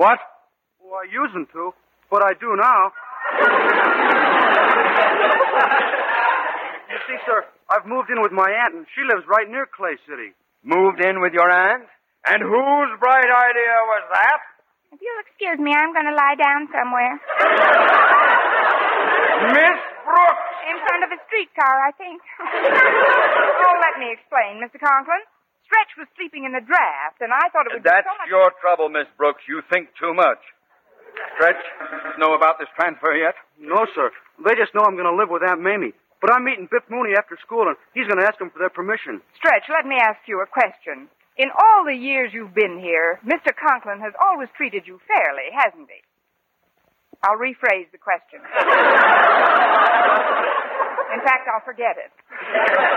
What? 0.00 0.16
Well, 0.80 1.04
I 1.04 1.06
usen't 1.12 1.52
to, 1.52 1.76
but 2.08 2.24
I 2.24 2.32
do 2.32 2.56
now. 2.56 2.96
You 6.90 6.98
see, 7.08 7.18
sir, 7.24 7.44
I've 7.70 7.86
moved 7.86 8.10
in 8.10 8.20
with 8.22 8.32
my 8.32 8.48
aunt, 8.48 8.74
and 8.74 8.86
she 8.94 9.02
lives 9.08 9.24
right 9.28 9.48
near 9.48 9.66
Clay 9.66 9.96
City. 10.08 10.34
Moved 10.62 11.00
in 11.04 11.20
with 11.20 11.32
your 11.32 11.50
aunt? 11.50 11.88
And 12.26 12.38
whose 12.38 12.90
bright 13.02 13.26
idea 13.26 13.74
was 13.90 14.04
that? 14.14 14.40
If 14.92 15.00
you'll 15.00 15.22
excuse 15.26 15.58
me, 15.58 15.72
I'm 15.74 15.90
going 15.96 16.06
to 16.06 16.14
lie 16.14 16.36
down 16.38 16.68
somewhere. 16.70 17.16
Miss 19.50 19.80
Brooks! 20.06 20.48
In 20.70 20.78
front 20.86 21.02
of 21.02 21.10
a 21.10 21.18
streetcar, 21.26 21.74
I 21.82 21.90
think. 21.98 22.22
oh, 22.38 23.76
let 23.82 23.98
me 23.98 24.14
explain, 24.14 24.62
Mr. 24.62 24.78
Conklin. 24.78 25.24
Stretch 25.66 25.92
was 25.98 26.06
sleeping 26.14 26.44
in 26.44 26.52
the 26.52 26.62
draft, 26.62 27.18
and 27.24 27.32
I 27.34 27.48
thought 27.50 27.66
it 27.66 27.72
would 27.74 27.82
That's 27.82 28.04
be 28.04 28.12
so 28.12 28.16
much... 28.20 28.28
your 28.28 28.52
trouble, 28.60 28.92
Miss 28.92 29.08
Brooks. 29.16 29.42
You 29.48 29.64
think 29.72 29.90
too 29.98 30.14
much. 30.14 30.38
Stretch, 31.36 31.62
know 32.18 32.34
about 32.34 32.58
this 32.58 32.68
transfer 32.76 33.12
yet? 33.16 33.34
No, 33.58 33.86
sir. 33.94 34.10
They 34.44 34.54
just 34.54 34.74
know 34.74 34.82
I'm 34.84 34.96
going 34.96 35.08
to 35.10 35.16
live 35.16 35.30
with 35.30 35.42
Aunt 35.42 35.60
Mamie. 35.60 35.92
But 36.20 36.30
I'm 36.30 36.44
meeting 36.44 36.68
Biff 36.70 36.86
Mooney 36.88 37.18
after 37.18 37.36
school, 37.42 37.66
and 37.66 37.76
he's 37.94 38.06
going 38.06 38.22
to 38.22 38.26
ask 38.26 38.38
them 38.38 38.50
for 38.54 38.60
their 38.62 38.70
permission. 38.70 39.20
Stretch, 39.34 39.66
let 39.66 39.84
me 39.86 39.98
ask 39.98 40.22
you 40.30 40.38
a 40.40 40.46
question. 40.46 41.10
In 41.36 41.50
all 41.50 41.82
the 41.84 41.96
years 41.96 42.30
you've 42.32 42.54
been 42.54 42.78
here, 42.78 43.18
Mr. 43.26 43.50
Conklin 43.56 43.98
has 44.00 44.14
always 44.22 44.48
treated 44.56 44.86
you 44.86 45.00
fairly, 45.08 45.50
hasn't 45.50 45.90
he? 45.90 45.98
I'll 47.26 47.38
rephrase 47.38 47.90
the 47.90 47.98
question. 47.98 48.38
In 51.12 51.20
fact, 51.26 51.48
I'll 51.50 51.64
forget 51.64 51.98
it. 51.98 52.10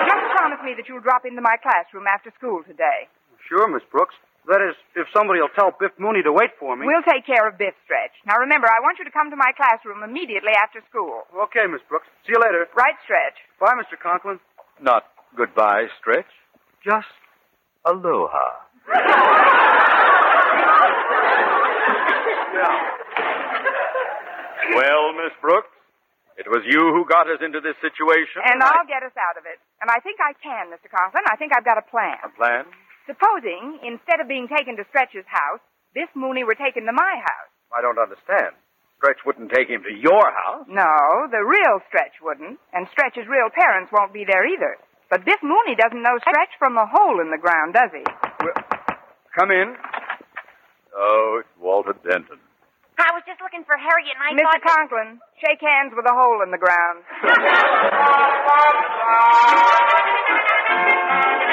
Just 0.05 0.25
promise 0.37 0.59
me 0.63 0.73
that 0.77 0.85
you'll 0.87 1.01
drop 1.01 1.25
into 1.25 1.41
my 1.41 1.57
classroom 1.61 2.05
after 2.07 2.31
school 2.37 2.61
today. 2.67 3.09
Sure, 3.49 3.67
Miss 3.67 3.83
Brooks. 3.91 4.15
That 4.47 4.61
is, 4.61 4.77
if 4.95 5.07
somebody 5.09 5.41
will 5.41 5.49
tell 5.57 5.73
Biff 5.73 5.91
Mooney 5.97 6.21
to 6.21 6.31
wait 6.31 6.51
for 6.59 6.75
me. 6.77 6.85
We'll 6.85 7.01
take 7.01 7.25
care 7.25 7.47
of 7.49 7.57
Biff 7.57 7.73
Stretch. 7.83 8.13
Now 8.29 8.37
remember, 8.37 8.67
I 8.69 8.77
want 8.81 8.99
you 8.99 9.05
to 9.05 9.11
come 9.11 9.29
to 9.33 9.35
my 9.35 9.49
classroom 9.57 10.03
immediately 10.05 10.53
after 10.53 10.81
school. 10.89 11.25
Okay, 11.49 11.65
Miss 11.65 11.81
Brooks. 11.89 12.05
See 12.25 12.33
you 12.33 12.39
later. 12.39 12.69
Right, 12.77 12.93
Stretch. 13.03 13.37
Bye, 13.59 13.73
Mr. 13.73 13.97
Conklin. 13.97 14.39
Not 14.81 15.03
goodbye, 15.35 15.87
Stretch. 15.99 16.29
Just 16.85 17.09
aloha. 17.85 18.61
Well, 24.75 25.13
Miss 25.13 25.31
Brooks, 25.41 25.69
it 26.37 26.49
was 26.49 26.65
you 26.67 26.91
who 26.91 27.05
got 27.07 27.29
us 27.29 27.39
into 27.39 27.61
this 27.61 27.77
situation. 27.79 28.43
And 28.43 28.59
I'll 28.59 28.87
get 28.89 29.05
us 29.05 29.13
out 29.15 29.37
of 29.37 29.45
it. 29.45 29.61
And 29.79 29.87
I 29.93 30.01
think 30.01 30.19
I 30.19 30.33
can, 30.41 30.67
Mr. 30.73 30.89
Conklin. 30.91 31.23
I 31.29 31.37
think 31.37 31.53
I've 31.55 31.63
got 31.63 31.77
a 31.77 31.85
plan. 31.85 32.17
A 32.25 32.29
plan? 32.33 32.65
Supposing, 33.05 33.79
instead 33.85 34.19
of 34.19 34.27
being 34.27 34.49
taken 34.49 34.75
to 34.77 34.85
Stretch's 34.89 35.25
house, 35.29 35.61
Biff 35.93 36.09
Mooney 36.17 36.43
were 36.43 36.57
taken 36.57 36.85
to 36.89 36.93
my 36.93 37.13
house. 37.21 37.51
I 37.69 37.81
don't 37.81 38.01
understand. 38.01 38.57
Stretch 38.97 39.21
wouldn't 39.25 39.51
take 39.53 39.69
him 39.69 39.83
to 39.85 39.93
your 39.93 40.25
house. 40.33 40.65
No, 40.65 41.29
the 41.29 41.43
real 41.45 41.79
Stretch 41.87 42.17
wouldn't. 42.23 42.57
And 42.73 42.87
Stretch's 42.89 43.27
real 43.29 43.53
parents 43.53 43.91
won't 43.93 44.13
be 44.13 44.25
there 44.25 44.47
either. 44.47 44.77
But 45.09 45.25
Biff 45.25 45.37
Mooney 45.43 45.77
doesn't 45.77 46.01
know 46.01 46.17
Stretch 46.25 46.57
from 46.57 46.77
a 46.77 46.89
hole 46.89 47.21
in 47.21 47.29
the 47.29 47.37
ground, 47.37 47.77
does 47.77 47.91
he? 47.93 48.01
Come 49.37 49.51
in. 49.51 49.75
Oh, 50.97 51.41
it's 51.43 51.53
Walter 51.61 51.93
Denton. 52.01 52.39
I 52.97 53.11
was 53.13 53.23
just 53.27 53.41
looking 53.43 53.67
for 53.67 53.75
Harriet, 53.75 54.15
and 54.15 54.23
I 54.23 54.31
Mr. 54.33 54.57
thought... 54.57 54.89
Conklin, 54.89 55.19
shake 55.43 55.59
hands 55.61 55.93
with 55.93 56.07
a 56.07 56.15
hole 56.15 56.41
in 56.41 56.49
the 56.49 56.57
ground. 56.57 57.03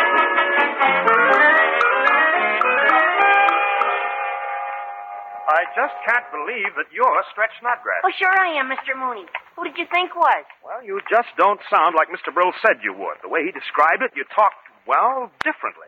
I 5.63 5.71
just 5.79 5.95
can't 6.03 6.27
believe 6.35 6.75
that 6.75 6.91
you're 6.91 7.23
Stretch 7.31 7.55
Snodgrass. 7.63 8.03
Oh, 8.03 8.11
sure 8.19 8.35
I 8.35 8.59
am, 8.59 8.67
Mr. 8.67 8.99
Mooney. 8.99 9.31
Who 9.55 9.63
did 9.63 9.79
you 9.79 9.87
think 9.95 10.11
was? 10.19 10.43
Well, 10.67 10.83
you 10.83 10.99
just 11.07 11.31
don't 11.39 11.63
sound 11.71 11.95
like 11.95 12.11
Mr. 12.11 12.35
Brill 12.35 12.51
said 12.67 12.83
you 12.83 12.91
would. 12.91 13.23
The 13.23 13.31
way 13.31 13.47
he 13.47 13.55
described 13.55 14.03
it, 14.03 14.11
you 14.19 14.27
talked, 14.35 14.59
well, 14.91 15.31
differently. 15.47 15.87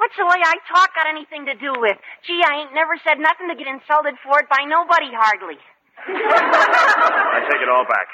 What's 0.00 0.16
the 0.16 0.24
way 0.24 0.40
I 0.40 0.56
talk 0.64 0.96
got 0.96 1.04
anything 1.04 1.44
to 1.44 1.52
do 1.60 1.76
with? 1.76 2.00
Gee, 2.24 2.40
I 2.40 2.64
ain't 2.64 2.72
never 2.72 2.96
said 3.04 3.20
nothing 3.20 3.52
to 3.52 3.56
get 3.60 3.68
insulted 3.68 4.16
for 4.24 4.40
it 4.40 4.48
by 4.48 4.64
nobody 4.64 5.12
hardly. 5.12 5.60
I 6.08 7.38
take 7.52 7.60
it 7.60 7.68
all 7.68 7.84
back. 7.84 8.08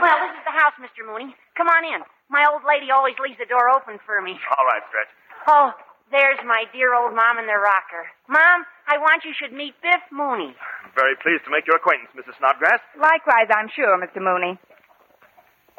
Well, 0.00 0.16
this 0.24 0.32
is 0.32 0.44
the 0.48 0.56
house, 0.56 0.72
Mr. 0.80 1.04
Mooney. 1.04 1.36
Come 1.60 1.68
on 1.68 1.84
in. 1.84 2.00
My 2.32 2.48
old 2.48 2.64
lady 2.64 2.88
always 2.88 3.20
leaves 3.20 3.36
the 3.36 3.44
door 3.44 3.68
open 3.76 4.00
for 4.08 4.24
me. 4.24 4.32
All 4.56 4.64
right, 4.64 4.80
Stretch. 4.88 5.12
Oh, 5.52 5.76
there's 6.12 6.38
my 6.44 6.68
dear 6.76 6.92
old 6.92 7.16
mom 7.16 7.40
in 7.40 7.48
the 7.48 7.56
rocker. 7.56 8.04
Mom, 8.28 8.68
I 8.84 9.00
want 9.00 9.24
you 9.24 9.32
should 9.32 9.56
meet 9.56 9.72
Biff 9.80 10.04
Mooney. 10.12 10.52
I'm 10.84 10.92
very 10.92 11.16
pleased 11.16 11.48
to 11.48 11.50
make 11.50 11.64
your 11.64 11.80
acquaintance, 11.80 12.12
Mrs. 12.12 12.36
Snodgrass. 12.36 12.84
Likewise, 13.00 13.48
I'm 13.48 13.72
sure, 13.72 13.96
Mr. 13.96 14.20
Mooney. 14.20 14.60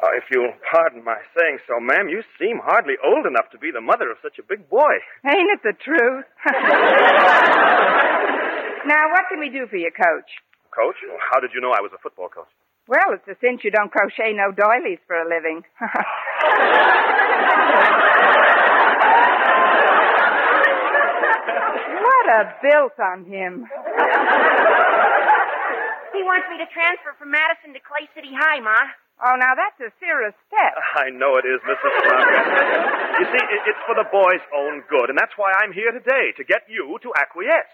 Uh, 0.02 0.10
if 0.18 0.26
you'll 0.28 0.52
pardon 0.66 1.06
my 1.06 1.16
saying 1.38 1.62
so, 1.70 1.78
ma'am, 1.78 2.10
you 2.10 2.26
seem 2.36 2.58
hardly 2.58 2.98
old 3.00 3.30
enough 3.30 3.48
to 3.54 3.58
be 3.62 3.70
the 3.70 3.80
mother 3.80 4.10
of 4.10 4.18
such 4.20 4.42
a 4.42 4.44
big 4.44 4.68
boy. 4.68 4.98
Ain't 5.22 5.54
it 5.54 5.62
the 5.62 5.72
truth? 5.78 6.26
now, 8.90 9.06
what 9.14 9.30
can 9.30 9.38
we 9.38 9.48
do 9.48 9.70
for 9.70 9.78
you, 9.78 9.94
Coach? 9.94 10.42
Coach, 10.74 10.98
how 11.30 11.38
did 11.38 11.54
you 11.54 11.62
know 11.62 11.70
I 11.70 11.80
was 11.80 11.94
a 11.94 12.02
football 12.02 12.28
coach? 12.28 12.50
Well, 12.90 13.14
it's 13.14 13.24
a 13.30 13.38
cinch 13.40 13.62
you 13.64 13.70
don't 13.70 13.90
crochet 13.90 14.34
no 14.34 14.50
doilies 14.50 14.98
for 15.06 15.16
a 15.16 15.24
living. 15.24 15.62
what 22.24 22.40
a 22.40 22.56
built 22.64 22.96
on 23.00 23.24
him. 23.28 23.68
He 26.14 26.22
wants 26.24 26.46
me 26.48 26.56
to 26.62 26.68
transfer 26.72 27.12
from 27.18 27.30
Madison 27.30 27.76
to 27.76 27.80
Clay 27.84 28.08
City 28.16 28.32
High, 28.32 28.60
Ma. 28.64 28.76
Oh, 29.22 29.36
now 29.38 29.54
that's 29.54 29.78
a 29.78 29.92
serious 30.00 30.34
step. 30.48 30.74
I 30.98 31.10
know 31.10 31.36
it 31.38 31.46
is, 31.46 31.60
Mrs. 31.62 31.92
Snodgrass. 32.02 33.20
you 33.20 33.26
see, 33.30 33.44
it, 33.44 33.60
it's 33.70 33.82
for 33.86 33.94
the 33.94 34.08
boy's 34.10 34.42
own 34.56 34.82
good, 34.90 35.10
and 35.10 35.18
that's 35.18 35.36
why 35.36 35.52
I'm 35.62 35.70
here 35.70 35.92
today, 35.92 36.32
to 36.38 36.42
get 36.44 36.66
you 36.66 36.98
to 37.02 37.10
acquiesce. 37.14 37.70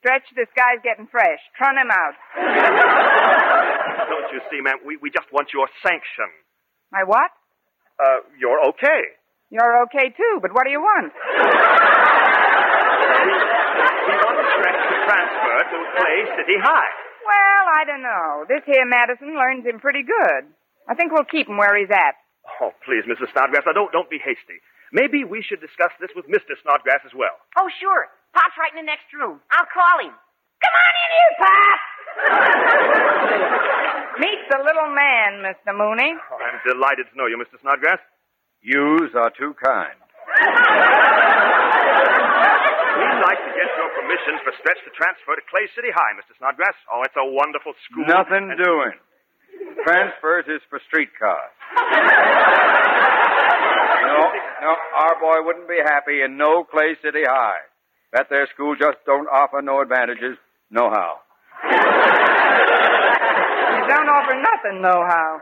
Stretch, 0.00 0.26
this 0.34 0.50
guy's 0.58 0.82
getting 0.82 1.06
fresh. 1.06 1.38
Trun 1.54 1.78
him 1.78 1.86
out. 1.86 2.18
Don't 4.10 4.32
you 4.34 4.40
see, 4.50 4.58
ma'am? 4.58 4.82
We, 4.82 4.98
we 4.98 5.10
just 5.10 5.30
want 5.30 5.54
your 5.54 5.68
sanction. 5.86 6.26
My 6.90 7.04
what? 7.06 7.30
Uh, 8.02 8.26
you're 8.38 8.58
okay. 8.74 9.14
You're 9.50 9.86
okay 9.86 10.10
too, 10.10 10.40
but 10.42 10.50
what 10.50 10.64
do 10.64 10.72
you 10.72 10.80
want? 10.80 11.12
We 14.02 14.14
want 14.18 14.34
Stretch 14.58 14.82
to 14.90 14.96
transfer 15.72 15.80
to 15.80 15.96
Clay 15.96 16.20
City 16.36 16.58
High. 16.60 16.92
Well, 17.24 17.64
I 17.72 17.84
don't 17.86 18.02
know. 18.02 18.44
This 18.48 18.62
here 18.66 18.84
Madison 18.84 19.34
learns 19.36 19.64
him 19.64 19.80
pretty 19.80 20.02
good. 20.02 20.44
I 20.88 20.94
think 20.94 21.12
we'll 21.12 21.24
keep 21.28 21.48
him 21.48 21.56
where 21.56 21.76
he's 21.78 21.90
at. 21.90 22.16
Oh, 22.60 22.72
please, 22.84 23.04
Mrs. 23.06 23.30
Snodgrass, 23.32 23.62
now 23.66 23.72
don't, 23.72 23.92
don't 23.92 24.10
be 24.10 24.18
hasty. 24.18 24.58
Maybe 24.92 25.24
we 25.24 25.40
should 25.40 25.60
discuss 25.62 25.94
this 26.00 26.10
with 26.14 26.26
Mr. 26.26 26.58
Snodgrass 26.60 27.00
as 27.06 27.14
well. 27.14 27.38
Oh, 27.56 27.70
sure. 27.80 28.10
Pop's 28.34 28.58
right 28.58 28.72
in 28.74 28.82
the 28.82 28.88
next 28.88 29.06
room. 29.14 29.40
I'll 29.54 29.70
call 29.70 30.02
him. 30.02 30.12
Come 30.12 30.74
on 30.74 30.94
in 30.98 31.10
here, 31.16 31.34
Pop! 31.42 31.80
Meet 34.20 34.42
the 34.50 34.58
little 34.62 34.90
man, 34.92 35.40
Mr. 35.46 35.72
Mooney. 35.72 36.12
Oh, 36.18 36.38
I'm 36.42 36.60
delighted 36.66 37.06
to 37.10 37.16
know 37.16 37.26
you, 37.26 37.38
Mr. 37.38 37.60
Snodgrass. 37.62 37.98
Yous 38.60 39.14
are 39.14 39.30
too 39.38 39.54
kind. 39.62 39.96
We'd 43.22 43.38
like 43.38 43.46
to 43.46 43.54
get 43.54 43.70
your 43.78 43.86
permission 44.02 44.34
for 44.42 44.50
Stretch 44.58 44.82
to 44.82 44.90
transfer 44.98 45.38
to 45.38 45.44
Clay 45.46 45.70
City 45.78 45.94
High, 45.94 46.10
Mr. 46.18 46.34
Snodgrass. 46.42 46.74
Oh, 46.90 47.06
it's 47.06 47.14
a 47.14 47.22
wonderful 47.22 47.70
school. 47.86 48.02
Nothing 48.02 48.50
and- 48.50 48.58
doing. 48.58 48.98
Transfers 49.86 50.50
is 50.50 50.58
for 50.68 50.80
streetcars. 50.90 51.54
No, 54.02 54.18
no, 54.60 54.74
our 54.96 55.14
boy 55.20 55.46
wouldn't 55.46 55.68
be 55.68 55.78
happy 55.82 56.20
in 56.22 56.36
no 56.36 56.64
Clay 56.64 56.96
City 57.02 57.22
High. 57.24 57.60
That 58.12 58.26
there 58.28 58.46
school 58.52 58.74
just 58.74 58.98
don't 59.06 59.26
offer 59.28 59.62
no 59.62 59.80
advantages, 59.80 60.36
no 60.70 60.90
how. 60.90 61.20
You 63.92 64.00
don't 64.00 64.08
offer 64.08 64.32
nothing, 64.40 64.80
no 64.80 65.04
how. 65.04 65.36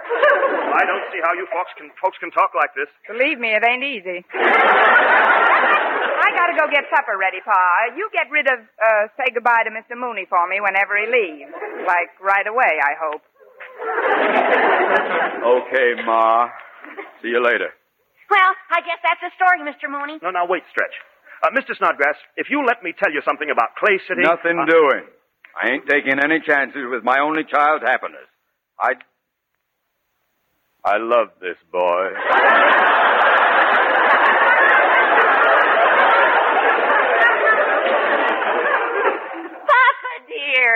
I 0.75 0.83
don't 0.83 1.07
see 1.15 1.23
how 1.23 1.39
you 1.39 1.47
folks 1.55 1.71
can, 1.79 1.87
folks 2.03 2.19
can 2.19 2.35
talk 2.35 2.51
like 2.51 2.75
this. 2.75 2.91
Believe 3.07 3.39
me, 3.39 3.55
it 3.55 3.63
ain't 3.63 3.87
easy. 3.87 4.27
I 4.27 6.27
gotta 6.35 6.59
go 6.59 6.67
get 6.67 6.83
supper 6.91 7.15
ready, 7.15 7.39
Pa. 7.47 7.95
You 7.95 8.11
get 8.11 8.27
rid 8.27 8.51
of, 8.51 8.59
uh, 8.59 9.07
say 9.15 9.31
goodbye 9.31 9.63
to 9.65 9.71
Mr. 9.71 9.95
Mooney 9.95 10.27
for 10.27 10.43
me 10.51 10.59
whenever 10.59 10.99
he 10.99 11.07
leaves. 11.07 11.55
Like 11.87 12.11
right 12.19 12.43
away, 12.43 12.83
I 12.83 12.99
hope. 12.99 13.23
Okay, 15.47 16.03
Ma. 16.03 16.51
See 17.23 17.31
you 17.31 17.39
later. 17.39 17.71
Well, 18.35 18.51
I 18.75 18.83
guess 18.83 18.99
that's 19.07 19.23
the 19.23 19.31
story, 19.39 19.63
Mr. 19.63 19.87
Mooney. 19.87 20.19
No, 20.27 20.35
now 20.35 20.51
wait, 20.51 20.67
Stretch. 20.75 20.99
Uh, 21.47 21.55
Mr. 21.55 21.79
Snodgrass, 21.79 22.19
if 22.35 22.51
you 22.51 22.67
let 22.67 22.83
me 22.83 22.99
tell 22.99 23.15
you 23.15 23.23
something 23.23 23.47
about 23.47 23.79
Clay 23.79 24.03
City. 24.11 24.27
Nothing 24.27 24.59
uh, 24.59 24.67
doing. 24.67 25.07
I 25.55 25.71
ain't 25.71 25.87
taking 25.87 26.19
any 26.19 26.43
chances 26.43 26.83
with 26.91 27.07
my 27.07 27.23
only 27.23 27.47
child's 27.47 27.87
happiness. 27.87 28.27
I. 28.81 28.95
I 30.85 30.97
love 30.97 31.29
this 31.41 31.57
boy. 31.71 32.09
Papa, 39.69 40.13
dear. 40.29 40.75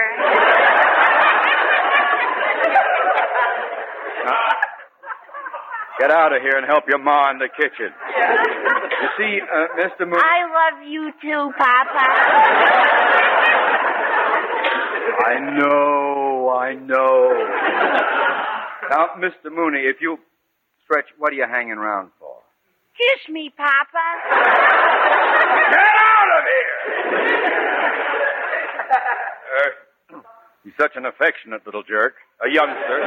Get 5.98 6.11
out 6.11 6.34
of 6.34 6.42
here 6.42 6.57
and 6.59 6.66
help 6.66 6.84
your 6.88 6.98
ma 6.98 7.30
in 7.30 7.38
the 7.38 7.48
kitchen. 7.48 7.92
You 9.02 9.09
see, 9.16 9.40
uh, 9.40 9.66
Mr. 9.78 10.00
Mooney. 10.09 10.20
I 10.20 10.42
love 10.59 10.82
you 10.88 11.12
too, 11.22 11.52
Papa. 11.57 12.07
I 15.26 15.38
know, 15.57 16.13
I 16.55 16.74
know. 16.74 17.30
Now, 18.90 19.16
Mr. 19.16 19.48
Mooney, 19.50 19.88
if 19.88 19.96
you 20.05 20.18
stretch, 20.84 21.07
what 21.16 21.32
are 21.32 21.36
you 21.36 21.46
hanging 21.48 21.80
around 21.80 22.11
for? 22.20 22.36
Kiss 22.92 23.32
me, 23.32 23.48
Papa. 23.57 24.07
Get 25.72 25.96
out 26.05 26.30
of 26.36 26.44
here! 26.44 26.76
Uh, 30.14 30.20
he's 30.62 30.76
such 30.78 30.92
an 31.00 31.07
affectionate 31.09 31.64
little 31.64 31.82
jerk, 31.82 32.14
a 32.44 32.48
youngster. 32.52 32.98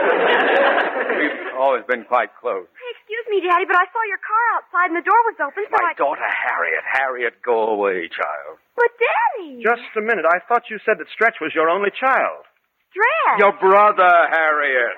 We've 1.22 1.54
always 1.62 1.86
been 1.86 2.04
quite 2.10 2.34
close. 2.42 2.66
Excuse 2.98 3.26
me, 3.30 3.46
Daddy, 3.46 3.70
but 3.70 3.78
I 3.78 3.86
saw 3.94 4.02
your 4.10 4.20
car 4.26 4.44
outside 4.58 4.90
and 4.90 4.98
the 4.98 5.06
door 5.06 5.22
was 5.30 5.38
open, 5.46 5.62
so 5.70 5.78
My 5.78 5.92
I. 5.92 5.94
daughter 5.94 6.26
Harriet. 6.26 6.84
Harriet, 6.90 7.34
go 7.46 7.70
away, 7.70 8.10
child. 8.10 8.58
But 8.76 8.90
Daddy, 8.98 9.62
Just 9.62 9.86
a 9.96 10.02
minute. 10.02 10.26
I 10.26 10.42
thought 10.50 10.74
you 10.74 10.80
said 10.84 10.98
that 10.98 11.06
Stretch 11.14 11.38
was 11.40 11.54
your 11.54 11.70
only 11.70 11.94
child. 11.94 12.50
Stretch. 12.92 13.38
Your 13.40 13.54
brother, 13.60 14.10
Harriet. 14.32 14.96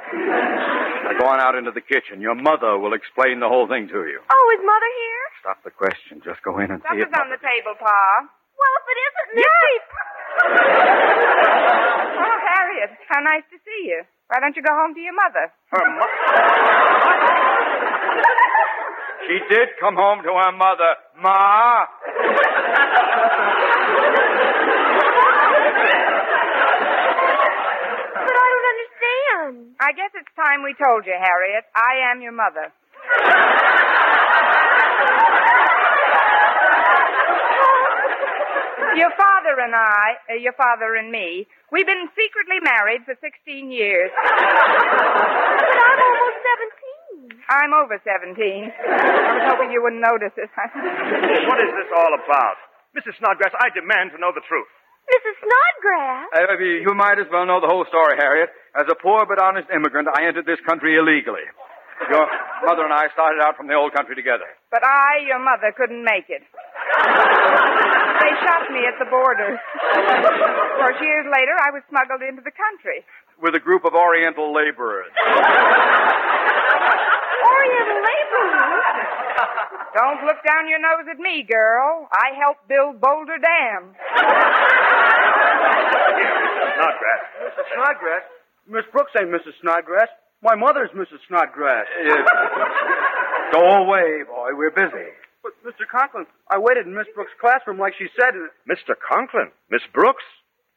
Now 1.09 1.13
go 1.17 1.25
on 1.27 1.41
out 1.41 1.55
into 1.57 1.71
the 1.71 1.81
kitchen. 1.81 2.21
Your 2.21 2.35
mother 2.35 2.77
will 2.77 2.93
explain 2.93 3.39
the 3.41 3.49
whole 3.49 3.67
thing 3.67 3.87
to 3.89 3.99
you. 4.05 4.19
Oh, 4.21 4.45
is 4.55 4.61
Mother 4.63 4.91
here? 5.01 5.23
Stop 5.41 5.57
the 5.65 5.73
question. 5.73 6.21
Just 6.23 6.41
go 6.45 6.59
in 6.61 6.69
and 6.69 6.79
see 6.85 7.01
Supper's 7.01 7.09
it. 7.11 7.19
on 7.19 7.29
the 7.33 7.41
table, 7.41 7.73
Pa. 7.81 7.89
Well, 8.59 8.73
if 8.77 8.85
it 8.91 8.99
isn't, 9.01 9.29
Yay! 9.41 9.71
oh, 12.19 12.37
Harriet, 12.53 12.91
how 13.09 13.19
nice 13.23 13.43
to 13.49 13.57
see 13.65 13.81
you. 13.89 14.03
Why 14.29 14.39
don't 14.39 14.55
you 14.55 14.61
go 14.61 14.73
home 14.75 14.93
to 14.93 14.99
your 15.01 15.15
mother? 15.17 15.49
Her 15.73 15.85
mother. 15.89 16.13
She 19.27 19.37
did 19.49 19.69
come 19.79 19.95
home 19.95 20.21
to 20.23 20.29
her 20.33 20.51
mother. 20.53 20.91
Ma! 21.21 21.85
But 28.19 28.35
I 28.35 28.45
don't 28.51 28.65
understand. 29.49 29.75
I 29.79 29.91
guess 29.93 30.11
it's 30.13 30.29
time 30.35 30.63
we 30.63 30.73
told 30.77 31.05
you, 31.05 31.15
Harriet. 31.17 31.65
I 31.75 32.11
am 32.11 32.21
your 32.21 32.33
mother. 32.33 32.71
Your 38.97 39.11
father 39.15 39.55
and 39.63 39.73
I, 39.75 40.17
uh, 40.27 40.33
your 40.41 40.53
father 40.53 40.95
and 40.95 41.11
me, 41.11 41.47
we've 41.71 41.85
been 41.85 42.09
secretly 42.17 42.59
married 42.59 43.05
for 43.05 43.15
16 43.21 43.71
years. 43.71 44.11
But 44.11 44.33
I'm 45.87 46.01
almost 46.03 46.37
17. 47.31 47.39
I'm 47.47 47.73
over 47.73 47.95
17. 48.03 48.03
I 48.03 49.39
was 49.39 49.45
hoping 49.47 49.71
you 49.71 49.79
wouldn't 49.81 50.01
notice 50.03 50.33
it. 50.35 50.49
What 50.51 51.59
is 51.63 51.71
this 51.79 51.89
all 51.95 52.11
about? 52.11 52.57
Mrs. 52.97 53.15
Snodgrass, 53.21 53.53
I 53.61 53.69
demand 53.71 54.11
to 54.11 54.19
know 54.19 54.33
the 54.33 54.41
truth. 54.49 54.67
Mrs. 55.09 55.35
Snodgrass. 55.41 56.27
Uh, 56.37 56.57
you 56.61 56.93
might 56.95 57.17
as 57.19 57.27
well 57.31 57.45
know 57.45 57.59
the 57.59 57.67
whole 57.69 57.85
story, 57.89 58.15
Harriet. 58.19 58.49
As 58.77 58.85
a 58.89 58.95
poor 58.95 59.25
but 59.25 59.41
honest 59.41 59.67
immigrant, 59.73 60.07
I 60.13 60.27
entered 60.27 60.45
this 60.45 60.59
country 60.67 60.95
illegally. 60.97 61.43
Your 62.09 62.25
mother 62.63 62.85
and 62.87 62.93
I 62.93 63.09
started 63.11 63.41
out 63.43 63.57
from 63.57 63.67
the 63.67 63.73
old 63.75 63.91
country 63.93 64.15
together. 64.15 64.45
But 64.71 64.85
I, 64.85 65.19
your 65.27 65.39
mother, 65.43 65.73
couldn't 65.75 66.03
make 66.03 66.29
it. 66.29 66.43
They 68.19 68.35
shot 68.43 68.67
me 68.69 68.83
at 68.83 68.99
the 68.99 69.07
border. 69.09 69.55
Of 69.55 70.71
course, 70.75 70.99
years 70.99 71.25
later, 71.31 71.55
I 71.55 71.71
was 71.71 71.81
smuggled 71.87 72.19
into 72.21 72.43
the 72.43 72.51
country. 72.51 73.05
with 73.41 73.55
a 73.55 73.63
group 73.63 73.85
of 73.87 73.95
Oriental 73.95 74.51
laborers. 74.53 75.07
Oriental 77.47 77.99
laborers? 78.03 79.07
Don't 79.95 80.21
look 80.27 80.43
down 80.43 80.67
your 80.67 80.83
nose 80.83 81.07
at 81.09 81.17
me, 81.17 81.47
girl. 81.47 82.09
I 82.11 82.35
helped 82.37 82.67
build 82.67 82.99
Boulder 82.99 83.39
Dam. 83.39 83.95
Mrs. 85.59 86.71
Snodgrass. 86.75 87.21
Mrs. 87.43 87.67
Snodgrass? 87.75 88.23
Miss 88.69 88.85
Brooks 88.91 89.11
ain't 89.19 89.29
Mrs. 89.33 89.55
Snodgrass. 89.61 90.09
My 90.41 90.55
mother's 90.55 90.89
Mrs. 90.95 91.19
Snodgrass. 91.27 91.85
Go 93.51 93.65
away, 93.83 94.23
boy. 94.23 94.55
We're 94.55 94.71
busy. 94.71 95.11
But, 95.43 95.55
Mr. 95.63 95.87
Conklin, 95.89 96.27
I 96.51 96.59
waited 96.59 96.85
in 96.85 96.93
Miss 96.95 97.07
Brooks' 97.15 97.31
classroom 97.39 97.79
like 97.79 97.93
she 97.97 98.07
said. 98.15 98.35
And... 98.35 98.49
Mr. 98.67 98.95
Conklin? 98.95 99.51
Miss 99.71 99.81
Brooks? 99.93 100.23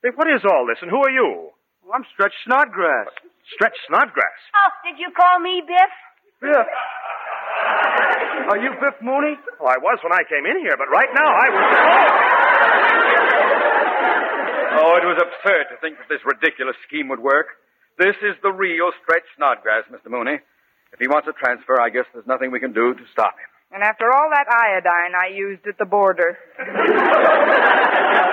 Hey, 0.03 0.11
what 0.15 0.27
is 0.27 0.43
all 0.43 0.67
this, 0.67 0.79
and 0.83 0.91
who 0.91 0.99
are 0.99 1.11
you? 1.11 1.51
Well, 1.85 1.95
I'm 1.95 2.05
Stretch 2.15 2.35
Snodgrass. 2.47 3.11
Stretch 3.55 3.75
Snodgrass? 3.87 4.39
Oh, 4.55 4.71
did 4.87 4.99
you 4.99 5.11
call 5.15 5.39
me 5.39 5.63
Biff? 5.67 5.93
Biff. 6.41 6.69
Are 8.51 8.59
you 8.59 8.71
Biff 8.83 8.99
Mooney? 9.03 9.39
Well, 9.61 9.71
I 9.71 9.79
was 9.79 9.99
when 10.03 10.13
I 10.13 10.23
came 10.27 10.47
in 10.47 10.59
here, 10.63 10.75
but 10.79 10.91
right 10.91 11.11
now 11.15 11.31
I 11.31 11.47
was. 11.55 11.63
Oh, 14.79 14.97
it 14.97 15.05
was 15.05 15.21
absurd 15.21 15.67
to 15.71 15.77
think 15.81 15.99
that 15.99 16.09
this 16.09 16.21
ridiculous 16.25 16.77
scheme 16.89 17.09
would 17.09 17.21
work. 17.21 17.61
This 17.99 18.17
is 18.23 18.35
the 18.43 18.51
real 18.53 18.91
Stretch 19.03 19.25
Snodgrass, 19.37 19.85
Mr. 19.93 20.09
Mooney. 20.11 20.41
If 20.93 20.99
he 21.01 21.09
wants 21.09 21.29
a 21.29 21.33
transfer, 21.33 21.81
I 21.81 21.91
guess 21.91 22.05
there's 22.13 22.27
nothing 22.27 22.51
we 22.51 22.61
can 22.61 22.73
do 22.73 22.95
to 22.95 23.05
stop 23.13 23.37
him. 23.37 23.49
And 23.73 23.83
after 23.83 24.05
all 24.13 24.29
that 24.33 24.49
iodine 24.49 25.15
I 25.17 25.35
used 25.35 25.67
at 25.67 25.79
the 25.79 25.87
border. 25.87 26.39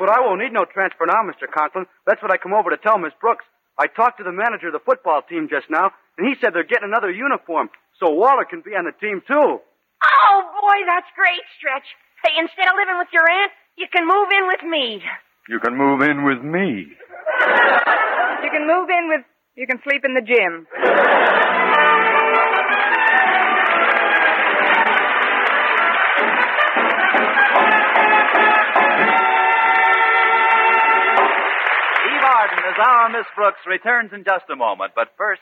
But 0.00 0.08
I 0.08 0.24
won't 0.24 0.40
need 0.40 0.56
no 0.56 0.64
transfer 0.64 1.04
now, 1.04 1.20
Mr. 1.28 1.44
Conklin. 1.44 1.84
That's 2.08 2.24
what 2.24 2.32
I 2.32 2.40
come 2.40 2.56
over 2.56 2.72
to 2.72 2.80
tell 2.80 2.96
Miss 2.96 3.12
Brooks. 3.20 3.44
I 3.76 3.84
talked 3.84 4.16
to 4.16 4.24
the 4.24 4.32
manager 4.32 4.72
of 4.72 4.72
the 4.72 4.80
football 4.80 5.20
team 5.20 5.44
just 5.52 5.68
now, 5.68 5.92
and 6.16 6.24
he 6.24 6.40
said 6.40 6.56
they're 6.56 6.64
getting 6.64 6.88
another 6.88 7.12
uniform, 7.12 7.68
so 8.00 8.08
Walter 8.08 8.48
can 8.48 8.64
be 8.64 8.72
on 8.72 8.88
the 8.88 8.96
team 8.96 9.20
too. 9.28 9.60
Oh, 9.60 10.38
boy, 10.56 10.78
that's 10.88 11.08
great, 11.12 11.44
Stretch. 11.60 11.84
Hey, 12.24 12.32
instead 12.40 12.64
of 12.72 12.80
living 12.80 12.96
with 12.96 13.12
your 13.12 13.28
aunt, 13.28 13.52
you 13.76 13.92
can 13.92 14.08
move 14.08 14.32
in 14.32 14.48
with 14.48 14.64
me. 14.64 15.04
You 15.48 15.58
can 15.58 15.76
move 15.76 16.00
in 16.02 16.24
with 16.24 16.42
me. 16.44 16.86
You 18.42 18.50
can 18.52 18.66
move 18.66 18.88
in 18.88 19.08
with. 19.08 19.24
You 19.56 19.66
can 19.66 19.80
sleep 19.82 20.04
in 20.04 20.14
the 20.14 20.20
gym. 20.20 20.66
Eve 32.06 32.24
Arden 32.24 32.58
as 32.68 32.78
our 32.78 33.08
Miss 33.10 33.26
Brooks 33.34 33.60
returns 33.66 34.12
in 34.12 34.24
just 34.24 34.44
a 34.52 34.56
moment, 34.56 34.92
but 34.94 35.08
first. 35.18 35.40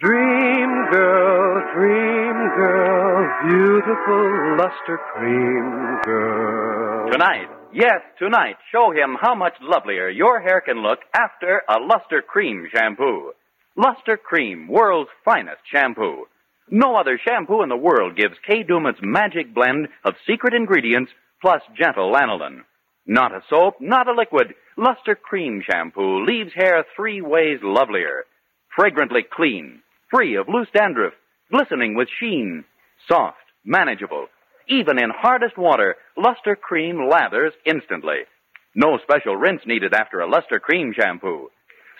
Dream 0.00 0.88
girl, 0.90 1.60
dream 1.74 2.36
girl, 2.56 3.28
beautiful 3.44 4.56
luster 4.56 4.98
cream 5.12 6.00
girl. 6.04 7.10
Tonight, 7.12 7.48
yes, 7.72 8.00
tonight, 8.18 8.56
show 8.72 8.90
him 8.92 9.16
how 9.20 9.34
much 9.34 9.54
lovelier 9.60 10.08
your 10.08 10.40
hair 10.40 10.60
can 10.60 10.82
look 10.82 11.00
after 11.14 11.62
a 11.68 11.78
Lustre 11.78 12.22
Creme 12.22 12.68
shampoo. 12.74 13.32
Lustre 13.76 14.16
Creme, 14.16 14.68
world's 14.68 15.10
finest 15.24 15.60
shampoo. 15.72 16.26
No 16.70 16.96
other 16.96 17.18
shampoo 17.26 17.62
in 17.62 17.68
the 17.68 17.76
world 17.76 18.16
gives 18.16 18.34
Kay 18.46 18.62
Daumit's 18.62 19.00
magic 19.02 19.54
blend 19.54 19.88
of 20.04 20.14
secret 20.26 20.54
ingredients 20.54 21.10
plus 21.40 21.62
gentle 21.76 22.12
lanolin. 22.12 22.60
Not 23.06 23.32
a 23.32 23.42
soap, 23.48 23.80
not 23.80 24.08
a 24.08 24.12
liquid. 24.12 24.54
Lustre 24.76 25.16
Creme 25.16 25.62
shampoo 25.68 26.24
leaves 26.24 26.52
hair 26.54 26.84
three 26.94 27.20
ways 27.20 27.58
lovelier. 27.62 28.24
Fragrantly 28.76 29.22
clean, 29.28 29.82
free 30.10 30.36
of 30.36 30.48
loose 30.48 30.68
dandruff, 30.72 31.14
glistening 31.50 31.94
with 31.94 32.08
sheen, 32.20 32.64
soft, 33.08 33.38
manageable. 33.64 34.26
Even 34.70 35.02
in 35.02 35.10
hardest 35.10 35.58
water, 35.58 35.96
Lustre 36.16 36.54
Creme 36.54 37.08
lathers 37.10 37.52
instantly. 37.66 38.20
No 38.76 38.98
special 39.02 39.36
rinse 39.36 39.62
needed 39.66 39.92
after 39.92 40.20
a 40.20 40.30
Lustre 40.30 40.60
Creme 40.60 40.94
shampoo. 40.96 41.50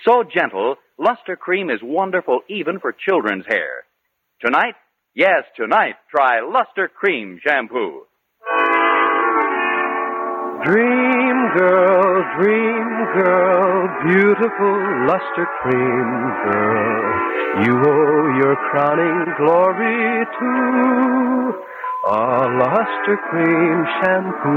So 0.07 0.23
gentle, 0.23 0.77
Lustre 0.97 1.37
Creme 1.37 1.71
is 1.71 1.81
wonderful 1.83 2.41
even 2.49 2.79
for 2.79 2.93
children's 2.93 3.45
hair. 3.49 3.85
Tonight, 4.45 4.75
yes, 5.15 5.43
tonight, 5.57 5.97
try 6.11 6.41
Luster 6.41 6.89
Cream 6.89 7.41
shampoo. 7.45 8.07
Dream 10.65 11.37
girl, 11.57 12.23
dream 12.39 12.89
girl, 13.17 13.89
beautiful 14.05 14.77
luster 15.09 15.49
cream 15.63 16.09
girl. 16.45 17.65
You 17.65 17.75
owe 17.81 18.37
your 18.37 18.57
crowning 18.71 19.25
glory 19.39 20.27
to 20.39 21.71
a 22.07 22.49
luster 22.57 23.17
cream 23.29 23.85
shampoo. 24.01 24.51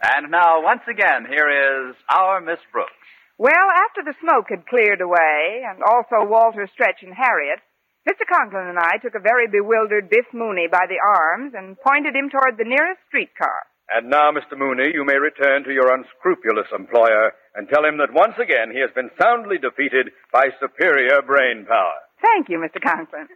And 0.00 0.30
now, 0.30 0.62
once 0.62 0.80
again, 0.88 1.26
here 1.28 1.48
is 1.48 1.96
our 2.08 2.40
Miss 2.40 2.58
Brooks. 2.72 2.92
Well, 3.36 3.68
after 3.88 4.02
the 4.04 4.14
smoke 4.20 4.48
had 4.48 4.66
cleared 4.66 5.00
away, 5.00 5.64
and 5.68 5.82
also 5.82 6.24
Walter, 6.28 6.68
Stretch, 6.72 7.02
and 7.02 7.14
Harriet, 7.14 7.60
Mr. 8.08 8.24
Conklin 8.24 8.68
and 8.68 8.78
I 8.78 8.96
took 9.02 9.14
a 9.14 9.20
very 9.20 9.46
bewildered 9.48 10.08
Biff 10.08 10.26
Mooney 10.32 10.68
by 10.72 10.86
the 10.88 11.00
arms 11.00 11.52
and 11.56 11.78
pointed 11.80 12.16
him 12.16 12.30
toward 12.30 12.56
the 12.56 12.64
nearest 12.64 13.00
streetcar. 13.08 13.68
And 13.92 14.08
now, 14.08 14.32
Mr. 14.32 14.56
Mooney, 14.56 14.92
you 14.94 15.04
may 15.04 15.18
return 15.18 15.64
to 15.64 15.72
your 15.72 15.92
unscrupulous 15.92 16.68
employer 16.72 17.32
and 17.54 17.68
tell 17.68 17.84
him 17.84 17.98
that 17.98 18.14
once 18.14 18.38
again 18.40 18.70
he 18.72 18.80
has 18.80 18.90
been 18.94 19.10
soundly 19.20 19.58
defeated 19.58 20.12
by 20.32 20.48
superior 20.60 21.20
brain 21.26 21.66
power. 21.66 22.00
Thank 22.20 22.48
you, 22.48 22.60
Mr. 22.60 22.80
Conklin. 22.80 23.28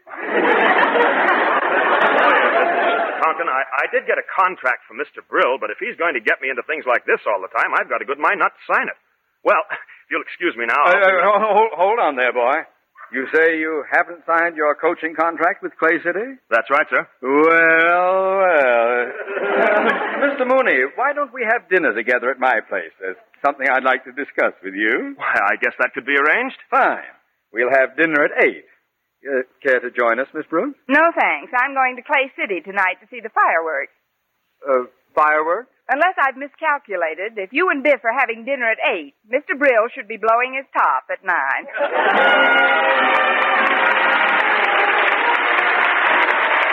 Conklin, 3.24 3.48
I, 3.48 3.62
I 3.64 3.84
did 3.88 4.04
get 4.06 4.20
a 4.20 4.26
contract 4.28 4.84
from 4.84 5.00
Mr. 5.00 5.24
Brill, 5.24 5.56
but 5.56 5.72
if 5.72 5.80
he's 5.80 5.96
going 5.96 6.12
to 6.14 6.20
get 6.20 6.40
me 6.44 6.52
into 6.52 6.62
things 6.68 6.84
like 6.84 7.08
this 7.08 7.24
all 7.24 7.40
the 7.40 7.48
time, 7.52 7.72
I've 7.72 7.88
got 7.88 8.02
a 8.02 8.06
good 8.08 8.20
mind 8.20 8.38
not 8.38 8.52
to 8.52 8.62
sign 8.68 8.88
it. 8.92 8.98
Well, 9.42 9.64
if 10.04 10.08
you'll 10.12 10.22
excuse 10.24 10.52
me 10.56 10.68
now. 10.68 10.76
Uh, 10.84 10.92
uh, 10.92 11.40
hold, 11.40 11.72
hold 11.72 11.98
on 11.98 12.16
there, 12.16 12.32
boy. 12.32 12.68
You 13.12 13.28
say 13.32 13.58
you 13.60 13.84
haven't 13.92 14.24
signed 14.26 14.56
your 14.56 14.74
coaching 14.74 15.14
contract 15.14 15.62
with 15.62 15.76
Clay 15.78 16.02
City? 16.02 16.34
That's 16.50 16.68
right, 16.70 16.86
sir. 16.90 17.06
Well, 17.22 18.42
well. 18.42 19.12
Mr. 20.24 20.44
Mooney, 20.48 20.88
why 20.96 21.12
don't 21.12 21.32
we 21.32 21.46
have 21.46 21.68
dinner 21.68 21.94
together 21.94 22.30
at 22.30 22.40
my 22.40 22.60
place? 22.68 22.90
There's 22.98 23.16
something 23.44 23.68
I'd 23.70 23.84
like 23.84 24.04
to 24.04 24.12
discuss 24.12 24.54
with 24.64 24.74
you. 24.74 25.14
Why, 25.16 25.36
I 25.36 25.56
guess 25.62 25.74
that 25.78 25.92
could 25.94 26.06
be 26.06 26.16
arranged. 26.16 26.56
Fine. 26.70 27.12
We'll 27.52 27.70
have 27.70 27.96
dinner 27.96 28.24
at 28.24 28.42
8. 28.42 28.64
Uh, 29.24 29.40
care 29.64 29.80
to 29.80 29.88
join 29.90 30.20
us, 30.20 30.28
Miss 30.36 30.44
Brooks? 30.52 30.76
No 30.84 31.00
thanks. 31.16 31.48
I'm 31.56 31.72
going 31.72 31.96
to 31.96 32.04
Clay 32.04 32.28
City 32.36 32.60
tonight 32.60 33.00
to 33.00 33.08
see 33.08 33.24
the 33.24 33.32
fireworks. 33.32 33.96
Uh, 34.60 34.84
fireworks? 35.16 35.72
Unless 35.88 36.16
I've 36.20 36.36
miscalculated, 36.36 37.40
if 37.40 37.48
you 37.52 37.68
and 37.72 37.80
Biff 37.82 38.04
are 38.04 38.12
having 38.12 38.44
dinner 38.44 38.68
at 38.68 38.80
8, 38.84 39.12
Mr. 39.32 39.56
Brill 39.56 39.88
should 39.96 40.08
be 40.08 40.20
blowing 40.20 40.56
his 40.56 40.68
top 40.76 41.08
at 41.08 41.24
9. 41.24 41.32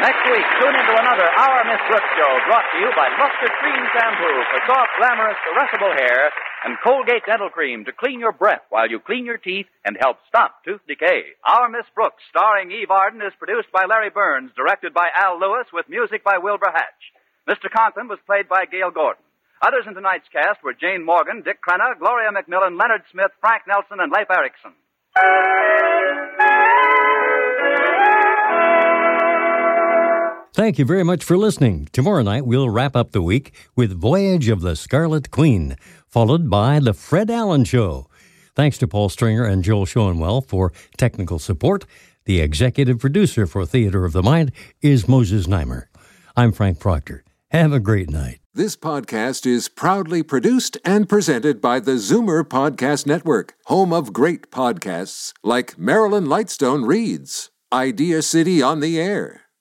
Next 0.02 0.24
week, 0.28 0.48
tune 0.60 0.76
into 0.76 0.96
another 0.98 1.28
Our 1.30 1.62
Miss 1.72 1.84
Brooks 1.88 2.12
show 2.20 2.32
brought 2.50 2.68
to 2.74 2.78
you 2.84 2.90
by 3.00 3.08
Lustre 3.16 3.52
Creme 3.64 3.88
Shampoo 3.96 4.38
for 4.50 4.60
soft, 4.68 4.92
glamorous, 5.00 5.40
caressable 5.46 5.94
hair 5.94 6.32
and 6.64 6.78
Colgate 6.84 7.26
Dental 7.26 7.50
Cream 7.50 7.86
to 7.86 7.92
clean 7.92 8.20
your 8.20 8.32
breath 8.32 8.62
while 8.70 8.90
you 8.90 9.00
clean 9.00 9.26
your 9.26 9.38
teeth 9.38 9.66
and 9.86 9.98
help 10.00 10.18
stop 10.28 10.64
tooth 10.64 10.82
decay. 10.88 11.34
Our 11.44 11.70
Miss 11.70 11.90
Brooks, 11.96 12.22
starring 12.30 12.72
Eve 12.72 12.92
Arden, 12.92 13.22
is 13.22 13.34
produced 13.40 13.72
by 13.74 13.86
Larry 13.90 14.10
Berns, 14.10 14.52
directed 14.56 14.94
by 14.94 15.10
Al 15.16 15.40
Lewis, 15.40 15.68
with 15.74 15.90
music 15.90 16.24
by 16.24 16.38
Wilbur 16.38 16.72
Hatch. 16.74 17.04
Mr. 17.50 17.72
Conklin 17.72 18.08
was 18.08 18.20
played 18.26 18.48
by 18.48 18.66
Gale 18.66 18.92
Gordon. 18.92 19.24
Others 19.62 19.86
in 19.88 19.94
tonight's 19.94 20.30
cast 20.32 20.64
were 20.64 20.74
Jane 20.74 21.06
Morgan, 21.06 21.42
Dick 21.44 21.60
Crenna, 21.62 21.98
Gloria 21.98 22.30
McMillan, 22.30 22.80
Leonard 22.80 23.04
Smith, 23.12 23.32
Frank 23.42 23.64
Nelson, 23.68 24.00
and 24.00 24.12
Leif 24.12 24.30
Erickson. 24.30 24.74
Thank 30.54 30.78
you 30.78 30.84
very 30.84 31.06
much 31.06 31.24
for 31.24 31.38
listening. 31.38 31.88
Tomorrow 31.94 32.24
night, 32.24 32.46
we'll 32.46 32.70
wrap 32.70 32.94
up 32.94 33.14
the 33.14 33.22
week 33.22 33.54
with 33.78 33.98
Voyage 33.98 34.50
of 34.50 34.60
the 34.60 34.76
Scarlet 34.76 35.32
Queen, 35.32 35.78
followed 36.10 36.50
by 36.50 36.80
The 36.80 36.94
Fred 36.94 37.32
Allen 37.32 37.64
Show. 37.64 38.08
Thanks 38.54 38.78
to 38.80 38.88
Paul 38.88 39.08
Stringer 39.08 39.46
and 39.46 39.64
Joel 39.64 39.86
Schoenwell 39.86 40.46
for 40.46 40.74
technical 40.98 41.40
support. 41.40 41.86
The 42.26 42.42
executive 42.42 43.00
producer 43.00 43.48
for 43.48 43.66
Theater 43.66 44.04
of 44.04 44.12
the 44.12 44.22
Mind 44.22 44.52
is 44.82 45.08
Moses 45.08 45.48
Znaimer. 45.48 45.86
I'm 46.36 46.52
Frank 46.52 46.82
Proctor. 46.82 47.24
Have 47.52 47.72
a 47.72 47.80
great 47.80 48.10
night. 48.10 48.40
This 48.54 48.76
podcast 48.76 49.46
is 49.46 49.70
proudly 49.70 50.22
produced 50.22 50.78
and 50.84 51.08
presented 51.08 51.62
by 51.62 51.80
the 51.80 51.94
Zoomer 51.94 52.44
Podcast 52.44 53.06
Network, 53.06 53.54
home 53.68 53.94
of 53.94 54.12
great 54.12 54.52
podcasts 54.52 55.32
like 55.46 55.80
Marilyn 55.80 56.26
Lightstone 56.26 56.86
Reads, 56.86 57.52
Idea 57.72 58.22
City 58.22 58.62
on 58.62 58.82
the 58.82 59.00
Air, 59.00 59.44